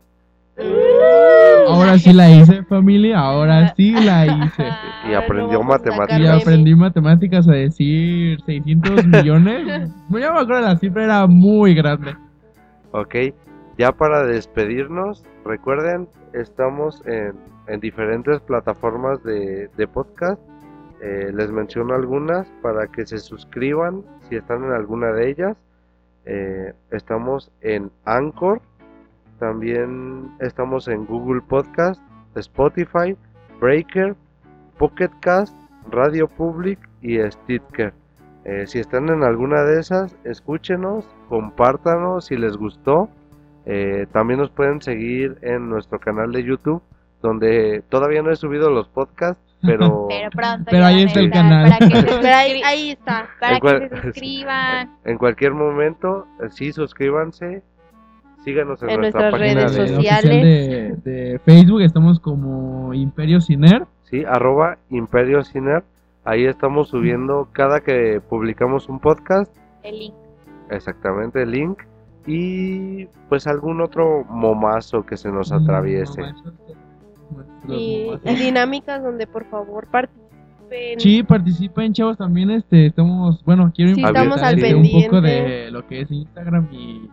Ahora 1.67 1.97
sí 1.97 2.13
la 2.13 2.29
hice, 2.29 2.63
familia, 2.63 3.19
ahora 3.19 3.73
sí 3.75 3.91
la 3.91 4.25
hice. 4.45 4.65
Y 5.09 5.13
aprendió 5.13 5.59
sacar 5.59 5.65
matemáticas. 5.69 6.19
Y 6.19 6.27
aprendí 6.27 6.75
matemáticas 6.75 7.47
a 7.47 7.53
decir 7.53 8.39
600 8.45 9.05
millones. 9.07 9.89
No, 10.09 10.17
me 10.17 10.25
acuerdo, 10.25 10.61
la 10.61 10.77
cifra 10.77 11.03
era 11.03 11.27
muy 11.27 11.73
grande. 11.73 12.15
Ok, 12.91 13.15
ya 13.77 13.91
para 13.91 14.23
despedirnos, 14.23 15.23
recuerden, 15.45 16.07
estamos 16.33 17.01
en, 17.05 17.33
en 17.67 17.79
diferentes 17.79 18.39
plataformas 18.41 19.23
de, 19.23 19.69
de 19.77 19.87
podcast. 19.87 20.41
Eh, 21.01 21.31
les 21.33 21.51
menciono 21.51 21.95
algunas 21.95 22.47
para 22.61 22.85
que 22.87 23.07
se 23.07 23.17
suscriban 23.17 24.03
si 24.29 24.35
están 24.35 24.63
en 24.63 24.71
alguna 24.71 25.11
de 25.13 25.29
ellas. 25.29 25.57
Eh, 26.25 26.73
estamos 26.91 27.51
en 27.61 27.91
Anchor, 28.05 28.61
también 29.41 30.29
estamos 30.39 30.87
en 30.87 31.05
Google 31.07 31.41
Podcast, 31.41 31.99
Spotify, 32.35 33.17
Breaker, 33.59 34.15
Pocket 34.77 35.09
Cast, 35.19 35.57
Radio 35.89 36.27
Public 36.27 36.77
y 37.01 37.17
Stitcher. 37.19 37.91
Eh, 38.45 38.65
si 38.67 38.77
están 38.79 39.09
en 39.09 39.23
alguna 39.23 39.63
de 39.63 39.79
esas, 39.79 40.15
escúchenos, 40.25 41.05
compártanos 41.27 42.25
si 42.25 42.37
les 42.37 42.55
gustó. 42.55 43.09
Eh, 43.65 44.05
también 44.11 44.39
nos 44.39 44.51
pueden 44.51 44.79
seguir 44.79 45.37
en 45.41 45.69
nuestro 45.69 45.99
canal 45.99 46.31
de 46.31 46.43
YouTube, 46.43 46.83
donde 47.23 47.83
todavía 47.89 48.21
no 48.21 48.29
he 48.29 48.35
subido 48.35 48.69
los 48.69 48.87
podcasts, 48.89 49.41
pero, 49.63 50.05
Pero 50.07 50.29
pronto 50.29 50.65
Pero 50.69 50.81
ya 50.83 50.87
ahí 50.87 51.03
está 51.03 51.19
el 51.19 51.31
canal. 51.31 51.69
Para 51.71 51.87
que 51.89 51.95
se, 51.95 52.03
Pero 52.21 52.35
ahí, 52.35 52.91
está. 52.91 53.27
para 53.39 53.53
En 53.55 53.59
que 53.59 53.61
cual- 53.61 53.89
se 53.89 54.01
suscriban. 54.03 54.97
en 55.03 55.17
cualquier 55.17 55.53
momento, 55.53 56.27
eh, 56.43 56.47
sí, 56.51 56.71
suscríbanse, 56.71 57.63
síganos 58.43 58.81
en, 58.83 58.89
En 58.91 59.01
nuestra 59.01 59.29
nuestras 59.29 59.41
página 59.41 59.67
redes 59.67 59.75
de, 59.75 59.95
sociales. 59.95 61.03
de, 61.03 61.11
de 61.11 61.39
Facebook 61.39 61.81
estamos 61.81 62.19
como 62.19 62.93
Imperio 62.93 63.41
Ciner. 63.41 63.85
sí, 64.03 64.23
arroba 64.27 64.77
Imperio 64.89 65.43
Ciner. 65.43 65.83
Ahí 66.23 66.45
estamos 66.45 66.89
subiendo 66.89 67.49
cada 67.51 67.79
que 67.81 68.21
publicamos 68.29 68.87
un 68.89 68.99
podcast, 68.99 69.55
El 69.83 69.97
link. 69.97 70.13
exactamente 70.69 71.41
el 71.41 71.51
link, 71.51 71.79
y 72.27 73.05
pues 73.27 73.47
algún 73.47 73.81
otro 73.81 74.23
momazo 74.29 75.03
que 75.05 75.17
se 75.17 75.31
nos 75.31 75.51
atraviese. 75.51 76.21
Y 77.67 78.11
dinámicas 78.37 79.01
donde 79.03 79.25
por 79.27 79.45
favor 79.49 79.87
participen. 79.89 80.99
Sí, 80.99 81.23
participen, 81.23 81.91
chavos, 81.93 82.17
también 82.17 82.49
este, 82.51 82.85
estamos, 82.87 83.43
bueno, 83.43 83.71
quiero 83.75 83.93
Sí, 83.95 84.03
estamos 84.03 84.41
al 84.41 84.57
este, 84.59 84.75
un 84.75 84.83
poco 84.83 85.21
pendiente. 85.21 85.51
de 85.65 85.71
lo 85.71 85.85
que 85.87 86.01
es 86.01 86.11
Instagram 86.11 86.67
y, 86.71 87.09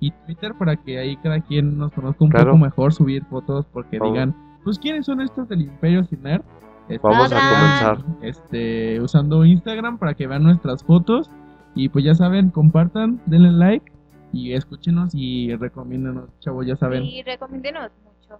y 0.00 0.10
Twitter 0.10 0.54
para 0.58 0.76
que 0.76 0.98
ahí 0.98 1.16
cada 1.18 1.40
quien 1.40 1.76
nos 1.78 1.92
conozca 1.92 2.24
un 2.24 2.30
Claro. 2.30 2.52
poco 2.52 2.58
mejor, 2.58 2.92
subir 2.92 3.24
fotos, 3.26 3.66
porque 3.72 3.98
Vamos. 3.98 4.14
digan, 4.14 4.36
pues, 4.64 4.78
¿quiénes 4.78 5.06
son 5.06 5.20
estos 5.20 5.48
del 5.48 5.62
Imperio 5.62 6.04
Ciner? 6.04 6.42
Este, 6.88 7.06
Vamos 7.06 7.32
a 7.32 7.36
comenzar. 7.36 7.98
Este, 8.22 9.00
usando 9.00 9.44
Instagram 9.44 9.98
para 9.98 10.14
que 10.14 10.26
vean 10.26 10.42
nuestras 10.42 10.82
fotos 10.84 11.30
y 11.74 11.88
pues 11.90 12.04
ya 12.04 12.14
saben, 12.14 12.50
compartan, 12.50 13.20
denle 13.26 13.50
like 13.52 13.92
y 14.32 14.52
escúchenos 14.54 15.10
y 15.14 15.54
recomiéndanos, 15.56 16.30
chavos, 16.40 16.66
ya 16.66 16.76
saben. 16.76 17.04
Y 17.04 17.22
recomiéndenos 17.22 17.90
mucho. 18.04 18.38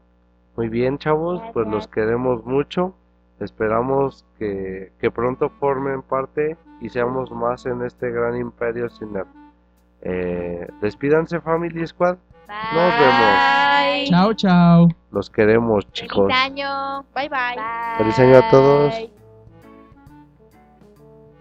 Muy 0.56 0.68
bien, 0.68 0.98
chavos, 0.98 1.42
pues 1.52 1.66
los 1.68 1.86
queremos 1.88 2.44
mucho. 2.46 2.94
Esperamos 3.40 4.24
que, 4.38 4.92
que 5.00 5.11
pronto 5.11 5.50
formen 5.61 6.02
parte 6.02 6.56
y 6.80 6.88
seamos 6.88 7.30
más 7.30 7.66
en 7.66 7.82
este 7.82 8.11
gran 8.11 8.36
imperio 8.36 8.88
cine. 8.90 9.22
Eh, 10.03 10.66
despídanse, 10.80 11.40
Family 11.40 11.86
Squad. 11.86 12.16
Bye. 12.46 12.57
Nos 12.74 12.99
vemos. 12.99 14.09
Chao, 14.09 14.34
chao. 14.34 14.88
Los 15.11 15.28
queremos, 15.30 15.84
Feliz 15.84 15.92
chicos. 15.92 16.32
año. 16.32 17.03
Bye 17.14 17.28
bye. 17.28 17.57
Bye. 17.57 17.99
Feliz 17.99 18.18
año 18.18 18.38
a 18.38 18.51
todos. 18.51 18.94